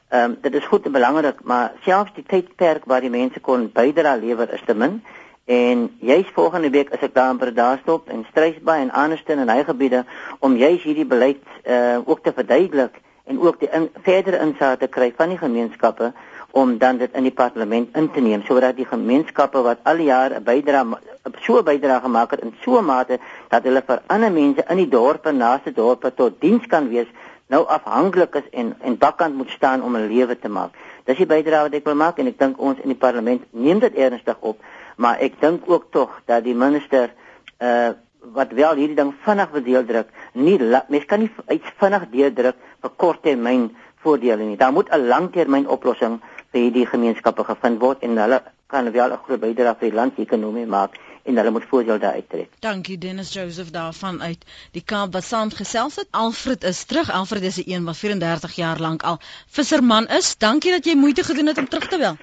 ehm 0.09 0.31
um, 0.31 0.37
dit 0.41 0.53
is 0.55 0.69
goed 0.71 0.85
en 0.85 0.95
belangrik, 0.95 1.41
maar 1.43 1.73
selfs 1.83 2.13
die 2.15 2.23
tydperk 2.23 2.85
waar 2.85 3.01
die 3.01 3.11
mense 3.11 3.39
kon 3.39 3.67
bydra 3.73 4.15
lewer 4.15 4.53
is 4.53 4.63
te 4.65 4.73
min. 4.73 5.01
En 5.47 5.95
juis 5.99 6.27
volgende 6.33 6.69
week 6.69 6.89
is 6.89 6.99
ek 6.99 7.13
daar 7.15 7.29
in 7.31 7.37
Bredasdorp 7.39 8.09
en 8.11 8.25
Strysbaai 8.29 8.81
en 8.81 8.89
Anderston 8.91 9.39
en 9.39 9.49
hy 9.49 9.61
gebiede 9.63 10.01
om 10.43 10.57
juis 10.59 10.81
hierdie 10.83 11.05
beleid 11.07 11.39
uh 11.63 12.01
ook 12.03 12.19
te 12.23 12.33
verduidelik 12.35 12.97
en 13.31 13.39
ook 13.39 13.59
die 13.59 13.69
in, 13.71 13.85
verdere 14.03 14.41
insake 14.43 14.81
te 14.81 14.89
kry 14.91 15.13
van 15.15 15.31
die 15.31 15.37
gemeenskappe 15.39 16.09
om 16.51 16.77
dan 16.77 16.99
dit 16.99 17.15
in 17.15 17.23
die 17.29 17.31
parlement 17.31 17.95
in 17.95 18.11
te 18.11 18.19
neem 18.19 18.43
sodat 18.43 18.75
die 18.75 18.89
gemeenskappe 18.89 19.61
wat 19.63 19.87
al 19.87 20.03
die 20.03 20.09
jaar 20.09 20.35
'n 20.35 20.43
bydrae 20.43 20.99
so 21.45 21.59
'n 21.61 21.63
bydrae 21.63 22.01
gemaak 22.01 22.31
het 22.31 22.43
in 22.43 22.53
so 22.65 22.79
'n 22.79 22.85
mate 22.85 23.19
dat 23.47 23.63
hulle 23.63 23.83
vir 23.87 24.01
ander 24.07 24.31
mense 24.31 24.65
in 24.67 24.77
die 24.77 24.89
dorpe 24.89 25.31
naaste 25.31 25.71
dorpe 25.71 26.13
tot 26.13 26.41
diens 26.41 26.67
kan 26.67 26.89
wees 26.89 27.07
nou 27.47 27.63
afhanklik 27.67 28.35
is 28.35 28.49
en 28.51 28.75
en 28.81 28.97
bakkant 28.97 29.35
moet 29.35 29.49
staan 29.49 29.83
om 29.83 29.95
'n 29.95 30.07
lewe 30.07 30.39
te 30.39 30.49
maak. 30.49 30.71
Dis 31.05 31.17
die 31.17 31.25
bydrae 31.25 31.61
wat 31.61 31.73
ek 31.73 31.85
wil 31.85 31.95
maak 31.95 32.17
en 32.19 32.27
ek 32.27 32.39
dink 32.39 32.59
ons 32.59 32.79
in 32.79 32.89
die 32.89 33.03
parlement 33.05 33.41
neem 33.51 33.79
dit 33.79 33.95
ernstig 33.95 34.35
op 34.39 34.59
maar 34.97 35.21
ek 35.23 35.39
dink 35.41 35.69
ook 35.69 35.87
tog 35.91 36.21
dat 36.25 36.43
die 36.43 36.55
minister 36.55 37.13
uh 37.59 37.93
wat 38.33 38.51
wel 38.51 38.75
hierdie 38.75 38.97
ding 38.97 39.13
vinnig 39.23 39.51
wil 39.53 39.63
deurdruk, 39.63 40.09
nie 40.33 40.57
mens 40.59 41.05
kan 41.07 41.21
nie 41.21 41.29
iets 41.53 41.69
vinnig 41.79 42.09
deurdruk 42.11 42.57
vir 42.83 42.91
korttermyn 43.03 43.69
voordele 44.03 44.43
nie. 44.43 44.57
Daar 44.57 44.73
moet 44.73 44.89
'n 44.91 45.07
langtermyn 45.07 45.67
oplossing 45.67 46.19
vir 46.51 46.61
hierdie 46.61 46.85
gemeenskappe 46.85 47.43
gevind 47.43 47.79
word 47.79 48.03
en 48.03 48.17
hulle 48.17 48.41
kan 48.67 48.91
wel 48.91 49.13
'n 49.13 49.23
groot 49.25 49.39
bydrae 49.39 49.75
vir 49.79 49.89
die 49.89 49.97
landsekonomie 49.99 50.65
maak 50.65 50.97
en 51.23 51.37
hulle 51.37 51.51
moet 51.51 51.67
voordeel 51.69 51.99
daar 51.99 52.13
uittrek. 52.13 52.49
Dankie 52.59 52.97
Dennis 52.97 53.33
Joseph 53.33 53.71
daarvan 53.71 54.21
uit 54.21 54.45
die 54.71 54.83
Kaap 54.85 55.13
wat 55.13 55.23
saam 55.23 55.49
gesels 55.51 55.95
het. 55.95 56.07
Alfred 56.11 56.63
is 56.63 56.83
terug. 56.83 57.11
Alfred 57.11 57.43
is 57.43 57.57
'n 57.57 57.71
een 57.71 57.83
wat 57.85 57.97
34 57.97 58.55
jaar 58.55 58.79
lank 58.79 59.03
al 59.03 59.19
visserman 59.47 60.07
is. 60.07 60.37
Dankie 60.37 60.71
dat 60.71 60.85
jy 60.85 60.95
moeite 60.95 61.23
gedoen 61.23 61.45
het 61.45 61.57
om 61.57 61.67
terug 61.67 61.87
te 61.87 61.97
bel. 61.97 62.17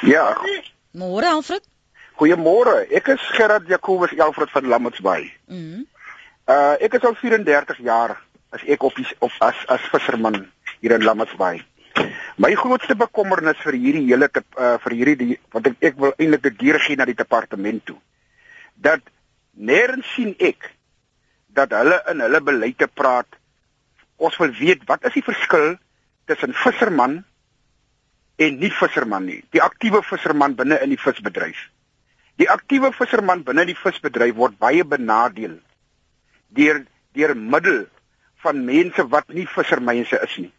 Ja. 0.00 0.36
Môre 0.92 1.26
Alfred. 1.26 1.69
Goeiemôre. 2.20 2.84
Ek 2.92 3.06
is 3.14 3.22
Gerard 3.32 3.64
Jacobus 3.64 4.12
Alfred 4.20 4.50
van 4.52 4.66
Lammertsbaai. 4.68 5.32
Mhm. 5.48 5.86
Uh 6.44 6.76
ek 6.84 6.98
is 6.98 7.04
al 7.08 7.16
34 7.16 7.80
jaar 7.80 8.18
as 8.52 8.64
ek 8.66 8.82
op 8.84 8.94
die, 8.94 9.06
of 9.24 9.32
as 9.40 9.56
as 9.72 9.86
visserman 9.92 10.36
hier 10.82 10.92
in 10.92 11.06
Lammertsbaai. 11.06 11.62
My 12.36 12.52
grootste 12.60 12.96
bekommernis 12.96 13.62
vir 13.64 13.78
hierdie 13.78 14.04
hele 14.10 14.28
uh 14.28 14.76
vir 14.84 14.96
hierdie 14.98 15.16
die, 15.22 15.38
wat 15.56 15.72
ek 15.72 15.80
ek 15.80 15.96
wil 15.96 16.12
eintlik 16.18 16.44
dit 16.50 16.60
deur 16.60 16.80
gee 16.84 17.00
na 17.00 17.08
die 17.08 17.16
departement 17.16 17.86
toe. 17.88 17.96
Dat 18.76 19.00
nêrens 19.56 20.12
sien 20.12 20.36
ek 20.36 20.74
dat 21.48 21.72
hulle 21.72 22.02
in 22.12 22.20
hulle 22.20 22.44
beleide 22.44 22.92
praat. 23.00 23.32
Ons 24.20 24.36
wil 24.36 24.52
weet 24.60 24.84
wat 24.84 25.08
is 25.08 25.16
die 25.16 25.24
verskil 25.24 25.78
tussen 26.28 26.52
visserman 26.52 27.22
en 28.36 28.60
nie 28.60 28.76
visserman 28.76 29.24
nie. 29.24 29.42
Die 29.56 29.64
aktiewe 29.64 30.04
visserman 30.04 30.58
binne 30.58 30.84
in 30.84 30.92
die 30.92 31.00
visbedryf. 31.00 31.70
Die 32.40 32.48
aktiewe 32.48 32.88
visserman 32.96 33.42
binne 33.44 33.66
die 33.68 33.76
visbedryf 33.76 34.36
word 34.36 34.56
baie 34.64 34.84
benadeel 34.84 35.58
deur 36.56 36.78
deur 37.12 37.34
middel 37.36 37.82
van 38.44 38.62
mense 38.64 39.04
wat 39.14 39.28
nie 39.36 39.44
vissermense 39.54 40.20
is 40.26 40.36
nie. 40.40 40.52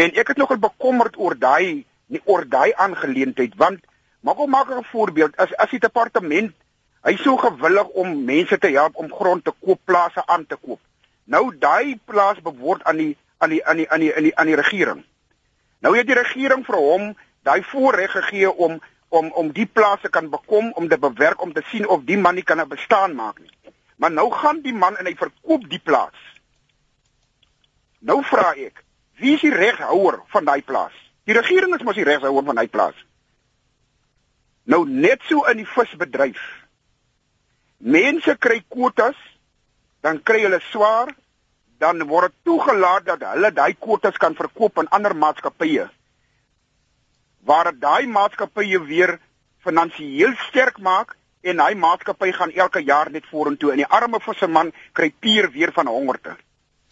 En 0.00 0.14
ek 0.22 0.32
het 0.32 0.40
nogal 0.40 0.62
bekommerd 0.62 1.18
oor 1.20 1.36
daai 1.38 1.84
nie 2.08 2.22
oor 2.24 2.46
daai 2.48 2.72
aangeleentheid 2.86 3.58
want 3.60 3.84
maak 4.24 4.40
hom 4.40 4.50
maak 4.56 4.70
'n 4.72 4.88
voorbeeld 4.92 5.36
as 5.36 5.52
as 5.64 5.70
die 5.70 5.82
departement 5.84 6.54
hy 7.04 7.16
sou 7.20 7.36
gewillig 7.36 7.88
om 8.00 8.24
mense 8.24 8.58
te 8.58 8.72
help 8.72 8.96
om 8.96 9.12
grond 9.12 9.44
te 9.44 9.52
koop, 9.60 9.80
plase 9.84 10.26
aan 10.26 10.46
te 10.46 10.56
koop. 10.56 10.80
Nou 11.24 11.52
daai 11.58 12.00
plaas 12.04 12.40
behoort 12.40 12.84
aan 12.84 12.96
die 12.96 13.16
aan 13.38 13.50
die 13.50 13.64
aan 13.66 13.76
die 13.76 13.90
aan 13.90 14.00
die 14.00 14.14
aan 14.16 14.24
die, 14.24 14.32
die 14.46 14.62
regering. 14.62 15.04
Nou 15.80 15.96
het 15.96 16.06
die 16.06 16.16
regering 16.16 16.64
vir 16.64 16.76
hom 16.76 17.16
daai 17.42 17.62
voorreg 17.62 18.10
gegee 18.10 18.48
om 18.50 18.80
om 19.14 19.30
om 19.40 19.50
die 19.54 19.66
plase 19.66 20.10
kan 20.10 20.30
bekom 20.30 20.72
om 20.72 20.88
te 20.88 20.98
bewerk 20.98 21.42
om 21.42 21.52
te 21.54 21.62
sien 21.70 21.88
of 21.88 22.02
die 22.08 22.18
man 22.18 22.34
nie 22.34 22.46
kan 22.46 22.60
'n 22.60 22.68
bestaan 22.68 23.14
maak 23.14 23.38
nie. 23.40 23.72
Maar 23.96 24.10
nou 24.10 24.30
gaan 24.30 24.60
die 24.62 24.74
man 24.74 24.96
en 24.96 25.06
hy 25.06 25.14
verkoop 25.14 25.68
die 25.70 25.78
plaas. 25.78 26.18
Nou 28.00 28.22
vra 28.22 28.52
ek, 28.56 28.84
Wie 29.20 29.34
is 29.36 29.44
die 29.44 29.54
reghouer 29.54 30.20
van 30.32 30.46
daai 30.46 30.62
plaas? 30.66 30.94
Die 31.24 31.36
regering 31.36 31.74
is 31.76 31.84
mos 31.86 31.98
die 31.98 32.06
reghouer 32.06 32.44
van 32.46 32.58
daai 32.58 32.68
plaas. 32.68 32.96
Nou 34.66 34.82
net 34.88 35.22
so 35.28 35.44
in 35.50 35.60
die 35.62 35.68
visbedryf. 35.68 36.42
Mense 37.78 38.34
kry 38.40 38.62
kwotas, 38.68 39.18
dan 40.02 40.22
kry 40.24 40.42
hulle 40.44 40.60
swaar, 40.70 41.12
dan 41.78 42.02
word 42.08 42.34
toegelaat 42.46 43.06
dat 43.06 43.26
hulle 43.34 43.52
daai 43.54 43.74
kwotas 43.76 44.18
kan 44.18 44.36
verkoop 44.38 44.80
aan 44.80 44.90
ander 44.98 45.14
maatskappye. 45.14 45.86
Waar 47.44 47.72
daai 47.78 48.06
maatskappye 48.06 48.80
weer 48.88 49.18
finansiëel 49.64 50.34
sterk 50.48 50.78
maak 50.78 51.16
en 51.44 51.60
daai 51.60 51.74
maatskappy 51.74 52.32
gaan 52.32 52.52
elke 52.52 52.80
jaar 52.80 53.10
net 53.10 53.28
vorentoe 53.30 53.72
en 53.72 53.82
die 53.82 53.92
arme 53.98 54.20
visserman 54.20 54.72
kry 54.92 55.10
pier 55.20 55.50
weer 55.52 55.72
van 55.72 55.90
hongerte. 55.92 56.36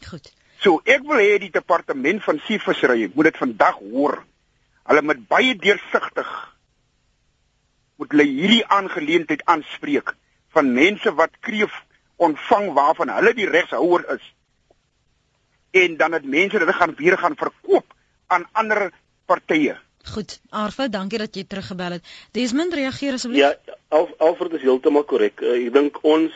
Goed. 0.09 0.33
So 0.63 0.81
ek 0.85 1.03
wil 1.09 1.19
hê 1.19 1.39
die 1.43 1.53
departement 1.53 2.23
van 2.25 2.41
seevissery 2.47 3.11
moet 3.15 3.33
dit 3.33 3.41
vandag 3.41 3.81
hoor. 3.81 4.21
Hulle 4.89 5.03
moet 5.03 5.29
baie 5.29 5.55
deursigtig 5.59 6.31
moet 8.03 8.15
hulle 8.17 8.27
hierdie 8.27 8.65
aangeleentheid 8.67 9.45
aanspreek 9.47 10.15
van 10.57 10.73
mense 10.75 11.11
wat 11.19 11.37
kreef 11.47 11.75
ontvang 12.27 12.73
waarvan 12.75 13.13
hulle 13.15 13.33
die 13.39 13.47
regshouer 13.47 14.03
is. 14.17 14.25
En 15.71 15.97
dan 16.01 16.17
het 16.19 16.27
mense 16.27 16.59
dit 16.59 16.75
gaan 16.81 16.95
weer 16.99 17.17
gaan 17.19 17.39
verkoop 17.39 17.95
aan 18.27 18.49
ander 18.53 18.91
partye. 19.31 19.77
Goed, 20.03 20.41
Arfa, 20.51 20.89
dankie 20.89 21.19
dat 21.19 21.37
jy 21.37 21.45
teruggebel 21.47 21.99
het. 21.99 22.09
Desmond, 22.35 22.75
reageer 22.75 23.15
asseblief. 23.15 23.39
Ja, 23.39 23.77
Al 23.89 24.09
Alfred 24.19 24.53
is 24.59 24.65
heeltemal 24.67 25.05
korrek. 25.07 25.41
Uh, 25.41 25.55
ek 25.55 25.73
dink 25.75 25.99
ons 26.03 26.35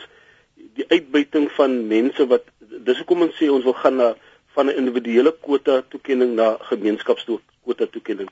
die 0.79 0.87
uitbuiting 0.93 1.49
van 1.57 1.75
mense 1.91 2.27
wat 2.31 2.47
dis 2.61 2.99
hoekom 3.01 3.25
ons 3.27 3.37
sê 3.39 3.49
ons 3.51 3.64
wil 3.67 3.75
gaan 3.81 3.97
na 3.99 4.09
van 4.55 4.71
'n 4.71 4.79
individuele 4.83 5.33
kwota 5.41 5.83
toekenning 5.89 6.35
na 6.37 6.57
gemeenskapskwota 6.71 7.87
toekenning. 7.91 8.29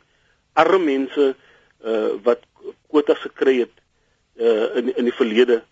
Arme 0.53 0.79
mense 0.79 1.35
uh 1.85 2.11
wat 2.23 2.41
kwotas 2.89 3.19
gekry 3.27 3.59
het 3.65 3.75
uh 4.41 4.77
in 4.79 4.97
in 4.97 5.05
die 5.05 5.19
verlede, 5.21 5.63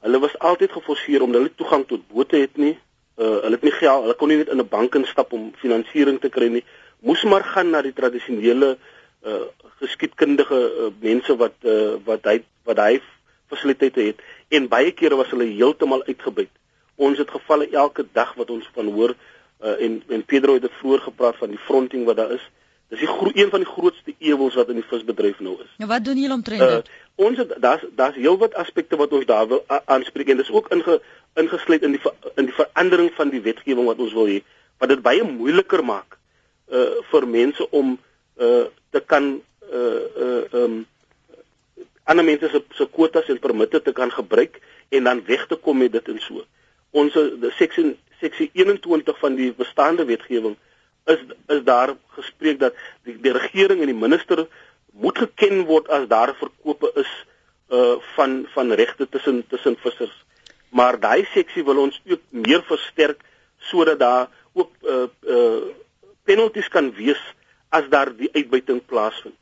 hulle 0.00 0.18
was 0.18 0.38
altyd 0.38 0.72
geforseer 0.72 1.22
om 1.22 1.32
hulle 1.32 1.54
toegang 1.54 1.86
tot 1.86 2.08
bote 2.08 2.36
het 2.36 2.56
nie. 2.56 2.76
Uh 3.16 3.40
hulle 3.44 3.56
het 3.56 3.62
nie 3.62 3.78
geld, 3.78 4.02
hulle 4.02 4.14
kon 4.14 4.28
nie 4.28 4.36
net 4.36 4.48
in 4.48 4.60
'n 4.60 4.68
bank 4.68 4.94
instap 4.94 5.32
om 5.32 5.52
finansiering 5.56 6.20
te 6.20 6.28
kry 6.28 6.48
nie. 6.48 6.64
Moes 7.00 7.22
maar 7.24 7.44
gaan 7.44 7.70
na 7.70 7.82
die 7.82 7.92
tradisionele 7.92 8.70
uh 8.74 8.92
geskiedkundige 9.80 10.56
uh, 10.56 10.88
mense 11.00 11.36
wat 11.36 11.54
uh 11.62 11.96
wat 12.04 12.26
hy 12.28 12.40
wat 12.68 12.80
hy 12.80 13.00
fasiliteite 13.52 14.00
het 14.00 14.20
en 14.48 14.68
baie 14.68 14.92
kere 14.92 15.16
was 15.16 15.30
hulle 15.32 15.46
heeltemal 15.48 16.04
uitgebuit. 16.08 16.50
Ons 16.96 17.18
het 17.18 17.30
gevalle 17.30 17.68
elke 17.70 18.06
dag 18.12 18.34
wat 18.40 18.50
ons 18.50 18.68
van 18.74 18.90
hoor 18.92 19.14
uh, 19.14 19.76
en 19.80 20.02
en 20.08 20.24
Pedro 20.24 20.54
het 20.58 20.68
vroeër 20.80 21.06
gepraat 21.08 21.40
van 21.40 21.54
die 21.54 21.62
fronting 21.66 22.04
wat 22.04 22.20
daar 22.20 22.36
is. 22.36 22.44
Dis 22.92 23.00
die 23.00 23.42
een 23.42 23.50
van 23.50 23.64
die 23.64 23.68
grootste 23.68 24.14
ewels 24.18 24.54
wat 24.54 24.68
in 24.68 24.78
die 24.78 24.88
visbedryf 24.88 25.40
nou 25.40 25.56
is. 25.64 25.70
Nou 25.80 25.88
wat 25.90 26.04
doen 26.04 26.20
julle 26.20 26.34
omtrent 26.34 26.62
uh, 26.62 26.72
dit? 26.78 26.90
Ons 27.14 27.38
het 27.38 27.54
daar's 27.58 27.84
daar's 27.96 28.16
heelwat 28.16 28.54
aspekte 28.54 28.96
wat 28.96 29.12
ons 29.12 29.26
daar 29.26 29.48
wil 29.48 29.64
aanspreek 29.84 30.28
en 30.28 30.36
dis 30.36 30.50
ook 30.50 30.68
inge, 30.74 31.00
ingesluit 31.34 31.82
in 31.82 31.96
die 31.96 32.02
in 32.34 32.50
die 32.50 32.56
verandering 32.56 33.12
van 33.14 33.32
die 33.32 33.40
wetgewing 33.40 33.88
wat 33.88 33.98
ons 33.98 34.12
wil 34.12 34.28
hê 34.28 34.42
wat 34.78 34.92
dit 34.92 35.02
baie 35.02 35.24
moeiliker 35.24 35.84
maak 35.84 36.18
uh 36.68 36.90
vir 37.10 37.26
mense 37.28 37.70
om 37.70 37.96
uh 37.96 38.12
te 38.36 39.00
kan 39.06 39.42
uh 39.72 40.02
uh 40.24 40.62
um 40.62 40.86
ander 42.04 42.24
mense 42.24 42.48
se 42.48 42.62
se 42.74 42.86
kwotas 42.86 43.28
en 43.28 43.38
permitte 43.38 43.82
te 43.82 43.92
kan 43.92 44.10
gebruik 44.12 44.60
en 44.88 45.04
dan 45.04 45.24
weg 45.24 45.46
te 45.46 45.56
kom 45.56 45.78
met 45.78 45.92
dit 45.92 46.08
en 46.08 46.20
so. 46.20 46.44
Ons 46.90 47.16
seksie 47.58 47.96
seksie 48.20 48.50
21 48.52 49.18
van 49.18 49.34
die 49.36 49.52
bestaande 49.52 50.04
wetgewing 50.04 50.56
is 51.06 51.20
is 51.46 51.62
daar 51.64 51.94
gespreek 52.16 52.58
dat 52.60 52.74
die, 53.04 53.16
die 53.20 53.32
regering 53.32 53.80
en 53.80 53.90
die 53.92 54.02
minister 54.02 54.46
moet 54.92 55.18
geken 55.18 55.64
word 55.68 55.88
as 55.88 56.06
daar 56.08 56.34
verkope 56.38 56.90
is 57.00 57.12
uh 57.70 57.96
van 58.16 58.44
van 58.54 58.72
regte 58.72 59.08
tussen 59.08 59.44
tussen 59.48 59.76
vissers. 59.76 60.24
Maar 60.68 61.00
daai 61.00 61.24
seksie 61.32 61.64
wil 61.64 61.78
ons 61.86 62.00
ook 62.08 62.20
meer 62.28 62.62
versterk 62.68 63.20
sodat 63.58 63.98
daar 63.98 64.28
ook 64.52 64.70
uh 64.82 65.06
uh 65.22 65.62
penalties 66.24 66.68
kan 66.68 66.92
wees 66.94 67.20
as 67.74 67.88
daar 67.92 68.12
die 68.16 68.30
uitbuiting 68.32 68.80
plaasvind. 68.86 69.38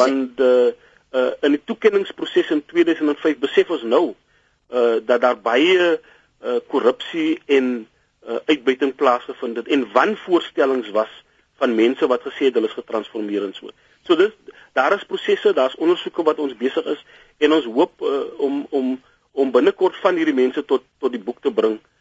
Want 0.00 0.40
uh 0.40 0.70
uh 1.18 1.32
in 1.40 1.54
die 1.56 1.62
toekenningsproses 1.64 2.50
in 2.52 2.64
2005 2.68 3.38
besef 3.40 3.70
ons 3.72 3.84
nou 3.88 4.04
uh 4.12 4.98
dat 5.06 5.22
daar 5.24 5.38
baie 5.40 5.86
uh 5.96 6.58
korrupsie 6.68 7.40
en 7.46 7.88
uh 8.28 8.40
uitbuiting 8.44 8.94
plaasgevind 8.94 9.56
het 9.62 9.68
en 9.68 9.86
wanvoorstellings 9.92 10.90
was 10.96 11.12
van 11.58 11.74
mense 11.74 12.06
wat 12.06 12.26
gesê 12.28 12.50
het 12.50 12.58
hulle 12.58 12.68
is 12.68 12.76
getransformeer 12.76 13.46
en 13.46 13.54
so. 13.54 13.70
So 14.06 14.16
dis 14.16 14.34
daar 14.76 14.94
is 14.94 15.06
prosesse, 15.08 15.52
daar's 15.52 15.76
ondersoeke 15.76 16.22
wat 16.22 16.38
ons 16.38 16.56
besig 16.56 16.84
is 16.84 17.00
en 17.38 17.52
ons 17.56 17.64
hoop 17.64 18.02
uh, 18.02 18.24
om 18.38 18.66
om 18.70 18.98
om 19.32 19.54
binnekort 19.54 19.96
van 20.02 20.18
hierdie 20.18 20.36
mense 20.36 20.64
tot 20.64 20.84
tot 20.98 21.14
die 21.14 21.22
boek 21.22 21.40
te 21.40 21.54
bring 21.54 21.78
uh 21.78 21.97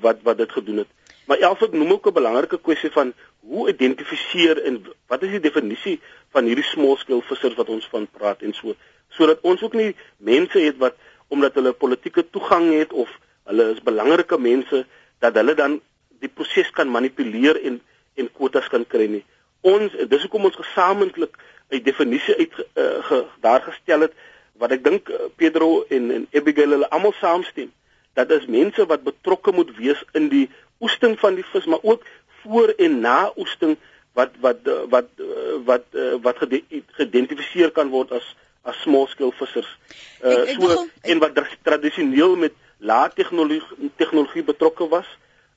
wat 0.00 0.18
wat 0.22 0.36
dit 0.38 0.52
gedoen 0.52 0.76
het. 0.76 0.90
Maar 1.26 1.38
Elfik 1.38 1.72
noem 1.72 1.92
ook 1.92 2.06
'n 2.06 2.12
belangrike 2.12 2.58
kwessie 2.60 2.90
van 2.90 3.12
hoe 3.40 3.68
identifiseer 3.68 4.62
en 4.62 4.84
wat 5.06 5.22
is 5.22 5.30
die 5.30 5.40
definisie 5.40 6.00
van 6.30 6.44
hierdie 6.44 6.64
small 6.64 6.96
scale 6.96 7.22
vissers 7.22 7.54
wat 7.54 7.68
ons 7.68 7.88
van 7.90 8.08
praat 8.18 8.42
en 8.42 8.54
so 8.54 8.74
sodat 9.08 9.40
ons 9.40 9.62
ook 9.62 9.72
nie 9.72 9.94
mense 10.16 10.58
het 10.58 10.76
wat 10.76 10.94
omdat 11.28 11.54
hulle 11.54 11.72
politieke 11.72 12.30
toegang 12.30 12.72
het 12.74 12.92
of 12.92 13.10
hulle 13.44 13.70
is 13.74 13.82
belangrike 13.82 14.38
mense 14.38 14.86
dat 15.18 15.34
hulle 15.34 15.54
dan 15.54 15.80
die 16.20 16.28
proses 16.28 16.70
kan 16.70 16.90
manipuleer 16.90 17.62
en 17.62 17.80
en 18.16 18.30
kwotas 18.32 18.68
kan 18.72 18.86
kry 18.86 19.06
nie. 19.06 19.24
Ons 19.60 19.92
dis 19.92 20.22
hoekom 20.22 20.44
ons 20.48 20.56
gesamentlik 20.56 21.36
'n 21.70 21.82
definisie 21.82 22.36
uit 22.36 22.54
uh, 22.58 23.04
ge, 23.08 23.24
daar 23.40 23.62
gestel 23.62 24.00
het 24.00 24.12
wat 24.52 24.70
ek 24.70 24.84
dink 24.84 25.08
uh, 25.08 25.26
Pedro 25.36 25.84
en 25.88 26.10
en 26.10 26.28
Abigail 26.32 26.70
hulle 26.70 26.90
almal 26.90 27.12
saamstem 27.12 27.72
dat 28.16 28.30
is 28.32 28.48
mense 28.48 28.86
wat 28.88 29.04
betrokke 29.04 29.52
moet 29.52 29.74
wees 29.76 30.00
in 30.16 30.30
die 30.32 30.46
oesting 30.80 31.18
van 31.20 31.36
die 31.36 31.44
vis 31.52 31.68
maar 31.68 31.82
ook 31.82 32.04
voor 32.42 32.72
en 32.76 33.00
na 33.00 33.32
oesting 33.36 33.76
wat 34.16 34.32
wat 34.40 34.64
uh, 34.64 34.82
wat 34.88 35.08
uh, 35.20 35.56
wat 35.64 35.84
uh, 35.92 36.14
wat 36.24 36.40
geïdentifiseer 36.40 37.72
kan 37.76 37.92
word 37.92 38.12
as 38.16 38.34
as 38.66 38.78
small 38.82 39.06
scale 39.06 39.34
vissers. 39.38 39.68
Uh 40.22 40.32
ek, 40.32 40.48
ek 40.48 40.54
so 40.56 40.64
begon, 40.64 40.88
ek, 40.88 41.10
en 41.12 41.22
wat 41.22 41.40
tradisioneel 41.68 42.36
met 42.46 42.56
lae 42.78 43.10
tegnologie 43.14 43.90
tegnologie 44.00 44.44
betrokke 44.46 44.88
was. 44.92 45.08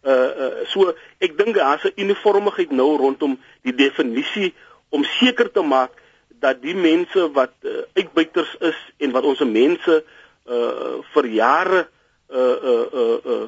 Uh, 0.03 0.11
uh 0.11 0.65
so 0.71 0.91
ek 1.23 1.37
dink 1.39 1.55
daar's 1.55 1.87
'n 1.87 1.95
uniformigheid 2.05 2.75
nou 2.75 2.91
rondom 2.99 3.39
die 3.63 3.75
definisie 3.75 4.53
om 4.89 5.03
seker 5.19 5.51
te 5.51 5.63
maak 5.63 5.95
dat 6.39 6.61
die 6.61 6.75
mense 6.75 7.31
wat 7.35 7.55
uh, 7.63 7.83
uitbuiters 7.95 8.55
is 8.71 8.79
en 8.97 9.11
wat 9.15 9.23
ons 9.23 9.43
mense 9.43 10.03
uh 10.47 10.93
vir 11.13 11.25
jare 11.39 11.87
uh 12.29 12.57
uh 12.63 12.85
uh 12.93 13.17
uh, 13.25 13.47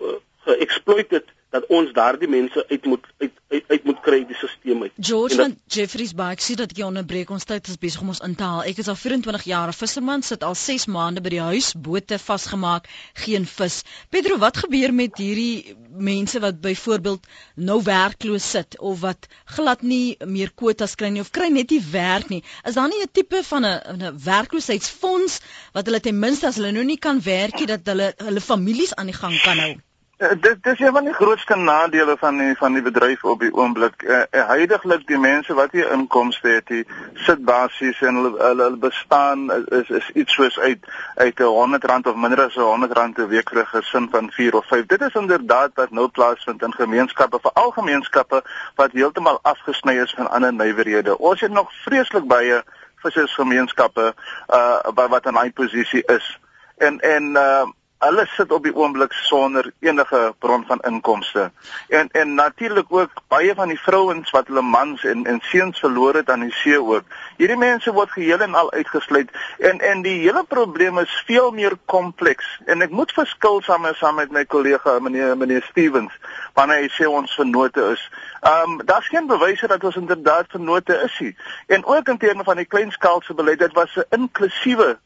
uh 0.00 0.16
geëxploit 0.44 1.10
het 1.10 1.28
dat 1.50 1.66
ons 1.72 1.92
daardie 1.92 2.28
mense 2.28 2.64
uit 2.68 2.84
moet 2.84 3.06
uit 3.18 3.32
uit, 3.48 3.64
uit 3.66 3.84
moet 3.84 4.00
kry 4.04 4.18
die 4.28 4.36
stelsel 4.36 4.82
uit. 4.82 4.92
George 5.00 5.36
van 5.38 5.54
Jeffries 5.72 6.12
Bay, 6.16 6.34
ek 6.36 6.42
sien 6.44 6.58
dat 6.60 6.74
jou 6.76 6.88
onderbreek. 6.88 7.30
Ons 7.32 7.46
tyd 7.48 7.68
is 7.72 7.78
besig 7.80 8.02
om 8.04 8.12
ons 8.12 8.20
in 8.26 8.34
te 8.36 8.44
haal. 8.44 8.60
Ek 8.68 8.80
is 8.82 8.90
al 8.92 8.98
24 9.00 9.46
jaar 9.48 9.72
'n 9.72 9.76
visserman, 9.78 10.22
sit 10.22 10.44
al 10.44 10.54
6 10.54 10.86
maande 10.92 11.22
by 11.24 11.32
die 11.32 11.40
huis, 11.40 11.72
bote 11.72 12.18
vasgemaak, 12.18 12.88
geen 13.24 13.46
vis. 13.46 13.82
Pedro, 14.10 14.38
wat 14.38 14.60
gebeur 14.64 14.92
met 14.92 15.16
hierdie 15.16 15.76
mense 15.88 16.40
wat 16.40 16.60
byvoorbeeld 16.60 17.26
nou 17.56 17.80
werkloos 17.82 18.50
sit 18.50 18.78
of 18.78 19.00
wat 19.00 19.28
glad 19.56 19.82
nie 19.82 20.16
meer 20.24 20.52
kwotas 20.54 20.94
kry 20.94 21.08
nie 21.08 21.24
of 21.24 21.30
kry 21.30 21.48
net 21.48 21.70
nie 21.70 21.82
werk 21.90 22.28
nie? 22.28 22.42
Is 22.64 22.74
daar 22.74 22.88
nie 22.88 23.02
'n 23.02 23.12
tipe 23.12 23.42
van 23.42 23.64
'n 23.64 24.02
'n 24.02 24.18
werkloosheidsfonds 24.24 25.40
wat 25.72 25.86
hulle 25.86 26.00
ten 26.00 26.18
minste 26.18 26.46
as 26.46 26.56
hulle 26.56 26.72
nou 26.72 26.84
nie 26.84 26.98
kan 26.98 27.22
werk 27.22 27.58
nie 27.58 27.66
dat 27.66 27.86
hulle 27.86 28.14
hulle 28.16 28.40
families 28.40 28.94
aan 28.94 29.06
die 29.06 29.20
gang 29.24 29.40
kan 29.42 29.58
hou? 29.58 29.76
Uh, 30.18 30.28
dit 30.40 30.62
dis 30.62 30.80
een 30.80 30.92
van 30.92 31.04
die 31.04 31.12
grootste 31.12 31.54
nadele 31.56 32.16
van 32.18 32.36
die 32.36 32.56
van 32.56 32.72
die 32.72 32.82
bedryf 32.82 33.24
op 33.24 33.40
die 33.40 33.52
oomblik. 33.54 34.02
Uh, 34.02 34.22
uh, 34.30 34.46
Huidiglik 34.46 35.04
die 35.06 35.18
mense 35.18 35.54
wat 35.54 35.70
hier 35.70 35.92
inkomste 35.94 36.48
het, 36.48 36.66
die 36.66 36.86
sit 37.14 37.44
basies 37.46 38.00
en 38.02 38.18
hulle 38.18 38.32
hulle, 38.40 38.64
hulle 38.64 38.80
bestaan 38.82 39.44
is 39.78 39.92
is 40.00 40.10
iets 40.14 40.34
soos 40.34 40.58
uit 40.58 40.88
uit 41.14 41.40
'n 41.40 41.44
100 41.44 41.84
rand 41.84 42.06
of 42.06 42.16
minder 42.16 42.42
as 42.42 42.56
'n 42.56 42.66
100 42.66 42.92
rand 42.98 43.18
'n 43.18 43.28
week 43.28 43.50
vir 43.50 43.62
'n 43.62 43.66
gesin 43.66 44.08
van 44.10 44.30
4 44.30 44.54
of 44.54 44.66
5. 44.66 44.86
Dit 44.86 45.00
is 45.00 45.14
inderdaad 45.14 45.70
wat 45.74 45.90
nou 45.90 46.08
plaasvind 46.08 46.62
in 46.62 46.74
gemeenskappe, 46.74 47.38
veral 47.42 47.70
gemeenskappe 47.70 48.42
wat 48.74 48.92
heeltemal 48.92 49.38
afgesny 49.42 50.02
is 50.02 50.14
van 50.16 50.30
ander 50.30 50.52
nywerhede. 50.52 51.18
Ons 51.18 51.40
het 51.40 51.52
nog 51.52 51.72
vreeslik 51.84 52.26
baie 52.26 52.62
vissersgemeenskappe 52.96 54.14
uh 54.48 55.08
wat 55.08 55.26
in 55.26 55.34
daai 55.34 55.52
posisie 55.52 56.02
is. 56.06 56.38
En 56.76 57.00
en 57.00 57.24
uh 57.36 57.66
hulle 57.98 58.24
sit 58.30 58.52
op 58.54 58.62
die 58.62 58.74
oomblik 58.74 59.12
sonder 59.12 59.72
enige 59.80 60.34
bron 60.38 60.64
van 60.66 60.80
inkomste. 60.86 61.50
En 61.88 62.08
en 62.12 62.34
natuurlik 62.34 62.92
ook 62.94 63.22
baie 63.28 63.54
van 63.54 63.68
die 63.68 63.80
vrouens 63.80 64.30
wat 64.30 64.46
hulle 64.46 64.62
mans 64.62 65.04
en 65.04 65.24
en 65.26 65.40
seuns 65.42 65.78
verloor 65.78 66.14
het 66.14 66.30
aan 66.30 66.46
die 66.46 66.52
see 66.52 66.78
ook. 66.80 67.04
Hierdie 67.36 67.58
mense 67.58 67.92
word 67.92 68.10
geheel 68.10 68.44
en 68.46 68.54
al 68.54 68.70
uitgesluit 68.72 69.30
en 69.58 69.80
en 69.80 70.02
die 70.02 70.18
hele 70.20 70.44
probleem 70.48 70.98
is 70.98 71.22
veel 71.26 71.50
meer 71.50 71.78
kompleks. 71.84 72.60
En 72.66 72.82
ek 72.82 72.94
moet 72.94 73.12
verskil 73.12 73.60
saam 73.66 73.82
met 73.82 73.96
saam 73.96 74.14
met 74.14 74.30
my 74.30 74.44
kollega 74.44 74.98
meneer 74.98 75.36
meneer 75.36 75.66
Stevens 75.70 76.14
wanneer 76.54 76.84
hy 76.84 76.92
sê 76.94 77.10
ons 77.10 77.34
vennote 77.34 77.90
is. 77.96 78.06
Ehm 78.40 78.78
um, 78.78 78.86
daar's 78.86 79.10
geen 79.10 79.26
bewyse 79.26 79.66
dat 79.66 79.84
ons 79.84 79.96
inderdaad 79.96 80.46
vennote 80.54 81.02
is 81.04 81.18
nie. 81.18 81.36
En 81.66 81.84
ook 81.84 82.08
in 82.08 82.18
terme 82.18 82.44
van 82.44 82.56
die 82.56 82.66
kleinskaalse 82.66 83.34
beleid, 83.34 83.58
dit 83.58 83.72
was 83.72 83.96
'n 83.96 84.06
inklusiewe 84.10 84.98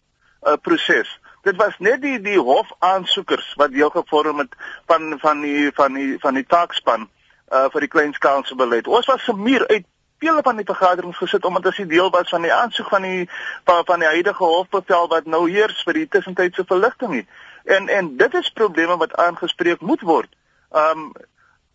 uh, 0.42 0.56
proses 0.62 1.20
dit 1.42 1.56
was 1.56 1.78
net 1.78 2.02
die 2.02 2.18
die 2.20 2.38
hof 2.38 2.70
aansoekers 2.78 3.54
wat 3.60 3.72
deel 3.72 3.90
gevorm 3.90 4.38
het 4.38 4.54
van 4.86 5.18
van 5.18 5.40
die 5.40 5.70
van 5.74 5.94
die 5.98 6.18
van 6.22 6.34
die 6.38 6.46
taakspan 6.46 7.08
uh 7.52 7.68
vir 7.72 7.84
die 7.84 7.92
kleinskaalse 7.94 8.54
beleid. 8.56 8.86
Ons 8.86 9.06
was 9.06 9.24
se 9.24 9.34
muur 9.36 9.66
uit 9.68 9.84
vele 10.22 10.42
van 10.42 10.56
die 10.56 10.66
vergaderings 10.68 11.18
gesit 11.18 11.44
omdat 11.44 11.66
as 11.72 11.80
die 11.82 11.90
deel 11.90 12.10
was 12.14 12.30
van 12.30 12.46
die 12.46 12.52
aansoek 12.54 12.88
van 12.88 13.02
die 13.02 13.28
van, 13.64 13.82
van 13.84 14.04
die 14.04 14.12
huidige 14.14 14.44
hofbevel 14.44 15.08
wat 15.08 15.26
nou 15.26 15.42
heers 15.50 15.82
vir 15.88 15.98
die 16.00 16.08
tussentydse 16.08 16.64
verligting 16.68 17.16
nie. 17.18 17.26
En 17.64 17.88
en 17.88 18.16
dit 18.16 18.34
is 18.34 18.54
probleme 18.62 18.96
wat 18.96 19.16
aangespreek 19.26 19.80
moet 19.80 20.06
word. 20.14 20.30
Um 20.70 21.12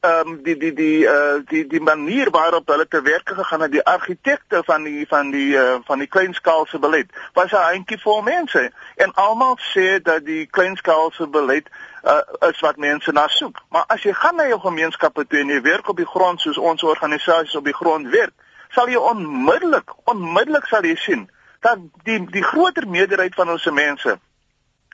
ehm 0.07 0.27
um, 0.27 0.39
die 0.43 0.57
die 0.57 0.73
die 0.73 0.99
uh 1.05 1.39
die 1.51 1.63
die 1.73 1.81
manier 1.81 2.29
waarop 2.31 2.67
hulle 2.73 2.87
te 2.87 3.01
werk 3.01 3.29
gegaan 3.29 3.61
het 3.65 3.71
die 3.71 3.83
argitekte 3.83 4.61
van 4.65 4.83
die 4.83 5.05
van 5.07 5.31
die 5.31 5.51
uh 5.53 5.75
van 5.89 5.99
die 5.99 6.07
kleinskaalse 6.07 6.79
beleid 6.79 7.11
was 7.33 7.51
'n 7.51 7.67
handjie 7.71 8.01
vol 8.01 8.21
mense. 8.21 8.71
En 8.95 9.13
almal 9.13 9.57
sê 9.73 10.01
dat 10.01 10.25
die 10.25 10.45
kleinskaalse 10.45 11.27
beleid 11.27 11.69
uh 12.03 12.49
is 12.49 12.59
wat 12.59 12.77
mense 12.77 13.11
na 13.11 13.27
soek. 13.27 13.61
Maar 13.69 13.83
as 13.87 14.03
jy 14.03 14.13
gaan 14.13 14.35
na 14.35 14.47
jou 14.47 14.59
gemeenskappe 14.59 15.27
toe 15.27 15.39
en 15.39 15.55
jy 15.55 15.61
werk 15.61 15.89
op 15.89 15.97
die 15.97 16.11
grond 16.15 16.41
soos 16.41 16.57
ons 16.57 16.83
organisasies 16.83 17.55
op 17.55 17.65
die 17.65 17.79
grond 17.81 18.07
werk 18.07 18.33
sal 18.69 18.89
jy 18.91 18.99
onmiddellik 18.99 19.93
onmiddellik 20.11 20.65
sal 20.65 20.85
jy 20.85 20.95
sien 20.95 21.27
dat 21.65 21.83
die 22.07 22.19
die 22.31 22.43
groter 22.43 22.87
meerderheid 22.87 23.35
van 23.35 23.49
ons 23.49 23.65
mense 23.71 24.17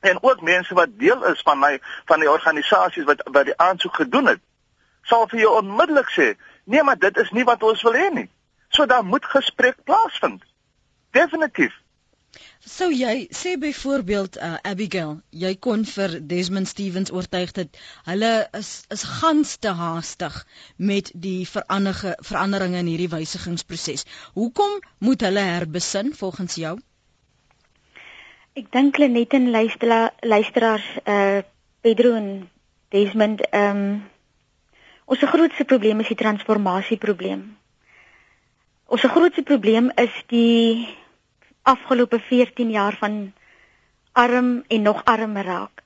en 0.01 0.17
ook 0.21 0.41
mense 0.41 0.73
wat 0.73 0.97
deel 0.99 1.25
is 1.31 1.41
van 1.47 1.59
my 1.59 1.77
van 2.11 2.19
die 2.23 2.31
organisasies 2.31 3.07
wat 3.09 3.23
wat 3.31 3.49
die 3.51 3.57
aansoek 3.57 3.95
gedoen 4.03 4.31
het 4.33 4.41
sal 5.09 5.27
vir 5.31 5.43
jou 5.45 5.53
onmiddellik 5.59 6.09
sê, 6.15 6.33
nee, 6.65 6.83
maar 6.83 6.99
dit 6.99 7.17
is 7.17 7.31
nie 7.31 7.45
wat 7.47 7.63
ons 7.63 7.83
wil 7.83 7.97
hê 7.99 8.09
nie. 8.13 8.29
So 8.73 8.85
daar 8.89 9.05
moet 9.05 9.25
gesprek 9.25 9.83
plaasvind. 9.85 10.43
Definitief. 11.13 11.73
So 12.65 12.87
jy 12.89 13.27
sê 13.35 13.57
byvoorbeeld 13.59 14.37
uh, 14.39 14.55
Abigail, 14.65 15.17
jy 15.35 15.51
kon 15.59 15.83
vir 15.85 16.15
Desmond 16.31 16.69
Stevens 16.71 17.11
oortuig 17.11 17.51
dat 17.57 17.79
hulle 18.07 18.31
is 18.59 18.69
is 18.95 19.03
gans 19.19 19.51
te 19.59 19.73
haastig 19.77 20.37
met 20.77 21.11
die 21.25 21.43
veranderige 21.49 22.15
veranderinge 22.23 22.79
in 22.79 22.89
hierdie 22.89 23.11
wysigingsproses. 23.11 24.07
Hoekom 24.39 24.79
moet 25.03 25.27
hulle 25.27 25.43
herbesin 25.49 26.13
volgens 26.15 26.55
jou? 26.63 26.77
Ek 28.55 28.71
dink 28.71 28.97
net 28.97 29.35
in 29.37 29.51
luisteraars 29.51 30.89
uh 31.03 31.43
Pedro 31.83 32.15
en 32.15 32.49
Desmond 32.95 33.43
ehm 33.51 33.77
um, 33.77 34.12
Ons 35.05 35.19
grootste 35.19 35.65
probleem 35.67 35.99
is 35.99 36.07
die 36.07 36.19
transformasieprobleem. 36.19 37.41
Ons 38.87 39.03
grootste 39.11 39.43
probleem 39.43 39.89
is 39.99 40.13
die 40.31 40.87
afgelope 41.67 42.19
14 42.19 42.71
jaar 42.71 42.95
van 42.99 43.33
arm 44.13 44.63
en 44.67 44.81
nog 44.81 45.01
armer 45.03 45.43
raak. 45.45 45.83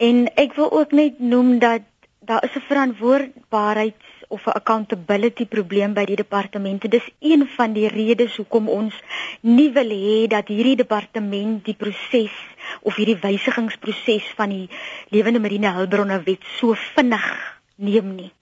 En 0.00 0.26
ek 0.34 0.56
wil 0.58 0.72
ook 0.72 0.92
net 0.96 1.20
noem 1.20 1.58
dat 1.62 1.86
daar 2.20 2.44
is 2.44 2.56
'n 2.56 2.66
verantwoordbaarheids 2.70 4.06
of 4.28 4.46
'n 4.46 4.56
accountability 4.60 5.46
probleem 5.46 5.94
by 5.94 6.04
die 6.04 6.16
departemente. 6.16 6.88
Dis 6.88 7.08
een 7.18 7.46
van 7.56 7.72
die 7.72 7.88
redes 7.88 8.36
hoekom 8.36 8.68
ons 8.68 8.94
nie 9.40 9.70
wil 9.72 9.90
hê 9.90 10.26
dat 10.26 10.48
hierdie 10.48 10.76
departement 10.76 11.64
die 11.64 11.74
proses 11.74 12.34
of 12.82 12.94
hierdie 12.96 13.20
wysigingsproses 13.20 14.32
van 14.36 14.48
die 14.48 14.68
lewende 15.08 15.40
marine 15.40 15.70
hulpbronne 15.70 16.22
wet 16.22 16.44
so 16.58 16.74
vinnig 16.74 17.58
neem 17.76 18.14
nie. 18.14 18.32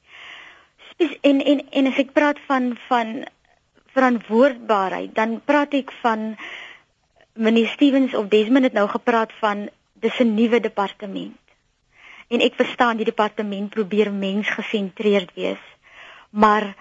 Dis 0.98 1.14
en 1.22 1.40
en 1.40 1.60
en 1.70 1.90
as 1.90 1.98
ek 2.02 2.14
praat 2.14 2.38
van 2.46 2.72
van 2.88 3.10
verantwoordbaarheid, 3.94 5.14
dan 5.14 5.38
praat 5.44 5.74
ek 5.78 5.92
van 6.02 6.34
meneer 7.38 7.70
Stevens 7.70 8.14
of 8.18 8.26
Desmond 8.32 8.66
het 8.66 8.74
nou 8.74 8.88
gepraat 8.90 9.32
van 9.42 9.68
dis 10.02 10.18
'n 10.18 10.34
nuwe 10.34 10.60
departement. 10.60 11.38
En 12.28 12.40
ek 12.40 12.54
verstaan 12.54 12.96
die 12.96 13.08
departement 13.08 13.70
probeer 13.70 14.12
mensgesentreerd 14.12 15.30
wees. 15.34 15.62
Maar 16.30 16.74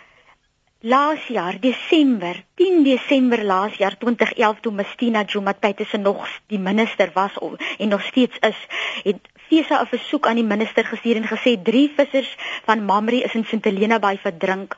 laas 0.80 1.28
jaar 1.28 1.60
Desember, 1.60 2.44
10 2.56 2.84
Desember 2.84 3.44
laas 3.44 3.74
jaar 3.78 3.98
2011 3.98 4.60
toe 4.60 4.72
Mistina 4.72 5.24
Jumatpetese 5.24 5.98
nog 5.98 6.28
die 6.48 6.60
minister 6.60 7.10
was 7.14 7.32
en 7.78 7.88
nog 7.90 8.02
steeds 8.02 8.38
is, 8.40 8.68
het 9.04 9.20
FESA 9.48 9.82
'n 9.82 9.88
versoek 9.88 10.28
aan 10.28 10.36
die 10.36 10.44
minister 10.44 10.86
gestuur 10.86 11.16
en 11.16 11.28
gesê 11.28 11.62
drie 11.64 11.94
vissers 11.96 12.38
van 12.66 12.86
Mamre 12.86 13.22
is 13.24 13.34
in 13.34 13.46
St 13.46 13.64
Helena 13.64 14.00
Bay 14.00 14.18
verdrink. 14.18 14.78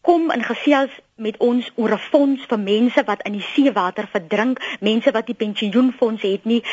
Kom 0.00 0.30
in 0.30 0.42
gesels 0.42 0.90
met 1.16 1.36
ons 1.36 1.70
oor 1.74 1.92
'n 1.92 1.98
fonds 1.98 2.44
vir 2.48 2.58
mense 2.58 3.02
wat 3.04 3.22
in 3.22 3.32
die 3.32 3.48
seewater 3.54 4.08
verdrink, 4.12 4.60
mense 4.80 5.10
wat 5.10 5.26
nie 5.26 5.36
pensioenfonds 5.36 6.22
het 6.22 6.44
nie. 6.44 6.64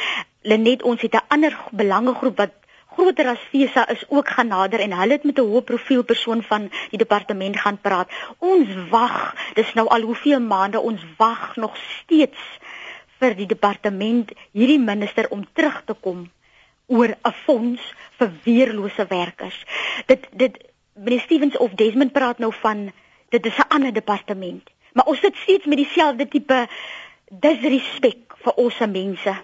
Lenet 0.41 0.83
ons 0.83 1.01
het 1.01 1.13
'n 1.13 1.27
ander 1.27 1.57
belangegroep 1.71 2.37
wat 2.37 2.53
groter 2.97 3.27
as 3.29 3.41
FESA 3.51 3.85
is 3.93 4.03
ook 4.09 4.29
gaan 4.35 4.49
nader 4.49 4.81
en 4.81 4.93
hulle 4.97 5.17
het 5.17 5.23
met 5.23 5.39
'n 5.39 5.49
hoë 5.51 5.63
profiel 5.69 6.03
persoon 6.03 6.41
van 6.43 6.69
die 6.89 6.97
departement 6.97 7.59
gaan 7.59 7.81
praat. 7.81 8.09
Ons 8.37 8.69
wag, 8.89 9.35
dis 9.53 9.73
nou 9.73 9.87
al 9.87 10.01
hoeveel 10.01 10.39
maande 10.39 10.79
ons 10.79 11.01
wag 11.17 11.55
nog 11.55 11.77
steeds 11.77 12.41
vir 13.19 13.35
die 13.35 13.45
departement 13.45 14.31
hierdie 14.51 14.79
minister 14.79 15.29
om 15.29 15.45
terug 15.53 15.81
te 15.85 15.93
kom 15.93 16.29
oor 16.87 17.13
'n 17.21 17.33
fonds 17.45 17.93
vir 18.17 18.31
weerlose 18.43 19.05
werkers. 19.07 19.65
Dit 20.05 20.27
dit 20.31 20.57
meneer 20.93 21.19
Stevens 21.19 21.57
of 21.57 21.71
Desmond 21.71 22.11
praat 22.11 22.37
nou 22.37 22.53
van 22.53 22.91
dit 23.29 23.45
is 23.45 23.57
'n 23.57 23.69
ander 23.69 23.93
departement. 23.93 24.63
Maar 24.93 25.05
ons 25.05 25.19
sit 25.19 25.35
steeds 25.35 25.65
met 25.65 25.77
dieselfde 25.77 26.27
tipe 26.27 26.67
disrespek 27.29 28.33
vir 28.43 28.53
ons 28.53 28.79
mense. 28.79 29.35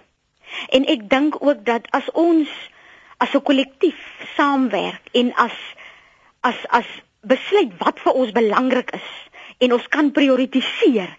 En 0.68 0.86
ek 0.86 1.08
dink 1.10 1.36
ook 1.42 1.64
dat 1.64 1.90
as 1.90 2.10
ons 2.10 2.48
as 3.24 3.34
'n 3.34 3.42
kollektief 3.48 4.00
saamwerk 4.36 5.12
en 5.12 5.32
as 5.46 5.56
as 6.42 6.58
as 6.68 6.88
besluit 7.24 7.72
wat 7.80 8.00
vir 8.04 8.12
ons 8.12 8.32
belangrik 8.36 8.90
is, 8.92 9.08
en 9.58 9.74
ons 9.76 9.86
kan 9.88 10.10
prioritiseer. 10.14 11.10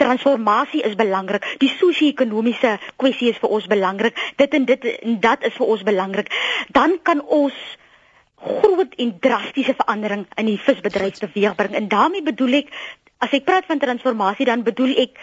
Transformasie 0.00 0.82
is 0.86 0.96
belangrik. 0.98 1.44
Die 1.62 1.70
sosio-ekonomiese 1.70 2.78
kwessie 3.00 3.30
is 3.32 3.40
vir 3.42 3.54
ons 3.58 3.68
belangrik. 3.70 4.18
Dit 4.40 4.56
en 4.56 4.66
dit 4.68 4.88
en 4.92 5.20
dat 5.20 5.44
is 5.46 5.56
vir 5.58 5.72
ons 5.74 5.84
belangrik. 5.86 6.32
Dan 6.72 6.98
kan 7.02 7.22
ons 7.22 7.56
groot 8.42 8.94
en 8.98 9.14
drastiese 9.22 9.76
verandering 9.78 10.26
in 10.40 10.50
die 10.50 10.58
visbedryf 10.58 11.20
teweegbring. 11.22 11.76
En 11.78 11.88
daarmee 11.88 12.26
bedoel 12.26 12.62
ek 12.64 12.74
as 13.22 13.34
ek 13.36 13.46
praat 13.46 13.68
van 13.70 13.78
transformasie 13.78 14.48
dan 14.48 14.64
bedoel 14.66 14.96
ek 15.04 15.18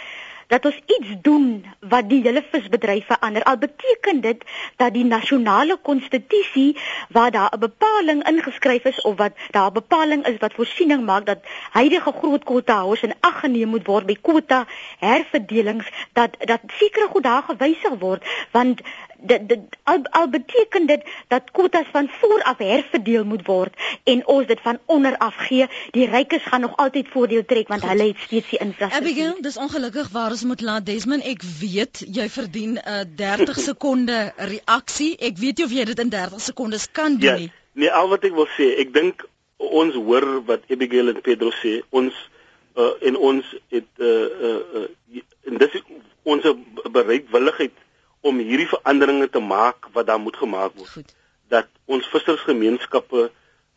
dat 0.50 0.66
ons 0.66 0.80
iets 0.86 1.10
doen 1.22 1.66
wat 1.80 2.10
die 2.10 2.22
hele 2.26 2.44
visbedryf 2.52 3.06
verander. 3.06 3.44
Al 3.44 3.58
beteken 3.58 4.22
dit 4.22 4.44
dat 4.82 4.94
die 4.94 5.06
nasionale 5.06 5.78
konstitusie 5.82 6.78
waar 7.10 7.32
daar 7.32 7.54
'n 7.56 7.60
bepaling 7.60 8.28
ingeskryf 8.28 8.84
is 8.84 9.02
of 9.02 9.18
wat 9.18 9.34
daar 9.52 9.70
'n 9.70 9.74
bepaling 9.74 10.26
is 10.28 10.38
wat 10.40 10.54
voorsiening 10.54 11.06
maak 11.06 11.26
dat 11.26 11.40
huidige 11.72 12.12
groot 12.12 12.44
kwota 12.44 12.76
houers 12.76 13.02
in 13.02 13.14
ag 13.20 13.40
geneem 13.40 13.70
moet 13.70 13.86
word 13.86 14.06
by 14.06 14.18
kwota 14.22 14.66
herverdelings 15.00 15.88
dat 16.14 16.36
dat 16.40 16.62
sekere 16.68 17.08
goed 17.10 17.24
daar 17.24 17.44
gewysig 17.44 17.94
word 18.00 18.26
want 18.52 18.82
dit 19.22 19.48
dit 19.48 19.78
al, 19.84 20.00
al 20.12 20.30
beteken 20.30 20.86
dit 20.86 21.04
dat 21.28 21.52
kwotas 21.52 21.86
van 21.92 22.10
voor 22.20 22.42
af 22.44 22.58
herverdeel 22.58 23.24
moet 23.24 23.46
word 23.46 23.74
en 24.04 24.28
ons 24.28 24.48
dit 24.48 24.60
van 24.62 24.80
onder 24.86 25.18
af 25.18 25.36
gee. 25.36 25.68
Die 25.92 26.10
rykes 26.10 26.44
gaan 26.44 26.62
nog 26.62 26.76
altyd 26.78 27.08
voordeel 27.08 27.46
trek 27.46 27.68
want 27.68 27.82
Goed. 27.82 27.90
hulle 27.90 28.08
het 28.08 28.18
steeds 28.18 28.50
die 28.50 28.60
infrastruktuur. 28.60 29.12
Abigail 29.12 29.42
dis 29.42 29.58
ongelukkig 29.58 30.10
waar 30.10 30.32
ons 30.32 30.44
moet 30.44 30.62
laat. 30.62 30.86
Desmond 30.86 31.24
ek 31.24 31.44
weet 31.60 32.04
jy 32.08 32.30
verdien 32.30 32.78
'n 32.78 32.82
uh, 32.88 33.02
30 33.16 33.60
sekonde 33.60 34.34
reaksie. 34.38 35.18
Ek 35.18 35.38
weet 35.38 35.60
jy 35.60 35.66
of 35.66 35.72
jy 35.72 35.84
dit 35.84 36.00
in 36.00 36.10
30 36.10 36.42
sekondes 36.42 36.92
kan 36.92 37.18
doen 37.18 37.36
nie. 37.36 37.52
ja, 37.52 37.60
nee 37.74 37.92
al 37.92 38.10
wat 38.10 38.24
ek 38.24 38.34
wil 38.34 38.48
sê 38.58 38.76
ek 38.80 38.94
dink 38.94 39.28
ons 39.58 39.96
hoor 39.96 40.46
wat 40.46 40.64
Abigail 40.70 41.10
en 41.10 41.22
Pedro 41.22 41.52
sê. 41.52 41.82
Ons 41.90 42.14
uh, 42.76 42.94
en 43.02 43.18
ons 43.18 43.56
het 43.70 43.92
uh, 43.98 44.08
uh, 44.50 44.60
uh, 44.76 45.24
en 45.44 45.58
dis 45.58 45.82
ons 46.24 46.44
bereidwilligheid 46.92 47.76
om 48.22 48.38
hierdie 48.38 48.68
veranderinge 48.68 49.30
te 49.30 49.40
maak 49.40 49.90
wat 49.94 50.08
daar 50.08 50.20
moet 50.20 50.38
gemaak 50.38 50.76
word. 50.76 50.90
Goed. 50.90 51.14
Dat 51.48 51.68
ons 51.86 52.08
vissersgemeenskappe 52.08 53.30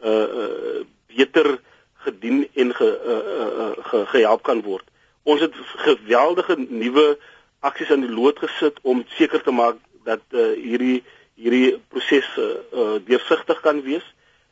uh 0.02 0.10
uh 0.10 0.82
beter 1.06 1.60
gedien 2.04 2.48
en 2.54 2.74
ge 2.74 2.88
uh, 3.06 3.18
uh 3.62 3.84
ge, 3.84 4.06
gehelp 4.06 4.42
kan 4.42 4.62
word. 4.62 4.84
Ons 5.22 5.40
het 5.40 5.54
geweldige 5.86 6.56
nuwe 6.68 7.18
aksies 7.60 7.90
aan 7.90 8.02
die 8.02 8.10
lood 8.10 8.38
gesit 8.42 8.80
om 8.82 9.04
seker 9.16 9.42
te 9.42 9.54
maak 9.54 9.78
dat 10.04 10.22
uh 10.30 10.52
hierdie 10.58 11.02
hierdie 11.34 11.78
proses 11.88 12.28
uh 12.38 12.98
deursigtig 13.06 13.60
kan 13.60 13.82
wees 13.82 14.06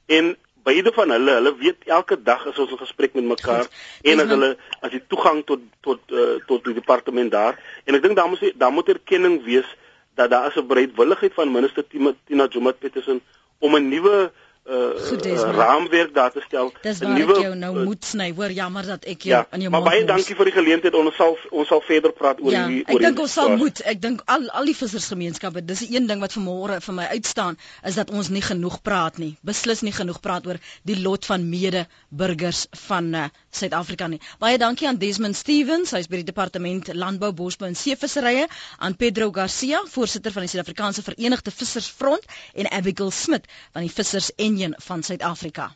en 0.07 0.37
beide 0.63 0.93
van 0.93 1.11
hulle 1.11 1.37
hulle 1.39 1.53
weet 1.57 1.87
elke 1.87 2.17
dag 2.23 2.47
as 2.47 2.59
ons 2.59 2.73
'n 2.73 2.85
gesprek 2.85 3.15
met 3.15 3.25
mekaar 3.25 3.65
Goed. 3.67 4.11
en 4.11 4.21
as 4.21 4.29
hulle 4.29 4.57
as 4.81 4.91
die 4.91 5.03
toegang 5.07 5.45
tot 5.45 5.61
tot 5.81 6.01
uh, 6.11 6.37
tot 6.47 6.65
die 6.65 6.75
departement 6.75 7.31
daar 7.31 7.59
en 7.85 7.95
ek 7.95 8.03
dink 8.03 8.17
daar 8.17 8.29
moet 8.29 8.53
daar 8.57 8.73
moet 8.73 8.89
erkenning 8.89 9.45
wees 9.45 9.69
dat 10.15 10.31
daar 10.31 10.47
is 10.47 10.57
'n 10.57 10.67
bereidwilligheid 10.67 11.35
van 11.35 11.53
minister 11.53 11.85
Tina 12.27 12.47
Jomat 12.49 12.79
Petersen 12.79 13.21
om 13.59 13.77
'n 13.77 13.89
nuwe 13.89 14.33
uh, 14.69 15.55
raamwerk 15.57 16.15
daar 16.15 16.33
te 16.33 16.43
stel. 16.47 16.73
Dis 16.83 16.99
waar 16.99 17.15
nuwe, 17.19 17.35
ek 17.35 17.43
jou 17.45 17.55
nou 17.59 17.73
uh, 17.79 17.85
moet 17.89 18.05
sny. 18.05 18.31
Hoor 18.37 18.53
jammer 18.55 18.87
dat 18.87 19.07
ek 19.09 19.27
jou 19.29 19.35
ja, 19.35 19.43
in 19.57 19.65
jou. 19.65 19.73
Maar 19.75 19.87
baie 19.89 20.05
dankie 20.09 20.37
vir 20.39 20.51
die 20.51 20.55
geleentheid. 20.55 20.97
Ons 20.99 21.17
sal 21.19 21.37
ons 21.51 21.69
sal 21.71 21.83
verder 21.87 22.15
praat 22.17 22.43
oor 22.45 22.55
ja, 22.55 22.67
die 22.71 22.83
oor 22.85 23.01
Ek 23.01 23.05
dink 23.07 23.23
ons 23.25 23.37
sal 23.39 23.55
moet. 23.61 23.83
Ek 23.91 24.01
dink 24.03 24.23
al 24.31 24.49
al 24.61 24.71
die 24.71 24.77
vissersgemeenskappe, 24.77 25.65
dis 25.67 25.85
die 25.87 25.97
een 25.97 26.09
ding 26.11 26.23
wat 26.23 26.37
vanmôre 26.37 26.81
vir 26.85 26.97
my 26.97 27.09
uitstaan 27.17 27.59
is 27.89 27.99
dat 27.99 28.13
ons 28.15 28.31
nie 28.33 28.45
genoeg 28.45 28.81
praat 28.87 29.19
nie. 29.23 29.33
Beslis 29.47 29.85
nie 29.87 29.95
genoeg 29.97 30.21
praat 30.25 30.47
oor 30.51 30.61
die 30.89 30.99
lot 31.01 31.27
van 31.29 31.49
mede 31.51 31.87
burgers 32.11 32.67
van 32.87 33.13
uh, 33.15 33.27
Suid-Afrika 33.51 34.07
nie. 34.11 34.21
Baie 34.43 34.59
dankie 34.61 34.89
aan 34.89 35.01
Desmond 35.01 35.37
Stevens, 35.39 35.95
hy's 35.97 36.09
by 36.11 36.21
die 36.21 36.29
departement 36.29 36.93
Landbou, 36.95 37.33
Bosbou 37.37 37.69
en 37.69 37.79
Seevisserye, 37.79 38.47
aan 38.79 38.97
Pedro 39.01 39.31
Garcia, 39.35 39.83
voorsitter 39.91 40.35
van 40.35 40.47
die 40.47 40.53
Suid-Afrikaanse 40.53 41.03
Verenigde 41.07 41.55
Vissersfront 41.55 42.27
en 42.55 42.71
Abigail 42.71 43.11
Smit 43.15 43.49
van 43.73 43.87
die 43.87 43.93
Vissers 43.93 44.31
en 44.37 44.60
Union 44.61 44.75
van 44.79 45.03
Suid-Afrika. 45.03 45.75